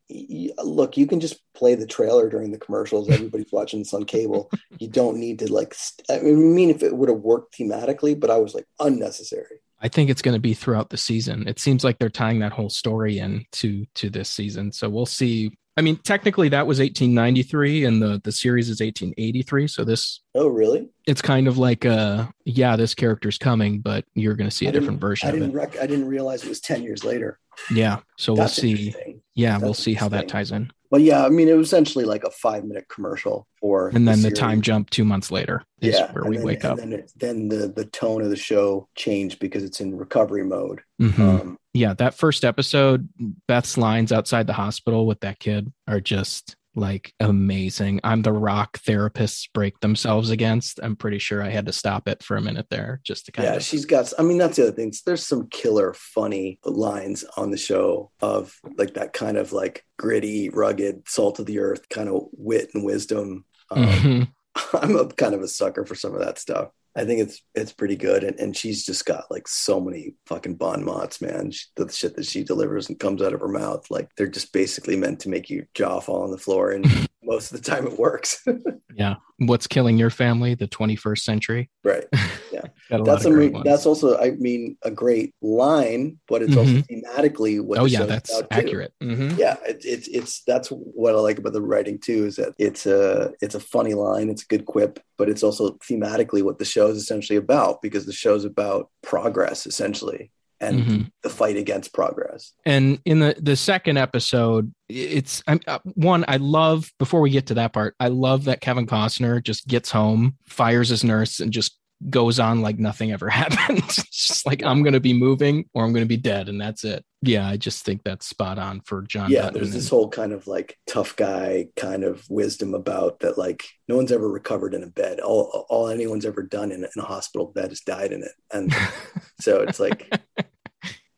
look, 0.62 0.96
you 0.96 1.06
can 1.06 1.20
just 1.20 1.40
play 1.54 1.74
the 1.76 1.86
trailer 1.86 2.28
during 2.28 2.50
the 2.50 2.58
commercials. 2.58 3.08
Everybody's 3.08 3.52
watching 3.52 3.80
this 3.80 3.94
on 3.94 4.04
cable. 4.04 4.50
You 4.78 4.88
don't 4.88 5.18
need 5.18 5.38
to 5.40 5.52
like, 5.52 5.74
st- 5.74 6.06
I 6.10 6.22
mean, 6.24 6.70
if 6.70 6.82
it 6.82 6.96
would 6.96 7.08
have 7.08 7.18
worked 7.18 7.56
thematically, 7.56 8.18
but 8.18 8.30
I 8.30 8.38
was 8.38 8.54
like, 8.54 8.66
unnecessary. 8.80 9.60
I 9.80 9.88
think 9.88 10.10
it's 10.10 10.22
going 10.22 10.36
to 10.36 10.40
be 10.40 10.54
throughout 10.54 10.90
the 10.90 10.96
season. 10.96 11.48
It 11.48 11.58
seems 11.58 11.82
like 11.82 11.98
they're 11.98 12.08
tying 12.08 12.38
that 12.40 12.52
whole 12.52 12.70
story 12.70 13.18
in 13.18 13.44
to 13.52 13.84
to 13.96 14.10
this 14.10 14.28
season. 14.28 14.70
So 14.70 14.88
we'll 14.88 15.06
see 15.06 15.52
I 15.76 15.80
mean, 15.80 15.96
technically 15.96 16.50
that 16.50 16.66
was 16.66 16.78
1893 16.80 17.84
and 17.84 18.02
the, 18.02 18.20
the 18.22 18.32
series 18.32 18.68
is 18.68 18.80
1883. 18.80 19.66
So 19.68 19.84
this. 19.84 20.20
Oh, 20.34 20.48
really? 20.48 20.88
It's 21.06 21.22
kind 21.22 21.48
of 21.48 21.56
like, 21.56 21.86
uh, 21.86 22.26
yeah, 22.44 22.76
this 22.76 22.94
character's 22.94 23.38
coming, 23.38 23.80
but 23.80 24.04
you're 24.14 24.34
going 24.34 24.50
to 24.50 24.54
see 24.54 24.66
a 24.66 24.72
different 24.72 25.00
version 25.00 25.28
I 25.28 25.32
didn't, 25.32 25.52
rec- 25.52 25.78
I 25.78 25.86
didn't 25.86 26.06
realize 26.06 26.44
it 26.44 26.48
was 26.48 26.60
10 26.60 26.82
years 26.82 27.04
later. 27.04 27.38
Yeah. 27.70 28.00
So 28.16 28.34
That's 28.34 28.62
we'll 28.62 28.76
see. 28.76 28.94
Yeah. 29.34 29.52
That's 29.52 29.62
we'll 29.62 29.74
see 29.74 29.94
how 29.94 30.08
that 30.10 30.28
ties 30.28 30.52
in. 30.52 30.70
But 30.92 31.00
yeah, 31.00 31.24
I 31.24 31.30
mean, 31.30 31.48
it 31.48 31.54
was 31.54 31.68
essentially 31.68 32.04
like 32.04 32.22
a 32.22 32.30
five 32.30 32.64
minute 32.64 32.86
commercial 32.90 33.48
for. 33.58 33.88
And 33.88 34.06
then 34.06 34.20
the, 34.20 34.28
the 34.28 34.36
time 34.36 34.60
jump 34.60 34.90
two 34.90 35.06
months 35.06 35.30
later 35.30 35.64
is 35.80 35.94
yeah, 35.94 36.12
where 36.12 36.24
we 36.24 36.36
then, 36.36 36.44
wake 36.44 36.66
up. 36.66 36.76
Then, 36.76 36.92
it, 36.92 37.10
then, 37.16 37.48
the, 37.48 37.68
the 37.68 37.86
tone 37.86 38.20
of 38.20 38.28
the 38.28 38.36
show 38.36 38.90
changed 38.94 39.38
because 39.38 39.64
it's 39.64 39.80
in 39.80 39.96
recovery 39.96 40.44
mode. 40.44 40.82
Mm-hmm. 41.00 41.22
Um, 41.22 41.58
yeah, 41.72 41.94
that 41.94 42.12
first 42.12 42.44
episode, 42.44 43.08
Beth's 43.48 43.78
lines 43.78 44.12
outside 44.12 44.46
the 44.46 44.52
hospital 44.52 45.06
with 45.06 45.20
that 45.20 45.38
kid 45.38 45.72
are 45.88 45.98
just 45.98 46.56
like 46.74 47.12
amazing. 47.20 48.00
I'm 48.02 48.22
the 48.22 48.32
rock 48.32 48.78
therapists 48.78 49.48
break 49.52 49.78
themselves 49.80 50.30
against. 50.30 50.80
I'm 50.82 50.96
pretty 50.96 51.18
sure 51.18 51.42
I 51.42 51.50
had 51.50 51.66
to 51.66 51.72
stop 51.72 52.08
it 52.08 52.22
for 52.22 52.36
a 52.36 52.40
minute 52.40 52.66
there 52.70 53.00
just 53.04 53.26
to 53.26 53.32
kind 53.32 53.44
yeah, 53.44 53.50
of. 53.50 53.56
Yeah, 53.56 53.60
she's 53.60 53.84
got, 53.84 54.12
I 54.18 54.22
mean, 54.22 54.38
that's 54.38 54.56
the 54.56 54.64
other 54.64 54.72
thing. 54.72 54.92
There's 55.04 55.26
some 55.26 55.48
killer, 55.48 55.94
funny 55.94 56.58
lines 56.64 57.24
on 57.36 57.50
the 57.50 57.56
show 57.56 58.10
of 58.20 58.54
like 58.78 58.94
that 58.94 59.12
kind 59.12 59.36
of 59.36 59.52
like 59.52 59.84
gritty, 59.98 60.48
rugged, 60.48 61.08
salt 61.08 61.38
of 61.38 61.46
the 61.46 61.58
earth 61.58 61.88
kind 61.88 62.08
of 62.08 62.28
wit 62.32 62.70
and 62.74 62.84
wisdom. 62.84 63.44
Um, 63.70 63.84
mm-hmm. 63.84 64.76
I'm 64.76 64.96
a 64.96 65.08
kind 65.08 65.34
of 65.34 65.42
a 65.42 65.48
sucker 65.48 65.84
for 65.84 65.94
some 65.94 66.14
of 66.14 66.20
that 66.20 66.38
stuff. 66.38 66.68
I 66.94 67.04
think 67.04 67.20
it's 67.20 67.42
it's 67.54 67.72
pretty 67.72 67.96
good, 67.96 68.22
and, 68.22 68.38
and 68.38 68.56
she's 68.56 68.84
just 68.84 69.06
got 69.06 69.30
like 69.30 69.48
so 69.48 69.80
many 69.80 70.14
fucking 70.26 70.56
bon 70.56 70.84
mots, 70.84 71.20
man. 71.20 71.50
She, 71.50 71.66
the 71.76 71.90
shit 71.90 72.16
that 72.16 72.26
she 72.26 72.44
delivers 72.44 72.88
and 72.88 72.98
comes 72.98 73.22
out 73.22 73.32
of 73.32 73.40
her 73.40 73.48
mouth, 73.48 73.90
like 73.90 74.10
they're 74.16 74.26
just 74.26 74.52
basically 74.52 74.96
meant 74.96 75.20
to 75.20 75.30
make 75.30 75.48
your 75.48 75.66
jaw 75.74 76.00
fall 76.00 76.22
on 76.22 76.30
the 76.30 76.38
floor, 76.38 76.70
and 76.72 77.08
most 77.22 77.52
of 77.52 77.62
the 77.62 77.70
time 77.70 77.86
it 77.86 77.98
works. 77.98 78.44
yeah, 78.94 79.16
what's 79.38 79.66
killing 79.66 79.98
your 79.98 80.10
family? 80.10 80.54
The 80.54 80.68
21st 80.68 81.18
century, 81.18 81.70
right? 81.84 82.04
Yeah, 82.52 82.98
that's 83.04 83.24
a, 83.24 83.62
that's 83.64 83.86
also, 83.86 84.18
I 84.18 84.32
mean, 84.32 84.76
a 84.82 84.90
great 84.90 85.34
line, 85.40 86.20
but 86.28 86.42
it's 86.42 86.54
mm-hmm. 86.54 86.58
also 86.58 87.22
thematically 87.22 87.64
what. 87.64 87.78
Oh 87.78 87.86
yeah, 87.86 88.04
that's 88.04 88.42
accurate. 88.50 88.92
Mm-hmm. 89.02 89.38
Yeah, 89.38 89.56
it's 89.66 89.86
it's 89.86 90.08
it's 90.08 90.42
that's 90.46 90.68
what 90.68 91.14
I 91.14 91.18
like 91.18 91.38
about 91.38 91.54
the 91.54 91.62
writing 91.62 91.98
too 91.98 92.26
is 92.26 92.36
that 92.36 92.52
it's 92.58 92.84
a 92.84 93.32
it's 93.40 93.54
a 93.54 93.60
funny 93.60 93.94
line, 93.94 94.28
it's 94.28 94.42
a 94.42 94.46
good 94.46 94.66
quip, 94.66 95.00
but 95.16 95.30
it's 95.30 95.42
also 95.42 95.78
thematically 95.78 96.42
what 96.42 96.58
the 96.58 96.66
show 96.66 96.88
is 96.88 96.98
essentially 96.98 97.38
about 97.38 97.80
because 97.80 98.04
the 98.04 98.12
show's 98.12 98.44
about 98.44 98.90
progress 99.02 99.66
essentially 99.66 100.30
and 100.62 100.78
Mhm. 100.80 101.10
the 101.22 101.28
fight 101.28 101.56
against 101.56 101.92
progress. 101.92 102.52
And 102.64 103.00
in 103.04 103.18
the 103.18 103.34
the 103.38 103.56
second 103.56 103.98
episode, 103.98 104.72
it's 104.88 105.42
I'm 105.46 105.60
uh, 105.66 105.80
one 105.94 106.24
I 106.28 106.36
love. 106.36 106.90
Before 106.98 107.20
we 107.20 107.30
get 107.30 107.46
to 107.48 107.54
that 107.54 107.72
part, 107.72 107.94
I 108.00 108.08
love 108.08 108.44
that 108.44 108.60
Kevin 108.60 108.86
Costner 108.86 109.42
just 109.42 109.66
gets 109.66 109.90
home, 109.90 110.36
fires 110.46 110.88
his 110.88 111.04
nurse, 111.04 111.40
and 111.40 111.52
just 111.52 111.78
goes 112.10 112.40
on 112.40 112.62
like 112.62 112.80
nothing 112.80 113.12
ever 113.12 113.28
happened. 113.42 113.82
just 114.10 114.44
like 114.44 114.64
I'm 114.64 114.82
going 114.82 114.94
to 114.94 115.00
be 115.00 115.12
moving 115.12 115.66
or 115.72 115.84
I'm 115.84 115.92
going 115.92 116.04
to 116.04 116.08
be 116.08 116.16
dead, 116.16 116.48
and 116.48 116.60
that's 116.60 116.82
it. 116.84 117.04
Yeah, 117.24 117.46
I 117.48 117.56
just 117.56 117.84
think 117.84 118.02
that's 118.02 118.26
spot 118.26 118.58
on 118.58 118.80
for 118.80 119.02
John. 119.02 119.30
yeah, 119.30 119.50
there's 119.50 119.72
this 119.72 119.88
whole 119.88 120.08
kind 120.08 120.32
of 120.32 120.48
like 120.48 120.76
tough 120.88 121.14
guy 121.14 121.68
kind 121.76 122.02
of 122.02 122.24
wisdom 122.28 122.74
about 122.74 123.20
that. 123.20 123.38
Like 123.38 123.62
no 123.88 123.94
one's 123.94 124.10
ever 124.10 124.28
recovered 124.28 124.74
in 124.74 124.82
a 124.82 124.88
bed. 124.88 125.20
All 125.20 125.64
all 125.70 125.88
anyone's 125.88 126.26
ever 126.26 126.42
done 126.42 126.72
in, 126.72 126.82
in 126.82 126.90
a 126.98 127.02
hospital 127.04 127.46
bed 127.54 127.70
is 127.70 127.80
died 127.82 128.10
in 128.12 128.24
it, 128.24 128.32
and 128.52 128.74
so 129.40 129.60
it's 129.60 129.78
like 129.78 130.12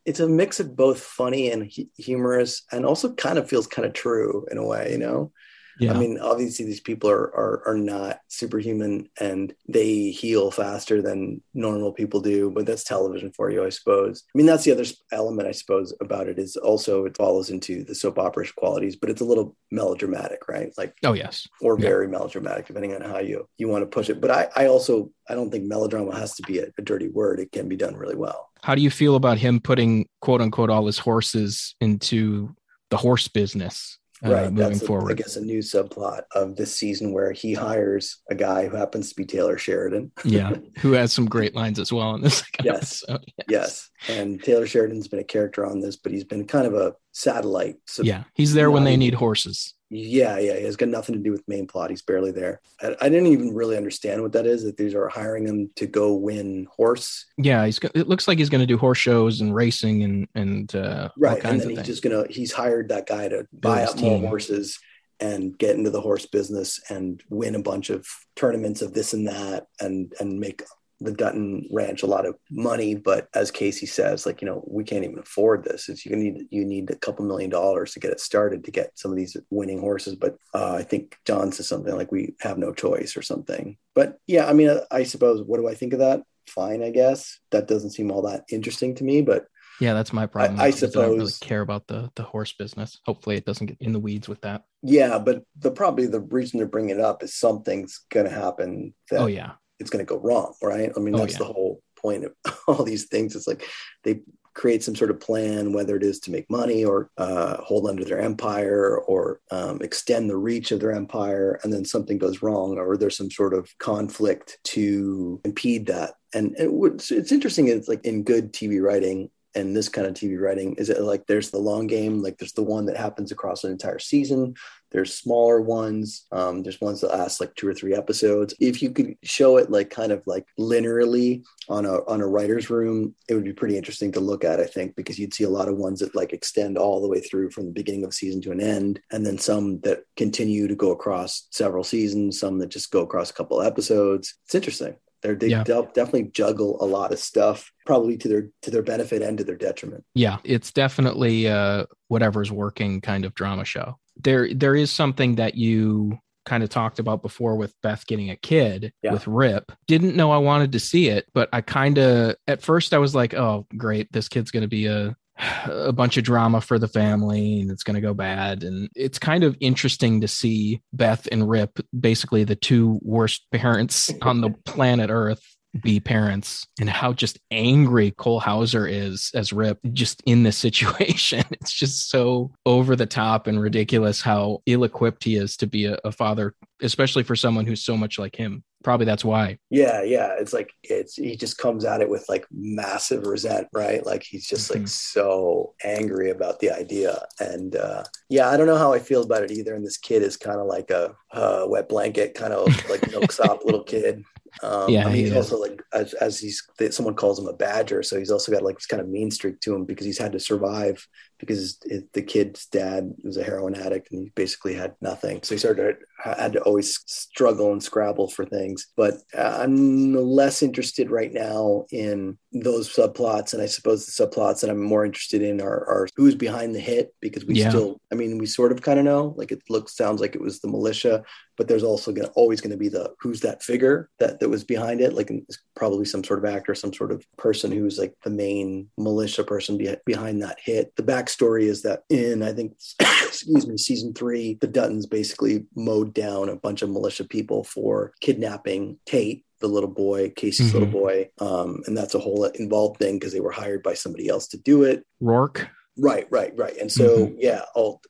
it's 0.05 0.21
a 0.21 0.29
mix 0.29 0.61
of 0.61 0.77
both 0.77 1.01
funny 1.01 1.51
and 1.51 1.71
hu- 1.75 1.89
humorous, 1.97 2.63
and 2.73 2.85
also 2.85 3.13
kind 3.15 3.39
of 3.39 3.49
feels 3.49 3.67
kind 3.67 3.87
of 3.87 3.93
true 3.93 4.47
in 4.51 4.59
a 4.59 4.67
way. 4.67 4.93
You 4.93 4.99
know, 4.99 5.33
yeah. 5.81 5.93
I 5.93 5.99
mean, 5.99 6.19
obviously 6.21 6.65
these 6.67 6.81
people 6.81 7.11
are, 7.11 7.35
are 7.35 7.63
are 7.69 7.77
not 7.77 8.21
superhuman 8.29 9.09
and 9.21 9.53
they 9.69 10.11
heal 10.11 10.51
faster 10.53 11.03
than 11.03 11.43
normal 11.53 11.93
people 11.93 12.21
do, 12.21 12.51
but 12.51 12.65
that's 12.67 12.85
television 12.85 13.33
for 13.35 13.51
you, 13.51 13.65
I 13.65 13.71
suppose. 13.71 14.23
I 14.33 14.39
mean, 14.39 14.47
that's 14.47 14.65
the 14.65 14.71
other 14.73 14.85
element 15.11 15.49
I 15.49 15.53
suppose 15.53 15.93
about 16.01 16.29
it 16.29 16.39
is 16.39 16.57
also 16.57 17.07
it 17.07 17.17
follows 17.17 17.51
into 17.51 17.83
the 17.85 17.95
soap 17.95 18.19
opera 18.21 18.47
qualities, 18.57 18.95
but 18.97 19.11
it's 19.11 19.21
a 19.21 19.25
little 19.25 19.57
melodramatic, 19.71 20.49
right? 20.49 20.73
Like 20.79 20.95
oh 21.05 21.13
yes. 21.15 21.49
or 21.61 21.77
Yeah. 21.79 21.89
very 21.89 22.09
melodramatic, 22.09 22.67
depending 22.67 22.95
on 22.95 23.01
how 23.03 23.19
you 23.19 23.49
you 23.59 23.69
want 23.69 23.83
to 23.83 23.87
push 23.87 24.09
it. 24.11 24.21
But 24.21 24.31
I 24.31 24.49
I 24.55 24.67
also 24.69 25.11
I 25.29 25.35
don't 25.35 25.51
think 25.51 25.65
melodrama 25.65 26.15
has 26.17 26.35
to 26.37 26.43
be 26.43 26.59
a, 26.61 26.67
a 26.79 26.83
dirty 26.83 27.09
word. 27.09 27.41
It 27.41 27.51
can 27.51 27.69
be 27.69 27.77
done 27.77 27.97
really 27.97 28.17
well. 28.17 28.51
How 28.65 28.75
do 28.75 28.81
you 28.81 28.89
feel 28.89 29.15
about 29.15 29.37
him 29.37 29.61
putting 29.61 30.09
quote 30.23 30.41
unquote 30.41 30.71
all 30.71 30.87
his 30.87 30.99
horses 30.99 31.75
into 31.83 32.57
the 32.89 32.97
horse 32.97 33.29
business 33.29 33.99
uh, 34.25 34.31
right. 34.33 34.43
moving 34.45 34.57
That's 34.57 34.81
a- 34.83 34.87
forward? 34.87 35.13
I 35.13 35.15
guess 35.17 35.37
a 35.37 35.43
new 35.43 35.59
subplot 35.59 36.23
of 36.35 36.57
this 36.57 36.75
season 36.75 37.13
where 37.13 37.31
he 37.33 37.53
hires 37.53 38.23
a 38.31 38.35
guy 38.35 38.67
who 38.67 38.77
happens 38.77 39.11
to 39.11 39.17
be 39.17 39.27
Taylor 39.27 39.59
Sheridan. 39.59 40.13
yeah, 40.25 40.55
who 40.79 40.93
has 40.93 41.13
some 41.13 41.27
great 41.27 41.55
lines 41.55 41.79
as 41.79 41.93
well 41.93 42.15
in 42.15 42.23
this 42.23 42.39
second 42.39 42.65
Yes. 42.65 43.05
Yes. 43.51 43.91
And 44.09 44.43
Taylor 44.43 44.67
Sheridan's 44.67 45.09
been 45.09 45.21
a 45.21 45.25
character 45.25 45.67
on 45.67 45.81
this, 45.81 45.97
but 45.97 46.11
he's 46.13 46.25
been 46.25 46.47
kind 46.47 46.67
of 46.67 46.73
a 46.73 46.95
satellite. 47.13 47.77
So 47.87 48.03
Yeah, 48.03 48.25
he's 48.33 48.55
there 48.55 48.71
when 48.71 48.85
they 48.85 48.97
need 48.97 49.13
horses. 49.13 49.75
Yeah, 49.97 50.39
yeah. 50.39 50.57
He 50.57 50.65
has 50.65 50.77
got 50.77 50.89
nothing 50.89 51.15
to 51.15 51.21
do 51.21 51.31
with 51.31 51.47
main 51.47 51.67
plot. 51.67 51.91
He's 51.91 52.03
barely 52.03 52.33
there. 52.33 52.61
I, 52.83 52.97
I 53.01 53.09
didn't 53.09 53.29
even 53.29 53.55
really 53.55 53.77
understand 53.77 54.23
what 54.23 54.33
that 54.33 54.45
is, 54.47 54.65
that 54.65 54.77
these 54.77 54.95
are 54.95 55.09
hiring 55.09 55.47
him 55.47 55.71
to 55.77 55.87
go 55.87 56.15
win 56.15 56.67
horse. 56.71 57.27
Yeah, 57.39 57.65
he's. 57.65 57.79
go- 57.79 57.91
It 57.95 58.09
looks 58.09 58.27
like 58.27 58.39
he's 58.39 58.51
going 58.51 58.61
to 58.63 58.67
do 58.67 58.77
horse 58.77 58.99
shows 58.99 59.41
and 59.41 59.55
racing 59.55 60.03
and 60.03 60.29
and 60.35 60.75
uh, 60.75 61.09
all 61.11 61.11
Right. 61.17 61.35
And 61.35 61.43
kinds 61.43 61.59
then 61.63 61.67
of 61.67 61.69
he's 61.71 61.79
things. 61.79 61.87
just 61.87 62.03
gonna 62.03 62.25
he's 62.29 62.53
hired 62.53 62.89
that 62.89 63.07
guy 63.07 63.29
to 63.29 63.47
buy 63.53 63.85
up 63.85 63.97
more 63.99 64.19
horses 64.29 64.79
and 65.21 65.57
get 65.57 65.77
into 65.77 65.91
the 65.91 66.01
horse 66.01 66.27
business 66.27 66.81
and 66.91 67.23
win 67.31 67.55
a 67.55 67.63
bunch 67.63 67.89
of 67.91 68.05
tournaments 68.35 68.83
of 68.83 68.95
this 68.95 69.13
and 69.13 69.29
that 69.29 69.69
and 69.81 70.13
and 70.19 70.41
make 70.41 70.63
the 71.05 71.13
Dutton 71.13 71.69
Ranch 71.71 72.03
a 72.03 72.07
lot 72.07 72.27
of 72.27 72.37
money, 72.51 72.95
but 72.95 73.29
as 73.35 73.51
Kayce 73.51 73.89
says, 73.89 74.27
like 74.27 74.41
you 74.41 74.47
know, 74.47 74.65
we 74.67 74.85
can't 74.85 75.05
even 75.05 75.19
afford 75.19 75.65
this. 75.65 75.89
It's 75.89 76.05
you 76.05 76.17
need 76.17 76.47
you 76.51 76.65
need 76.65 76.91
a 76.91 76.97
couple 76.97 77.25
million 77.25 77.51
dollars 77.51 77.93
to 77.93 78.01
get 78.01 78.13
it 78.13 78.21
started 78.21 78.65
to 78.65 78.71
get 78.71 78.99
some 78.99 79.11
of 79.11 79.17
these 79.17 79.37
winning 79.51 79.81
horses. 79.81 80.17
But 80.17 80.37
uh, 80.55 80.75
I 80.75 80.83
think 80.83 81.17
John 81.25 81.53
says 81.53 81.69
something 81.69 81.95
like 81.95 82.11
we 82.11 82.35
have 82.41 82.59
no 82.59 82.73
choice 82.73 83.17
or 83.17 83.23
something. 83.23 83.77
But 83.95 84.19
yeah, 84.27 84.47
I 84.47 84.53
mean, 84.53 84.71
I, 84.71 84.81
I 84.91 85.03
suppose 85.05 85.43
what 85.43 85.59
do 85.59 85.69
I 85.69 85.75
think 85.75 85.93
of 85.93 85.99
that? 86.01 86.23
Fine, 86.49 86.83
I 86.83 86.91
guess 86.91 87.39
that 87.51 87.69
doesn't 87.69 87.93
seem 87.93 88.11
all 88.11 88.23
that 88.23 88.45
interesting 88.51 88.95
to 88.97 89.05
me, 89.05 89.23
but 89.23 89.47
yeah, 89.81 89.95
that's 89.95 90.13
my 90.13 90.27
problem. 90.27 90.61
I 90.61 90.69
is 90.69 90.83
I 90.85 90.87
don't 90.87 91.05
really 91.05 91.27
suppose- 91.31 91.39
care 91.39 91.61
about 91.61 91.87
the 91.89 92.11
the 92.15 92.23
horse 92.23 92.53
business. 92.53 93.01
Hopefully, 93.05 93.37
it 93.37 93.45
doesn't 93.45 93.67
get 93.67 93.77
in 93.81 93.93
the 93.93 93.99
weeds 93.99 94.29
with 94.29 94.41
that. 94.43 94.65
yeah, 94.83 95.19
but 95.19 95.43
the 95.59 95.71
probably 95.71 96.07
the 96.07 96.21
reason 96.21 96.59
they're 96.59 96.69
bringing 96.69 96.97
it 96.97 97.01
up 97.01 97.23
is 97.23 97.35
something's 97.35 98.01
going 98.11 98.27
to 98.27 98.33
happen 98.33 98.95
that 99.11 99.21
Oh 99.21 99.27
yeah, 99.27 99.53
it's 99.85 99.91
going 99.91 100.05
to 100.05 100.09
go 100.09 100.19
wrong, 100.19 100.55
right? 100.63 100.91
I 100.97 101.01
mean, 101.01 101.15
Oh, 101.15 101.19
that's 101.19 101.35
yeah. 101.35 101.41
the 101.41 101.53
whole 101.53 101.83
point 102.01 102.25
of 102.25 102.33
all 102.67 102.83
these 102.85 103.05
things. 103.05 103.37
It's 103.37 103.47
like 103.47 103.65
they 104.03 104.21
create 104.55 104.83
some 104.83 104.95
sort 104.95 105.11
of 105.11 105.21
plan, 105.21 105.73
whether 105.73 105.97
it 105.97 106.03
is 106.03 106.21
to 106.21 106.31
make 106.31 106.49
money 106.49 106.85
or 106.85 107.11
uh, 107.19 107.57
hold 107.59 107.89
under 107.89 108.05
their 108.05 108.21
empire 108.21 108.97
or 108.99 109.41
um, 109.51 109.81
extend 109.83 110.31
the 110.31 110.37
reach 110.37 110.71
of 110.73 110.81
their 110.81 110.93
empire, 110.93 111.59
and 111.63 111.73
then 111.73 111.85
something 111.85 112.19
goes 112.19 112.41
wrong, 112.41 112.79
or 112.79 112.97
there's 112.97 113.17
some 113.17 113.31
sort 113.31 113.53
of 113.53 113.69
conflict 113.79 114.59
to 114.65 115.41
impede 115.45 115.87
that. 115.87 116.15
And, 116.33 116.55
what's 116.59 117.11
it's 117.11 117.33
interesting. 117.33 117.69
It's 117.69 117.89
like 117.89 118.05
in 118.05 118.23
good 118.23 118.53
TV 118.53 118.81
writing. 118.81 119.31
And 119.55 119.75
this 119.75 119.89
kind 119.89 120.07
of 120.07 120.15
TV 120.15 120.41
writing 120.41 120.75
is 120.75 120.91
it 120.91 121.01
like 121.01 121.27
there's 121.27 121.51
the 121.51 121.59
long 121.59 121.87
game, 121.87 122.23
like 122.23 122.39
there's 122.39 122.53
the 122.53 122.63
one 122.63 122.87
that 122.87 122.97
happens 122.97 123.31
across 123.33 123.65
an 123.65 123.71
entire 123.71 123.99
season, 123.99 124.55
there's 124.95 125.13
smaller 125.13 125.61
ones. 125.61 126.25
Um, 126.31 126.63
there's 126.63 126.81
ones 126.81 127.01
that 127.01 127.11
last 127.11 127.41
like 127.41 127.53
two 127.57 127.67
or 127.67 127.75
three 127.75 127.97
episodes. 127.97 128.55
If 128.61 128.81
you 128.81 128.93
could 128.93 129.17
show 129.25 129.57
it 129.57 129.69
like 129.69 129.91
kind 129.91 130.13
of 130.13 130.23
like 130.25 130.47
linearly 130.57 131.43
on 131.69 131.85
a 131.85 132.05
on 132.07 132.21
a 132.21 132.27
writer's 132.29 132.71
room, 132.71 133.13
it 133.29 133.35
would 133.35 133.43
be 133.43 133.53
pretty 133.53 133.77
interesting 133.77 134.13
to 134.13 134.21
look 134.21 134.45
at, 134.45 134.61
I 134.61 134.67
think, 134.67 134.95
because 134.95 135.19
you'd 135.19 135.35
see 135.35 135.43
a 135.43 135.51
lot 135.51 135.69
of 135.69 135.77
ones 135.77 135.99
that 135.99 136.15
like 136.15 136.33
extend 136.33 136.79
all 136.79 137.01
the 137.01 137.09
way 137.09 137.19
through 137.19 137.51
from 137.51 137.67
the 137.67 137.73
beginning 137.73 138.05
of 138.05 138.11
a 138.11 138.13
season 138.13 138.41
to 138.43 138.53
an 138.53 138.61
end, 138.61 139.01
and 139.11 139.27
then 139.27 139.37
some 139.37 139.81
that 139.81 140.05
continue 140.17 140.69
to 140.69 140.77
go 140.77 140.93
across 140.93 141.49
several 141.51 141.83
seasons, 141.83 142.39
some 142.39 142.61
that 142.61 142.69
just 142.69 142.93
go 142.93 143.01
across 143.01 143.31
a 143.31 143.35
couple 143.35 143.61
episodes. 143.61 144.35
It's 144.45 144.55
interesting. 144.55 144.95
They're, 145.25 145.35
they 145.35 145.49
Yeah. 145.49 145.65
definitely 145.65 146.31
juggle 146.33 146.77
a 146.81 146.87
lot 146.87 147.13
of 147.13 147.19
stuff, 147.19 147.73
probably 147.87 148.17
to 148.19 148.29
their 148.29 148.49
to 148.63 148.71
their 148.71 148.83
benefit 148.83 149.23
and 149.23 149.37
to 149.39 149.45
their 149.45 149.57
detriment. 149.57 150.05
yeah. 150.15 150.37
It's 150.45 150.71
definitely 150.71 151.49
uh, 151.49 151.87
whatever's 152.09 152.53
working 152.53 153.01
kind 153.01 153.25
of 153.25 153.35
drama 153.35 153.65
show. 153.65 153.99
There 154.23 154.53
there 154.55 154.77
is 154.77 154.91
something 154.93 155.37
that 155.37 155.55
you 155.57 156.19
kind 156.47 156.63
of 156.63 156.69
talked 156.69 156.99
about 156.99 157.23
before 157.23 157.57
with 157.57 157.75
Beth 157.83 158.07
getting 158.07 158.29
a 158.29 158.37
kid 158.37 158.93
Yeah. 159.03 159.13
with 159.15 159.27
Rip. 159.27 159.73
Didn't 159.87 160.15
know 160.15 160.31
I 160.31 160.37
wanted 160.37 160.73
to 160.73 160.79
see 160.79 161.09
it, 161.09 161.27
but 161.33 161.49
I 161.55 161.63
kind 161.63 161.97
of 161.99 162.37
at 162.47 162.61
first 162.63 162.93
I 162.93 162.99
was 162.99 163.15
like, 163.15 163.33
"Oh, 163.33 163.67
great, 163.79 164.13
this 164.13 164.29
kid's 164.29 164.51
going 164.51 164.61
to 164.61 164.69
be 164.69 164.85
a 164.87 165.17
a 165.37 165.93
bunch 165.93 166.17
of 166.17 166.25
drama 166.25 166.61
for 166.61 166.79
the 166.79 166.89
family 166.89 167.61
and 167.61 167.71
it's 167.71 167.83
going 167.83 167.95
to 167.95 168.01
go 168.01 168.15
bad." 168.15 168.63
And 168.63 168.89
it's 168.95 169.19
kind 169.19 169.45
of 169.45 169.57
interesting 169.61 170.21
to 170.21 170.29
see 170.29 170.83
Beth 170.93 171.29
and 171.33 171.49
Rip, 171.49 171.81
basically 171.99 172.45
the 172.45 172.57
two 172.57 172.99
worst 173.03 173.47
parents 173.53 174.13
on 174.23 174.41
the 174.41 174.51
planet 174.65 175.11
Earth, 175.11 175.43
be 175.83 175.99
parents 176.01 176.67
and 176.81 176.89
how 176.89 177.13
just 177.13 177.39
angry 177.51 178.13
Cole 178.13 178.41
Hauser 178.41 178.87
is 178.87 179.31
as 179.35 179.53
Rip 179.53 179.79
just 179.93 180.23
in 180.27 180.43
this 180.43 180.57
situation. 180.57 181.45
It's 181.65 181.73
just 181.73 182.11
so 182.11 182.53
over 182.67 182.95
the 182.95 183.07
top 183.07 183.47
and 183.47 183.61
ridiculous 183.61 184.21
how 184.21 184.61
ill 184.67 184.85
equipped 184.85 185.25
he 185.25 185.37
is 185.37 185.57
to 185.59 185.67
be 185.67 185.87
a, 185.87 185.97
a 186.05 186.13
father, 186.13 186.55
especially 186.83 187.23
for 187.23 187.37
someone 187.37 187.65
who's 187.65 187.83
so 187.83 187.97
much 187.97 188.19
like 188.19 188.37
him. 188.37 188.63
Probably 188.85 189.07
that's 189.07 189.25
why. 189.25 189.59
Yeah, 189.71 190.03
yeah. 190.03 190.35
It's 190.39 190.53
like 190.53 190.73
it's 190.85 191.17
he 191.17 191.37
just 191.37 191.59
comes 191.59 191.85
at 191.85 192.01
it 192.01 192.09
with 192.09 192.27
like 192.29 192.47
massive 192.53 193.27
resent, 193.27 193.67
right? 193.73 194.05
Like 194.07 194.23
he's 194.23 194.47
just 194.47 194.71
like 194.71 194.83
Mhm. 194.83 194.89
so 194.89 195.75
angry 195.83 196.31
about 196.31 196.61
the 196.61 196.71
idea. 196.71 197.27
And 197.41 197.75
uh 197.75 198.05
yeah, 198.29 198.49
I 198.51 198.57
don't 198.57 198.67
know 198.67 198.77
how 198.79 198.93
I 198.93 199.01
feel 199.01 199.23
about 199.25 199.43
it 199.43 199.51
either. 199.51 199.75
And 199.75 199.85
this 199.85 199.97
kid 199.99 200.23
is 200.23 200.37
kind 200.37 200.61
of 200.61 200.67
like 200.67 200.91
a 200.91 201.17
uh, 201.33 201.65
wet 201.67 201.89
blanket, 201.89 202.35
kind 202.35 202.53
of 202.53 202.79
like 202.89 203.07
milksop 203.07 203.65
little 203.65 203.83
kid. 203.85 204.25
Um, 204.63 204.97
Yeah, 204.97 205.05
I 205.05 205.11
mean, 205.11 205.25
he 205.25 205.31
he's 205.31 205.33
also 205.33 205.59
like 205.59 205.83
as, 205.93 206.15
as 206.15 206.39
he's 206.39 206.63
someone 206.91 207.15
calls 207.17 207.39
him 207.41 207.49
a 207.49 207.53
badger, 207.53 208.03
so 208.05 208.19
he's 208.19 208.31
also 208.31 208.53
got 208.53 208.63
like 208.63 208.77
this 208.77 208.87
kind 208.87 209.01
of 209.03 209.09
mean 209.09 209.31
streak 209.31 209.61
to 209.61 209.75
him 209.75 209.85
because 209.85 210.07
he's 210.07 210.19
had 210.19 210.33
to 210.33 210.41
survive 210.41 211.05
because 211.47 211.79
his, 211.85 212.05
the 212.13 212.23
kid's 212.23 212.67
dad 212.67 213.13
was 213.23 213.37
a 213.37 213.45
heroin 213.45 213.75
addict 213.75 214.11
and 214.13 214.25
he 214.25 214.33
basically 214.35 214.75
had 214.75 214.95
nothing. 215.01 215.43
So 215.43 215.55
he 215.55 215.59
started 215.59 215.97
had 216.19 216.55
to 216.55 216.61
always 216.63 217.01
struggle 217.07 217.73
and 217.73 217.83
scrabble 217.83 218.29
for 218.29 218.47
things. 218.47 218.87
But 218.97 219.15
uh, 219.37 219.59
I'm 219.61 220.15
less 220.15 220.63
interested 220.63 221.11
right 221.11 221.33
now 221.33 221.85
in 221.91 222.39
those 222.53 222.95
subplots, 222.95 223.53
and 223.53 223.61
I 223.63 223.67
suppose 223.67 224.07
the 224.07 224.27
subplots 224.27 224.61
that 224.61 224.71
I'm 224.71 224.83
more 224.83 225.05
interested 225.05 225.43
in 225.43 225.61
are, 225.61 225.85
are 225.87 226.09
who's 226.17 226.35
behind 226.35 226.75
the 226.75 226.81
hit 226.81 227.15
because 227.21 227.45
we 227.45 227.57
Yeah. 227.57 227.69
still, 227.69 228.01
I 228.13 228.15
mean, 228.15 228.39
we 228.39 228.47
sort 228.47 228.73
of 228.73 228.81
kind 228.81 228.99
of 228.99 229.05
know. 229.05 229.35
Like 229.37 229.53
it 229.53 229.63
looks, 229.69 229.97
sounds 229.97 230.21
like 230.21 230.35
it 230.35 230.41
was 230.41 230.61
the 230.61 230.69
militia, 230.69 231.25
but 231.57 231.69
there's 231.69 231.83
also 231.83 232.13
going 232.13 232.27
to 232.29 232.33
always 232.35 232.61
going 232.61 232.71
to 232.71 232.77
be 232.77 232.89
the 232.89 233.13
who's 233.21 233.41
that 233.41 233.63
figure 233.63 234.09
that 234.19 234.41
that 234.41 234.49
was 234.49 234.65
behind 234.65 235.01
it. 235.01 235.15
Like 235.15 235.31
it's 235.31 235.59
probably 235.77 236.05
some 236.05 236.25
sort 236.25 236.39
of 236.39 236.45
actor, 236.47 236.75
some 236.75 236.93
sort 236.93 237.13
of 237.13 237.25
person 237.37 237.71
who's 237.71 237.99
like 237.99 238.15
the 238.25 238.31
main 238.31 238.89
militia 238.97 239.45
person 239.45 239.77
be- 239.77 239.97
behind 240.07 240.43
that 240.43 240.59
hit. 240.65 240.95
The 240.97 241.03
backstory 241.35 241.63
is 241.63 241.83
that 241.83 242.03
in 242.09 242.43
I 242.43 242.53
think 242.53 242.73
excuse 243.01 243.67
me, 243.67 243.77
season 243.77 244.15
three, 244.15 244.59
the 244.61 244.69
Duttons 244.69 245.09
basically 245.09 245.65
mowed 245.75 246.15
down 246.15 246.49
a 246.49 246.57
bunch 246.57 246.83
of 246.83 246.91
militia 246.91 247.25
people 247.25 247.65
for 247.65 248.13
kidnapping 248.21 248.99
Tate. 249.07 249.45
The 249.61 249.69
little 249.69 249.91
boy, 249.91 250.31
Kayce's 250.31 250.71
Mhm. 250.71 250.75
little 250.75 250.89
boy, 250.89 251.31
um, 251.39 251.83
and 251.87 251.97
that's 251.97 252.15
a 252.15 252.19
whole 252.19 252.45
involved 252.45 252.99
thing 252.99 253.19
because 253.19 253.33
they 253.33 253.41
were 253.41 253.51
hired 253.53 253.83
by 253.83 253.95
somebody 253.95 254.29
else 254.29 254.47
to 254.49 254.59
do 254.59 254.83
it. 254.83 255.05
Roarke. 255.23 255.69
Right, 255.97 256.27
right, 256.31 256.53
right. 256.57 256.77
And 256.77 256.91
so, 256.91 257.27
mm-hmm. 257.27 257.37
yeah. 257.39 257.63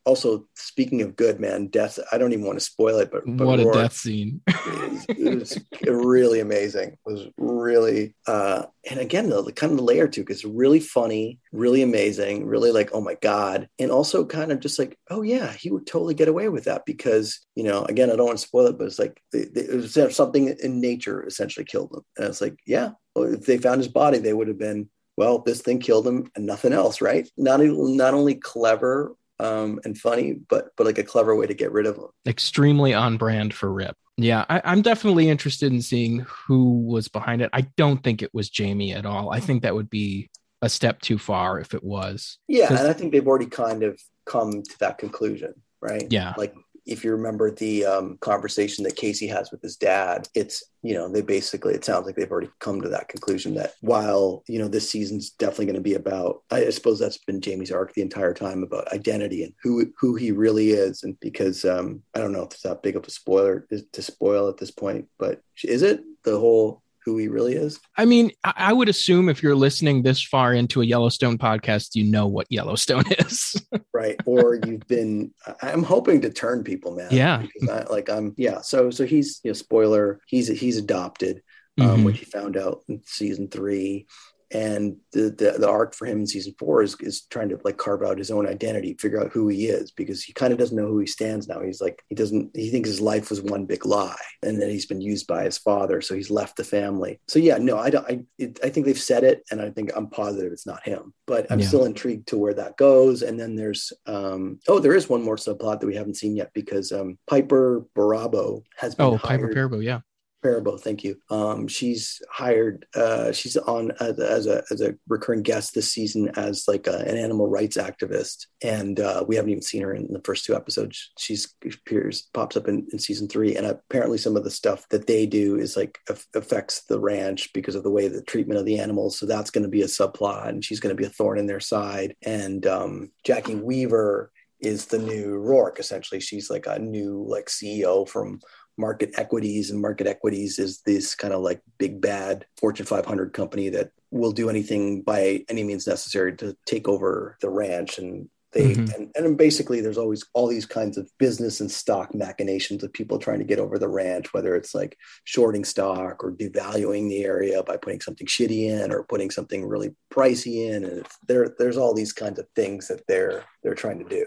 Also, 0.05 0.47
speaking 0.55 1.03
of 1.03 1.17
good, 1.17 1.39
man, 1.39 1.67
death. 1.67 1.99
I 2.11 2.19
don't 2.19 2.33
even 2.33 2.47
want 2.47 2.59
to 2.59 2.65
spoil 2.65 2.99
it, 2.99 3.11
but, 3.11 3.25
but 3.27 3.47
what 3.47 3.61
a 3.61 3.71
death 3.71 3.93
scene! 3.93 4.41
it, 4.47 5.39
was, 5.39 5.57
it 5.83 5.91
was 5.91 6.07
really 6.07 6.41
amazing. 6.41 6.91
It 6.93 6.99
was 7.05 7.27
really, 7.37 8.15
uh, 8.27 8.65
and 8.91 9.01
again, 9.01 9.29
the, 9.29 9.43
the 9.43 9.53
kind 9.53 9.73
of 9.73 9.79
the 9.79 9.85
layer 9.85 10.09
too, 10.09 10.23
because 10.23 10.45
really 10.47 10.81
funny, 10.81 11.41
really 11.53 11.83
amazing, 11.83 12.47
really 12.47 12.73
like, 12.73 12.91
oh 12.95 13.03
my 13.03 13.17
god, 13.21 13.69
and 13.79 13.91
also 13.91 14.25
kind 14.25 14.51
of 14.51 14.61
just 14.61 14.79
like, 14.79 14.99
oh 15.11 15.21
yeah, 15.21 15.53
he 15.53 15.71
would 15.71 15.87
totally 15.87 16.15
get 16.15 16.29
away 16.29 16.49
with 16.49 16.65
that 16.65 16.87
because 16.87 17.41
you 17.55 17.65
know, 17.65 17.85
again, 17.85 18.11
I 18.11 18.17
don't 18.17 18.27
want 18.27 18.39
to 18.39 18.47
spoil 18.47 18.67
it, 18.67 18.79
but 18.79 18.87
it's 18.87 18.99
like 18.99 19.21
it 19.33 19.75
was 19.75 20.17
something 20.17 20.57
in 20.63 20.81
nature 20.81 21.27
essentially 21.27 21.65
killed 21.65 21.93
him, 21.93 22.03
and 22.17 22.27
it's 22.27 22.41
like, 22.41 22.57
yeah, 22.67 22.93
if 23.17 23.45
they 23.45 23.59
found 23.59 23.79
his 23.79 23.89
body, 23.89 24.19
they 24.19 24.33
would 24.33 24.49
have 24.49 24.59
been 24.59 24.89
well, 25.17 25.39
this 25.39 25.63
thing 25.63 25.79
killed 25.79 26.07
him 26.07 26.31
and 26.35 26.47
nothing 26.47 26.73
else, 26.73 27.01
right? 27.01 27.29
Not 27.37 27.61
not 27.61 28.15
only 28.15 28.35
clever 28.35 29.15
um, 29.39 29.81
and 29.85 29.97
funny, 29.97 30.35
but 30.49 30.71
but 30.77 30.87
like 30.87 30.99
a 30.99 31.05
clever 31.05 31.35
way 31.35 31.47
to 31.47 31.55
get 31.55 31.73
rid 31.73 31.87
of 31.87 31.97
him. 31.97 32.09
Extremely 32.27 32.95
on 32.95 33.17
brand 33.17 33.55
for 33.55 33.73
Rip. 33.73 33.97
Yeah, 34.17 34.45
I, 34.49 34.63
I'm 34.65 34.83
definitely 34.83 35.29
interested 35.29 35.73
in 35.73 35.83
seeing 35.83 36.21
who 36.21 36.81
was 36.85 37.09
behind 37.09 37.43
it. 37.43 37.51
I 37.53 37.63
don't 37.77 38.03
think 38.03 38.23
it 38.23 38.33
was 38.33 38.49
Jamie 38.49 38.93
at 38.93 39.07
all. 39.07 39.31
I 39.31 39.41
think 39.41 39.63
that 39.63 39.75
would 39.75 39.91
be 39.91 40.31
a 40.63 40.69
step 40.69 41.01
too 41.01 41.19
far 41.19 41.59
if 41.59 41.75
it 41.75 41.83
was. 41.83 42.39
Yeah, 42.47 42.69
and 42.69 42.89
I 42.89 42.93
think 42.93 43.13
they've 43.13 43.27
already 43.27 43.47
kind 43.47 43.83
of 43.83 44.01
come 44.25 44.63
to 44.63 44.79
that 44.81 44.99
conclusion, 44.99 45.55
right? 45.81 46.07
Yeah. 46.11 46.35
Like 46.37 46.55
if 46.87 47.05
you 47.05 47.13
remember 47.13 47.51
the 47.51 47.85
um, 47.85 48.19
conversation 48.21 48.85
that 48.85 48.97
Kayce 48.97 49.29
has 49.29 49.51
with 49.51 49.63
his 49.63 49.77
dad, 49.77 50.29
it's, 50.35 50.63
you 50.83 50.95
know, 50.95 51.09
they 51.09 51.23
basically, 51.23 51.75
it 51.75 51.85
sounds 51.85 52.07
like 52.07 52.15
they've 52.15 52.31
already 52.31 52.51
come 52.61 52.81
to 52.83 52.89
that 52.91 53.09
conclusion 53.09 53.55
that 53.55 53.75
while, 53.81 54.43
you 54.47 54.59
know, 54.59 54.69
this 54.69 54.89
season's 54.89 55.31
definitely 55.31 55.67
going 55.67 55.75
to 55.77 55.81
be 55.81 55.95
about, 55.95 56.43
I 56.51 56.69
suppose 56.71 56.99
that's 56.99 57.19
been 57.19 57.41
Jamie's 57.41 57.73
arc 57.73 57.95
the 57.95 58.03
entire 58.03 58.35
time 58.35 58.63
about 58.63 58.93
identity 58.93 59.45
and 59.45 59.55
who, 59.63 59.87
who 59.99 60.15
he 60.15 60.31
really 60.31 60.71
is. 60.71 61.03
And 61.03 61.19
because 61.21 61.65
um, 61.65 62.03
I 62.15 62.21
don't 62.21 62.33
know 62.33 62.43
if 62.43 62.53
it's 62.53 62.63
that 62.63 62.83
big 62.83 62.97
of 62.97 63.07
a 63.07 63.11
spoiler 63.11 63.67
to 63.93 64.03
spoil 64.03 64.49
at 64.49 64.59
this 64.59 64.71
point, 64.71 65.09
but 65.19 65.41
is 65.65 65.83
it 65.83 66.03
the 66.25 66.39
whole 66.39 66.83
who 67.05 67.19
he 67.19 67.29
really 67.29 67.55
is? 67.55 67.81
I 67.97 68.05
mean, 68.05 68.33
I 68.45 68.73
would 68.73 68.89
assume 68.89 69.29
if 69.29 69.43
you're 69.43 69.55
listening 69.55 70.03
this 70.03 70.23
far 70.23 70.55
into 70.55 70.81
a 70.81 70.85
Yellowstone 70.85 71.39
podcast, 71.39 71.95
you 71.95 72.05
know 72.05 72.27
what 72.27 72.47
Yellowstone 72.51 73.05
is. 73.19 73.55
right. 73.93 74.17
Or 74.25 74.55
you've 74.55 74.87
been, 74.89 75.33
I'm 75.63 75.83
hoping 75.83 76.21
to 76.23 76.31
turn 76.31 76.65
people, 76.65 76.97
man. 76.97 77.09
Yeah. 77.11 77.45
I, 77.71 77.83
like 77.85 78.09
I'm, 78.09 78.35
yeah. 78.37 78.61
So, 78.61 78.91
so 78.91 79.05
he's, 79.05 79.41
you 79.45 79.51
know, 79.51 79.55
spoiler, 79.55 80.21
he's, 80.27 80.49
he's 80.49 80.79
adopted, 80.79 81.43
um, 81.79 81.89
mm-hmm. 81.89 82.05
which 82.05 82.19
he 82.19 82.25
found 82.25 82.57
out 82.57 82.83
in 82.89 83.03
season 83.05 83.49
three 83.49 84.07
and 84.55 84.97
the, 85.13 85.31
the, 85.31 85.57
the 85.59 85.69
arc 85.69 85.95
for 85.95 86.07
him 86.07 86.21
in 86.21 86.27
season 86.27 86.55
four 86.59 86.81
is 86.83 86.97
is 87.01 87.23
trying 87.23 87.49
to 87.49 87.59
like 87.65 87.77
carve 87.77 88.05
out 88.05 88.19
his 88.19 88.31
own 88.31 88.47
identity, 88.47 88.95
figure 88.95 89.21
out 89.21 89.33
who 89.33 89.49
he 89.49 89.67
is 89.67 89.91
because 89.91 90.23
he 90.23 90.33
kind 90.33 90.53
of 90.53 90.59
doesn't 90.59 90.77
know 90.77 90.87
who 90.87 91.01
he 91.01 91.07
stands 91.07 91.49
now. 91.49 91.61
He's 91.61 91.81
like 91.81 92.03
he 92.09 92.15
doesn't 92.15 92.53
he 92.55 92.71
thinks 92.71 92.89
his 92.89 93.01
life 93.01 93.31
was 93.31 93.43
one 93.43 93.67
big 93.67 93.85
lie, 93.85 94.15
and 94.43 94.63
then 94.63 94.71
he's 94.71 94.87
been 94.87 95.01
used 95.01 95.27
by 95.27 95.45
his 95.45 95.59
father, 95.59 96.01
so 96.01 96.15
he's 96.15 96.31
left 96.31 96.57
the 96.57 96.65
family. 96.65 97.21
So 97.27 97.41
yeah, 97.41 97.59
no, 97.59 97.79
I 97.79 97.91
don't. 97.91 98.07
I 98.09 98.25
it, 98.39 98.61
I 98.63 98.69
think 98.71 98.87
they've 98.87 98.99
said 98.99 99.25
it, 99.25 99.43
and 99.51 99.61
I 99.61 99.71
think 99.71 99.91
I'm 99.97 100.09
positive 100.09 100.53
it's 100.53 100.67
not 100.67 100.87
him, 100.87 101.13
but 101.27 101.51
I'm 101.51 101.59
yeah. 101.59 101.67
still 101.67 101.85
intrigued 101.85 102.29
to 102.29 102.39
where 102.39 102.55
that 102.55 102.77
goes. 102.77 103.23
And 103.23 103.39
then 103.39 103.57
there's 103.57 103.93
um 104.07 104.61
oh 104.69 104.79
there 104.79 104.95
is 104.95 105.09
one 105.09 105.23
more 105.23 105.37
subplot 105.37 105.81
that 105.81 105.87
we 105.87 105.97
haven't 105.97 106.17
seen 106.17 106.37
yet 106.37 106.53
because 106.55 106.93
um 106.93 107.19
Piper 107.27 107.85
Barabo 107.97 108.63
has 108.77 108.95
been 108.95 109.07
oh 109.07 109.19
Piper 109.19 109.49
Perabo 109.49 109.83
yeah 109.83 110.01
Perabo, 110.45 110.79
thank 110.79 111.03
you. 111.03 111.17
Um, 111.31 111.67
she's 111.67 112.21
hired. 112.31 112.87
Uh, 112.95 113.33
she's 113.33 113.57
on 113.57 113.93
as, 113.99 114.19
as, 114.21 114.47
a 114.47 114.63
as 114.71 114.83
a 114.83 114.95
recurring 115.09 115.43
guest 115.43 115.75
this 115.75 115.91
season 115.91 116.31
as 116.37 116.69
like 116.69 116.87
a, 116.87 116.99
an 116.99 117.17
animal 117.17 117.49
rights 117.49 117.79
activist, 117.79 118.47
and 118.63 119.01
uh, 119.01 119.25
we 119.27 119.37
haven't 119.37 119.51
even 119.51 119.63
seen 119.63 119.83
her 119.83 119.95
in 119.95 120.13
the 120.13 120.21
first 120.23 120.45
two 120.45 120.55
episodes. 120.55 121.13
She's 121.19 121.55
appears 121.65 122.29
pops 122.35 122.59
up 122.59 122.69
in, 122.69 122.87
in 122.93 122.99
season 122.99 123.27
three, 123.27 123.57
and 123.57 123.67
apparently 123.67 124.19
some 124.19 124.37
of 124.37 124.45
the 124.45 124.51
stuff 124.51 124.87
that 124.91 125.07
they 125.07 125.25
do 125.25 125.57
is 125.57 125.79
like 125.79 125.99
affects 126.35 126.83
the 126.85 127.01
ranch 127.01 127.51
because 127.55 127.75
of 127.75 127.83
the 127.83 127.91
way 127.91 128.09
the 128.09 128.23
treatment 128.23 128.61
of 128.61 128.67
the 128.67 128.79
animals. 128.79 129.19
So 129.19 129.25
that's 129.25 129.51
going 129.51 129.65
to 129.65 129.71
be 129.71 129.83
a 129.83 129.87
subplot, 129.87 130.49
and 130.49 130.63
she's 130.63 130.81
going 130.81 130.95
to 130.95 131.01
be 131.01 131.07
a 131.07 131.11
thorn 131.11 131.39
in 131.39 131.47
their 131.47 131.61
side. 131.61 132.17
And 132.23 132.67
um, 132.67 133.13
Jacki 133.27 133.61
Weaver 133.61 134.31
is 134.61 134.87
the 134.87 134.99
new 134.99 135.37
Roarke. 135.37 135.79
Essentially, 135.79 136.21
she's 136.21 136.51
like 136.51 136.67
a 136.67 136.79
new 136.79 137.25
like 137.29 137.47
CEO 137.47 138.07
from 138.09 138.41
market 138.77 139.11
equities 139.17 139.71
and 139.71 139.81
market 139.81 140.07
equities 140.07 140.59
is 140.59 140.81
this 140.83 141.15
kind 141.15 141.33
of 141.33 141.43
like 141.43 141.61
big 141.79 142.01
bad 142.01 142.47
fortune 142.57 142.87
500 142.87 143.33
company 143.33 143.69
that 143.71 143.91
will 144.11 144.33
do 144.33 144.49
anything 144.49 145.03
by 145.03 145.45
any 145.49 145.65
means 145.65 145.87
necessary 145.87 146.37
to 146.37 146.57
take 146.67 146.89
over 146.89 147.37
the 147.41 147.51
ranch 147.51 147.99
and 147.99 148.29
they 148.55 148.75
mm-hmm. 148.75 148.95
and, 148.95 149.11
and 149.17 149.37
basically 149.37 149.81
there's 149.81 149.99
always 149.99 150.25
all 150.33 150.47
these 150.47 150.65
kinds 150.65 150.97
of 150.97 151.11
business 151.19 151.61
and 151.61 151.71
stock 151.71 152.15
machinations 152.15 152.83
of 152.83 152.93
people 152.93 153.19
trying 153.19 153.41
to 153.41 153.45
get 153.45 153.59
over 153.59 153.79
the 153.79 153.89
ranch 153.89 154.33
whether 154.33 154.55
it's 154.55 154.75
like 154.75 154.97
shorting 155.25 155.65
stock 155.65 156.23
or 156.23 156.33
devaluing 156.33 157.09
the 157.09 157.25
area 157.25 157.63
by 157.65 157.77
putting 157.77 158.01
something 158.01 158.27
shitty 158.27 158.69
in 158.69 158.93
or 158.93 159.03
putting 159.03 159.31
something 159.31 159.67
really 159.67 159.95
pricey 160.13 160.71
in 160.71 160.85
and 160.85 161.07
there 161.27 161.55
there's 161.59 161.77
all 161.77 161.93
these 161.93 162.13
kinds 162.13 162.39
of 162.39 162.47
things 162.55 162.89
that 162.89 163.03
they're 163.09 163.45
they're 163.63 163.75
trying 163.75 163.99
to 163.99 164.09
do 164.09 164.25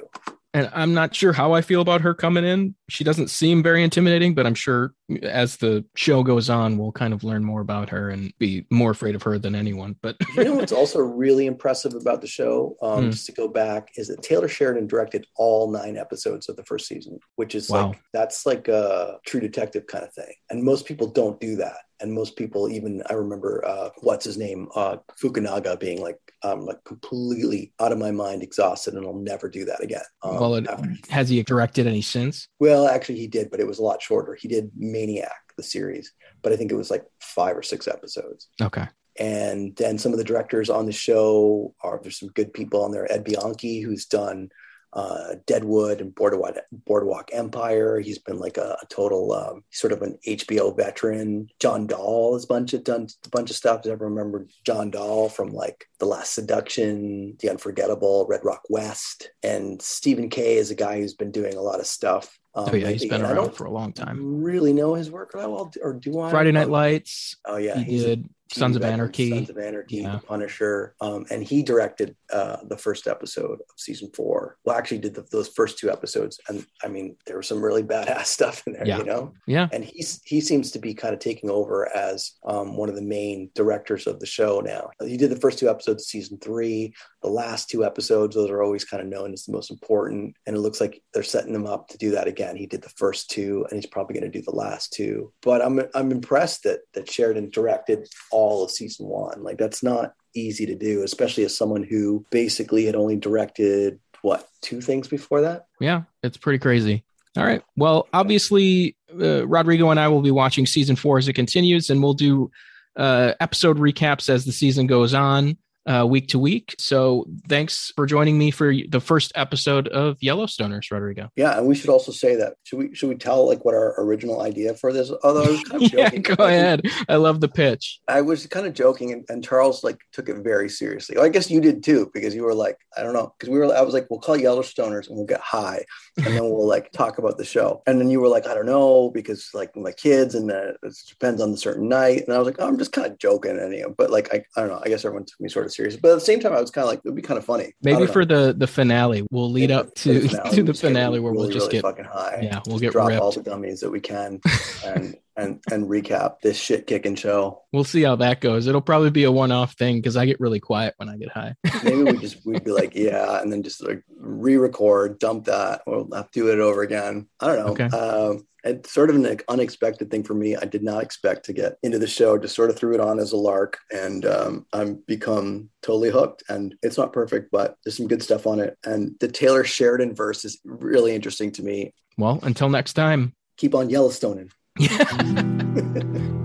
and 0.58 0.70
I'm 0.74 0.94
not 0.94 1.14
sure 1.14 1.34
how 1.34 1.54
I 1.54 1.62
feel 1.62 1.82
about 1.82 2.02
her 2.02 2.14
coming 2.14 2.44
in. 2.44 2.76
She 2.90 3.04
doesn't 3.04 3.30
seem 3.30 3.62
very 3.62 3.84
intimidating, 3.84 4.34
but 4.34 4.48
I'm 4.48 4.56
sure 4.56 4.94
as 5.22 5.58
the 5.58 5.86
show 5.96 6.24
goes 6.24 6.50
on, 6.50 6.78
we'll 6.78 6.92
kind 6.92 7.14
of 7.14 7.24
learn 7.24 7.44
more 7.44 7.62
about 7.62 7.90
her 7.90 8.10
and 8.10 8.34
be 8.40 8.66
more 8.72 8.92
afraid 8.92 9.14
of 9.14 9.24
her 9.24 9.38
than 9.38 9.54
anyone. 9.54 9.96
But 10.02 10.18
you 10.36 10.46
know 10.46 10.56
what's 10.56 10.72
also 10.72 11.00
really 11.00 11.46
impressive 11.46 11.94
about 11.94 12.22
the 12.22 12.28
show, 12.28 12.76
um, 12.82 13.06
hmm. 13.06 13.12
just 13.12 13.28
to 13.28 13.34
go 13.34 13.48
back, 13.48 13.92
is 13.98 14.08
that 14.08 14.24
Taylor 14.24 14.48
Sheridan 14.48 14.88
directed 14.88 15.28
all 15.36 15.70
nine 15.70 15.96
episodes 15.96 16.50
of 16.50 16.56
the 16.56 16.64
first 16.64 16.88
season, 16.88 17.20
which 17.36 17.54
is 17.54 17.70
wow. 17.70 17.90
like 17.90 18.00
that's 18.14 18.46
like 18.46 18.68
a 18.68 19.20
True 19.26 19.40
Detective 19.40 19.86
kind 19.86 20.04
of 20.04 20.14
thing, 20.14 20.34
and 20.50 20.64
most 20.64 20.86
people 20.86 21.08
don't 21.08 21.40
do 21.40 21.58
that 21.58 21.78
and 22.00 22.14
most 22.14 22.36
people 22.36 22.70
even 22.70 23.02
i 23.10 23.14
remember 23.14 23.64
uh, 23.66 23.90
what's 24.02 24.26
his 24.26 24.38
name 24.38 24.68
uh, 24.76 24.98
fukunaga 25.22 25.80
being 25.80 26.02
like 26.02 26.20
um, 26.44 26.62
like 26.62 26.84
completely 26.84 27.74
out 27.80 27.92
of 27.92 27.98
my 27.98 28.12
mind 28.12 28.44
exhausted 28.44 28.94
and 28.94 29.06
i'll 29.06 29.14
never 29.14 29.50
do 29.50 29.66
that 29.66 29.82
again 29.82 30.04
um, 30.22 30.40
well 30.40 30.56
it, 30.56 30.68
has 31.10 31.30
he 31.30 31.42
directed 31.44 31.88
any 31.88 32.02
since? 32.02 32.48
Well 32.60 32.88
actually 32.88 33.20
he 33.20 33.28
did 33.28 33.50
but 33.50 33.60
it 33.60 33.68
was 33.68 33.80
a 33.80 33.84
lot 33.84 34.02
shorter. 34.02 34.36
He 34.36 34.48
did 34.48 34.72
maniac 34.76 35.32
the 35.56 35.64
series 35.64 36.14
but 36.42 36.54
i 36.54 36.56
think 36.56 36.72
it 36.72 36.76
was 36.76 36.92
like 36.92 37.06
five 37.20 37.58
or 37.58 37.64
six 37.64 37.88
episodes. 37.88 38.48
Okay. 38.62 38.88
And 39.20 39.76
then 39.78 39.98
some 39.98 40.12
of 40.12 40.20
the 40.20 40.24
directors 40.24 40.70
on 40.70 40.86
the 40.86 40.92
show 40.92 41.74
are 41.82 42.00
there's 42.02 42.20
some 42.20 42.30
good 42.30 42.54
people 42.54 42.84
on 42.84 42.92
there. 42.92 43.12
Ed 43.12 43.24
bianchi 43.24 43.82
who's 43.82 44.06
done 44.06 44.50
uh, 44.94 45.36
Deadwood 45.46 46.02
and 46.02 46.14
Boardwalk, 46.14 46.56
Boardwalk 46.72 47.30
Empire. 47.34 48.00
He's 48.00 48.20
been 48.20 48.40
like 48.40 48.58
a, 48.58 48.78
a 48.82 48.86
total 48.90 49.34
um, 49.34 49.64
sort 49.72 49.94
of 49.94 50.02
an 50.02 50.18
HBO 50.26 50.76
veteran. 50.76 51.50
John 51.60 51.88
Dahl 51.88 52.34
has 52.34 52.46
bunch 52.46 52.74
of 52.74 52.84
done 52.84 53.08
a 53.26 53.30
bunch 53.30 53.50
of 53.50 53.56
stuff. 53.56 53.84
Does 53.84 53.92
ever 53.92 54.06
remember 54.06 54.48
John 54.66 54.92
Dahl 54.92 55.30
from 55.30 55.50
like 55.50 55.86
The 56.00 56.06
Last 56.06 56.34
Seduction, 56.34 57.36
The 57.40 57.50
Unforgettable, 57.50 58.26
Red 58.30 58.42
Rock 58.44 58.64
West, 58.70 59.32
and 59.44 59.82
Stephen 59.82 60.30
Kay 60.30 60.58
is 60.58 60.72
a 60.72 60.76
guy 60.76 61.00
who's 61.00 61.14
been 61.14 61.32
doing 61.32 61.56
a 61.56 61.62
lot 61.62 61.80
of 61.80 61.88
stuff. 61.88 62.40
Um, 62.56 62.70
oh 62.72 62.76
yeah, 62.76 62.90
he's 62.90 63.06
been 63.06 63.22
around 63.22 63.52
for 63.52 63.66
a 63.66 63.72
long 63.72 63.94
time. 63.94 64.42
Really 64.42 64.74
know 64.74 64.96
his 64.96 65.12
work 65.12 65.32
well, 65.36 65.72
or 65.82 65.94
do 65.94 66.20
I? 66.20 66.32
Friday 66.32 66.52
Night 66.52 66.70
Lights. 66.70 67.36
Oh 67.46 67.58
yeah, 67.58 67.78
he 67.78 68.00
did. 68.00 68.28
Sons 68.52 68.76
of 68.76 68.84
Anarchy, 68.84 69.30
Sons 69.30 69.50
of 69.50 69.58
Anarchy, 69.58 69.98
yeah. 69.98 70.14
The 70.14 70.20
Punisher, 70.20 70.96
um, 71.02 71.26
and 71.30 71.44
he 71.44 71.64
directed 71.64 72.16
uh, 72.32 72.58
the 72.64 72.78
first 72.78 73.08
episode 73.08 73.60
of 73.60 73.76
season 73.78 74.10
four. 74.14 74.58
Well, 74.64 74.78
actually, 74.78 75.00
did 75.00 75.16
the, 75.16 75.26
those 75.32 75.50
first 75.50 75.78
two 75.78 75.92
episodes, 75.92 76.40
and 76.48 76.66
I 76.84 76.88
mean, 76.88 77.16
there 77.26 77.38
was 77.38 77.48
some 77.48 77.64
really 77.64 77.84
badass 77.84 78.26
stuff 78.38 78.64
in 78.68 78.74
there, 78.74 78.88
yeah. 78.88 78.98
you 78.98 79.04
know. 79.04 79.34
Yeah. 79.48 79.68
And 79.72 79.84
he's 79.84 80.22
he 80.24 80.42
seems 80.42 80.72
to 80.72 80.80
be 80.80 80.94
kind 80.94 81.14
of 81.14 81.20
taking 81.20 81.50
over 81.50 81.94
as 81.96 82.34
um, 82.46 82.78
one 82.78 82.90
of 82.90 82.96
the 82.96 83.02
main 83.02 83.50
directors 83.56 84.08
of 84.08 84.20
the 84.20 84.26
show 84.26 84.60
now. 84.60 84.90
He 85.06 85.18
did 85.18 85.32
the 85.32 85.40
first 85.40 85.60
two 85.60 85.70
episodes 85.70 86.04
of 86.04 86.08
season 86.08 86.38
three. 86.40 86.94
The 87.24 87.30
last 87.30 87.70
two 87.70 87.84
episodes, 87.84 88.36
those 88.36 88.50
are 88.50 88.64
always 88.64 88.86
kind 88.86 89.02
of 89.02 89.10
known 89.10 89.34
as 89.34 89.46
the 89.46 89.52
most 89.52 89.72
important, 89.72 90.36
and 90.46 90.56
it 90.56 90.60
looks 90.60 90.80
like 90.80 91.02
they're 91.14 91.24
setting 91.24 91.54
them 91.54 91.68
up 91.68 91.88
to 91.90 91.98
do 91.98 92.12
that 92.12 92.28
again. 92.28 92.56
He 92.56 92.68
did 92.68 92.82
the 92.82 92.90
first 92.90 93.30
two, 93.30 93.66
and 93.70 93.78
he's 93.78 93.90
probably 93.90 94.20
going 94.20 94.32
to 94.32 94.40
do 94.40 94.44
the 94.44 94.56
last 94.56 94.94
two. 94.94 95.34
But 95.42 95.62
I'm 95.62 95.82
I'm 95.94 96.12
impressed 96.12 96.64
that 96.64 96.80
that 96.94 97.12
Sheridan 97.12 97.50
directed 97.50 98.08
all 98.32 98.37
of 98.64 98.72
season 98.72 99.08
one. 99.08 99.44
Like 99.44 99.58
that's 99.58 99.84
not 99.84 100.14
easy 100.34 100.66
to 100.66 100.76
do, 100.76 101.04
especially 101.04 101.46
as 101.46 101.58
someone 101.58 101.84
who 101.84 102.26
basically 102.30 102.86
had 102.86 102.96
only 102.96 103.16
directed 103.16 104.00
what 104.22 104.48
two 104.62 104.82
things 104.82 105.08
before 105.08 105.42
that. 105.42 105.68
Yeah, 105.80 106.04
it's 106.24 106.38
pretty 106.38 106.60
crazy. 106.60 107.04
All 107.36 107.46
right. 107.46 107.62
Well, 107.76 108.08
obviously, 108.14 108.96
uh, 109.14 109.48
Rodrigo 109.48 109.92
and 109.92 110.00
I 110.00 110.08
will 110.08 110.22
be 110.22 110.32
watching 110.32 110.66
season 110.66 110.96
four 110.96 111.18
as 111.18 111.28
it 111.28 111.34
continues, 111.34 111.90
and 111.90 112.02
we'll 112.02 112.16
do 112.16 112.50
uh, 112.96 113.34
episode 113.40 113.78
recaps 113.78 114.28
as 114.30 114.46
the 114.46 114.52
season 114.52 114.88
goes 114.88 115.14
on. 115.14 115.58
Uh, 115.88 116.06
week 116.06 116.28
to 116.30 116.40
week. 116.40 116.76
So 116.78 117.26
thanks 117.48 117.92
for 117.96 118.06
joining 118.06 118.38
me 118.38 118.52
for 118.52 118.74
the 118.90 119.00
first 119.00 119.32
episode 119.36 119.88
of 119.88 120.20
Yellowstoners, 120.20 120.92
Rodrigo. 120.92 121.30
Yeah, 121.36 121.58
and 121.58 121.68
we 121.68 121.76
should 121.76 121.90
also 121.90 122.12
say 122.12 122.36
that 122.36 122.56
should 122.64 122.80
we 122.80 122.94
should 122.94 123.10
we 123.10 123.16
tell 123.16 123.48
like 123.48 123.64
what 123.64 123.74
our 123.74 124.00
original 124.02 124.42
idea 124.42 124.74
for 124.74 124.92
this? 124.92 125.12
Although 125.24 125.58
kind 125.64 125.84
of 125.84 125.94
yeah, 125.94 126.10
go 126.10 126.44
ahead. 126.44 126.82
I 127.08 127.16
love 127.16 127.40
the 127.40 127.48
pitch. 127.48 128.00
I 128.08 128.22
was 128.22 128.46
kind 128.48 128.68
of 128.68 128.74
joking, 128.74 129.14
and, 129.14 129.26
and 129.30 129.44
Charles 129.44 129.84
like 129.84 130.00
took 130.12 130.30
it 130.30 130.38
very 130.38 130.70
seriously. 130.70 131.18
I 131.18 131.30
guess 131.30 131.50
you 131.50 131.62
did 131.62 131.84
too, 131.84 132.12
because 132.14 132.36
you 132.36 132.44
were 132.44 132.54
like, 132.54 132.78
I 132.98 133.04
don't 133.04 133.14
know, 133.14 133.34
because 133.38 133.50
we 133.50 133.58
were. 133.58 133.74
I 133.74 133.82
was 133.82 133.94
like, 133.94 134.08
we'll 134.10 134.20
call 134.20 134.38
Yellowstoners 134.38 135.08
and 135.08 135.18
we'll 135.18 135.26
get 135.26 135.40
high, 135.40 135.86
and 136.18 136.26
then 136.26 136.44
we'll 136.44 136.68
like 136.68 136.92
talk 136.92 137.18
about 137.18 137.38
the 137.38 137.46
show. 137.46 137.82
And 137.88 138.00
then 138.00 138.10
you 138.10 138.20
were 138.20 138.28
like, 138.28 138.48
I 138.48 138.54
don't 138.54 138.66
know, 138.66 139.10
because 139.14 139.50
like 139.54 139.76
my 139.76 139.94
kids, 139.94 140.36
and 140.36 140.52
uh, 140.52 140.74
it 140.84 140.96
depends 141.08 141.42
on 141.42 141.52
the 141.52 141.58
certain 141.58 141.88
night. 141.88 142.24
And 142.26 142.34
I 142.34 142.40
was 142.40 142.46
like, 142.46 142.58
oh, 142.60 142.68
I'm 142.68 142.78
just 142.78 142.92
kind 142.92 143.10
of 143.10 143.18
joking, 143.18 143.58
and 143.58 143.74
you 143.74 143.84
know, 143.84 143.96
but 143.98 144.10
like 144.10 144.34
I, 144.34 144.44
I 144.56 144.62
don't 144.62 144.70
know. 144.70 144.82
I 144.84 144.90
guess 144.90 145.06
everyone 145.06 145.26
took 145.26 145.40
me 145.40 145.50
sort 145.50 145.66
of 145.66 145.72
serious, 145.78 145.96
but 145.96 146.12
at 146.12 146.16
the 146.16 146.22
same 146.22 146.40
time, 146.40 146.54
I 146.54 146.60
was 146.60 146.72
kind 146.72 146.84
of 146.84 146.90
like, 146.90 147.00
it'd 147.06 147.16
be 147.16 147.22
kind 147.22 147.38
of 147.38 147.46
funny. 147.46 147.74
Maybe 147.82 148.08
for 148.08 148.26
the 148.26 148.54
the 148.58 148.68
finale, 148.68 149.26
we'll 149.32 149.52
lead 149.52 149.72
up 149.72 149.94
to 149.96 150.20
the 150.20 150.28
finale, 150.28 150.56
to 150.56 150.64
the 150.64 150.74
finale 150.74 151.20
where 151.20 151.32
really, 151.32 151.44
we'll 151.44 151.54
just 151.54 151.68
really 151.68 151.78
get 151.78 151.82
fucking 151.84 152.06
high. 152.06 152.40
Yeah, 152.42 152.60
we'll 152.68 152.80
get 152.80 152.92
drop 152.92 153.08
ripped. 153.08 153.22
all 153.22 153.32
the 153.32 153.42
gummies 153.42 153.80
that 153.80 153.90
we 153.90 154.02
can, 154.02 154.42
and 154.86 155.16
and 155.38 155.62
and 155.72 155.88
recap 155.88 156.42
this 156.42 156.58
shit 156.58 156.88
kicking 156.88 157.16
show. 157.16 157.64
We'll 157.72 157.84
see 157.84 158.04
how 158.04 158.16
that 158.18 158.42
goes. 158.42 158.68
It'll 158.68 158.82
probably 158.82 159.12
be 159.12 159.24
a 159.24 159.32
one 159.32 159.52
off 159.52 159.74
thing 159.74 159.98
because 159.98 160.18
I 160.18 160.26
get 160.26 160.40
really 160.40 160.60
quiet 160.60 160.96
when 160.98 161.10
I 161.10 161.18
get 161.18 161.30
high. 161.30 161.56
Maybe 161.84 162.04
we 162.04 162.18
just 162.18 162.46
we'd 162.46 162.64
be 162.64 162.72
like, 162.72 162.96
yeah, 162.96 163.42
and 163.42 163.52
then 163.52 163.64
just 163.64 163.86
like 163.86 164.04
re-record, 164.18 165.20
dump 165.20 165.46
that, 165.46 165.82
or 165.86 166.08
have 166.14 166.32
to 166.32 166.40
do 166.40 166.52
it 166.52 166.60
over 166.60 166.82
again. 166.82 167.28
I 167.40 167.48
don't 167.48 167.60
know. 167.60 167.86
Okay. 167.86 167.98
Um, 167.98 168.48
it's 168.64 168.92
sort 168.92 169.10
of 169.10 169.16
an 169.16 169.40
unexpected 169.48 170.12
thing 170.12 170.24
for 170.24 170.34
me. 170.34 170.56
I 170.56 170.66
did 170.66 170.84
not 170.84 171.02
expect 171.02 171.46
to 171.46 171.54
get 171.54 171.78
into 171.84 172.00
the 172.00 172.08
show. 172.08 172.38
Just 172.38 172.56
sort 172.56 172.70
of 172.70 172.76
threw 172.76 172.94
it 172.94 173.00
on 173.00 173.20
as 173.20 173.32
a 173.32 173.38
lark, 173.38 173.78
and 173.92 174.26
um, 174.26 174.66
I'm 174.74 174.96
become 175.08 175.70
totally 175.82 176.10
hooked. 176.10 176.44
And 176.50 176.76
it's 176.82 176.98
not 176.98 177.14
perfect, 177.14 177.50
but 177.52 177.78
there's 177.84 177.96
some 177.96 178.08
good 178.08 178.24
stuff 178.24 178.46
on 178.46 178.60
it. 178.60 178.78
And 178.84 179.16
the 179.20 179.30
Taylor 179.30 179.64
Sheridan 179.64 180.16
verse 180.16 180.44
is 180.44 180.60
really 180.66 181.16
interesting 181.16 181.52
to 181.54 181.64
me. 181.64 181.94
Well, 182.18 182.40
until 182.44 182.70
next 182.70 182.94
time. 182.94 183.34
Keep 183.58 183.74
on 183.74 183.90
Yellowstoning. 183.90 184.52
Yeah. 184.80 186.28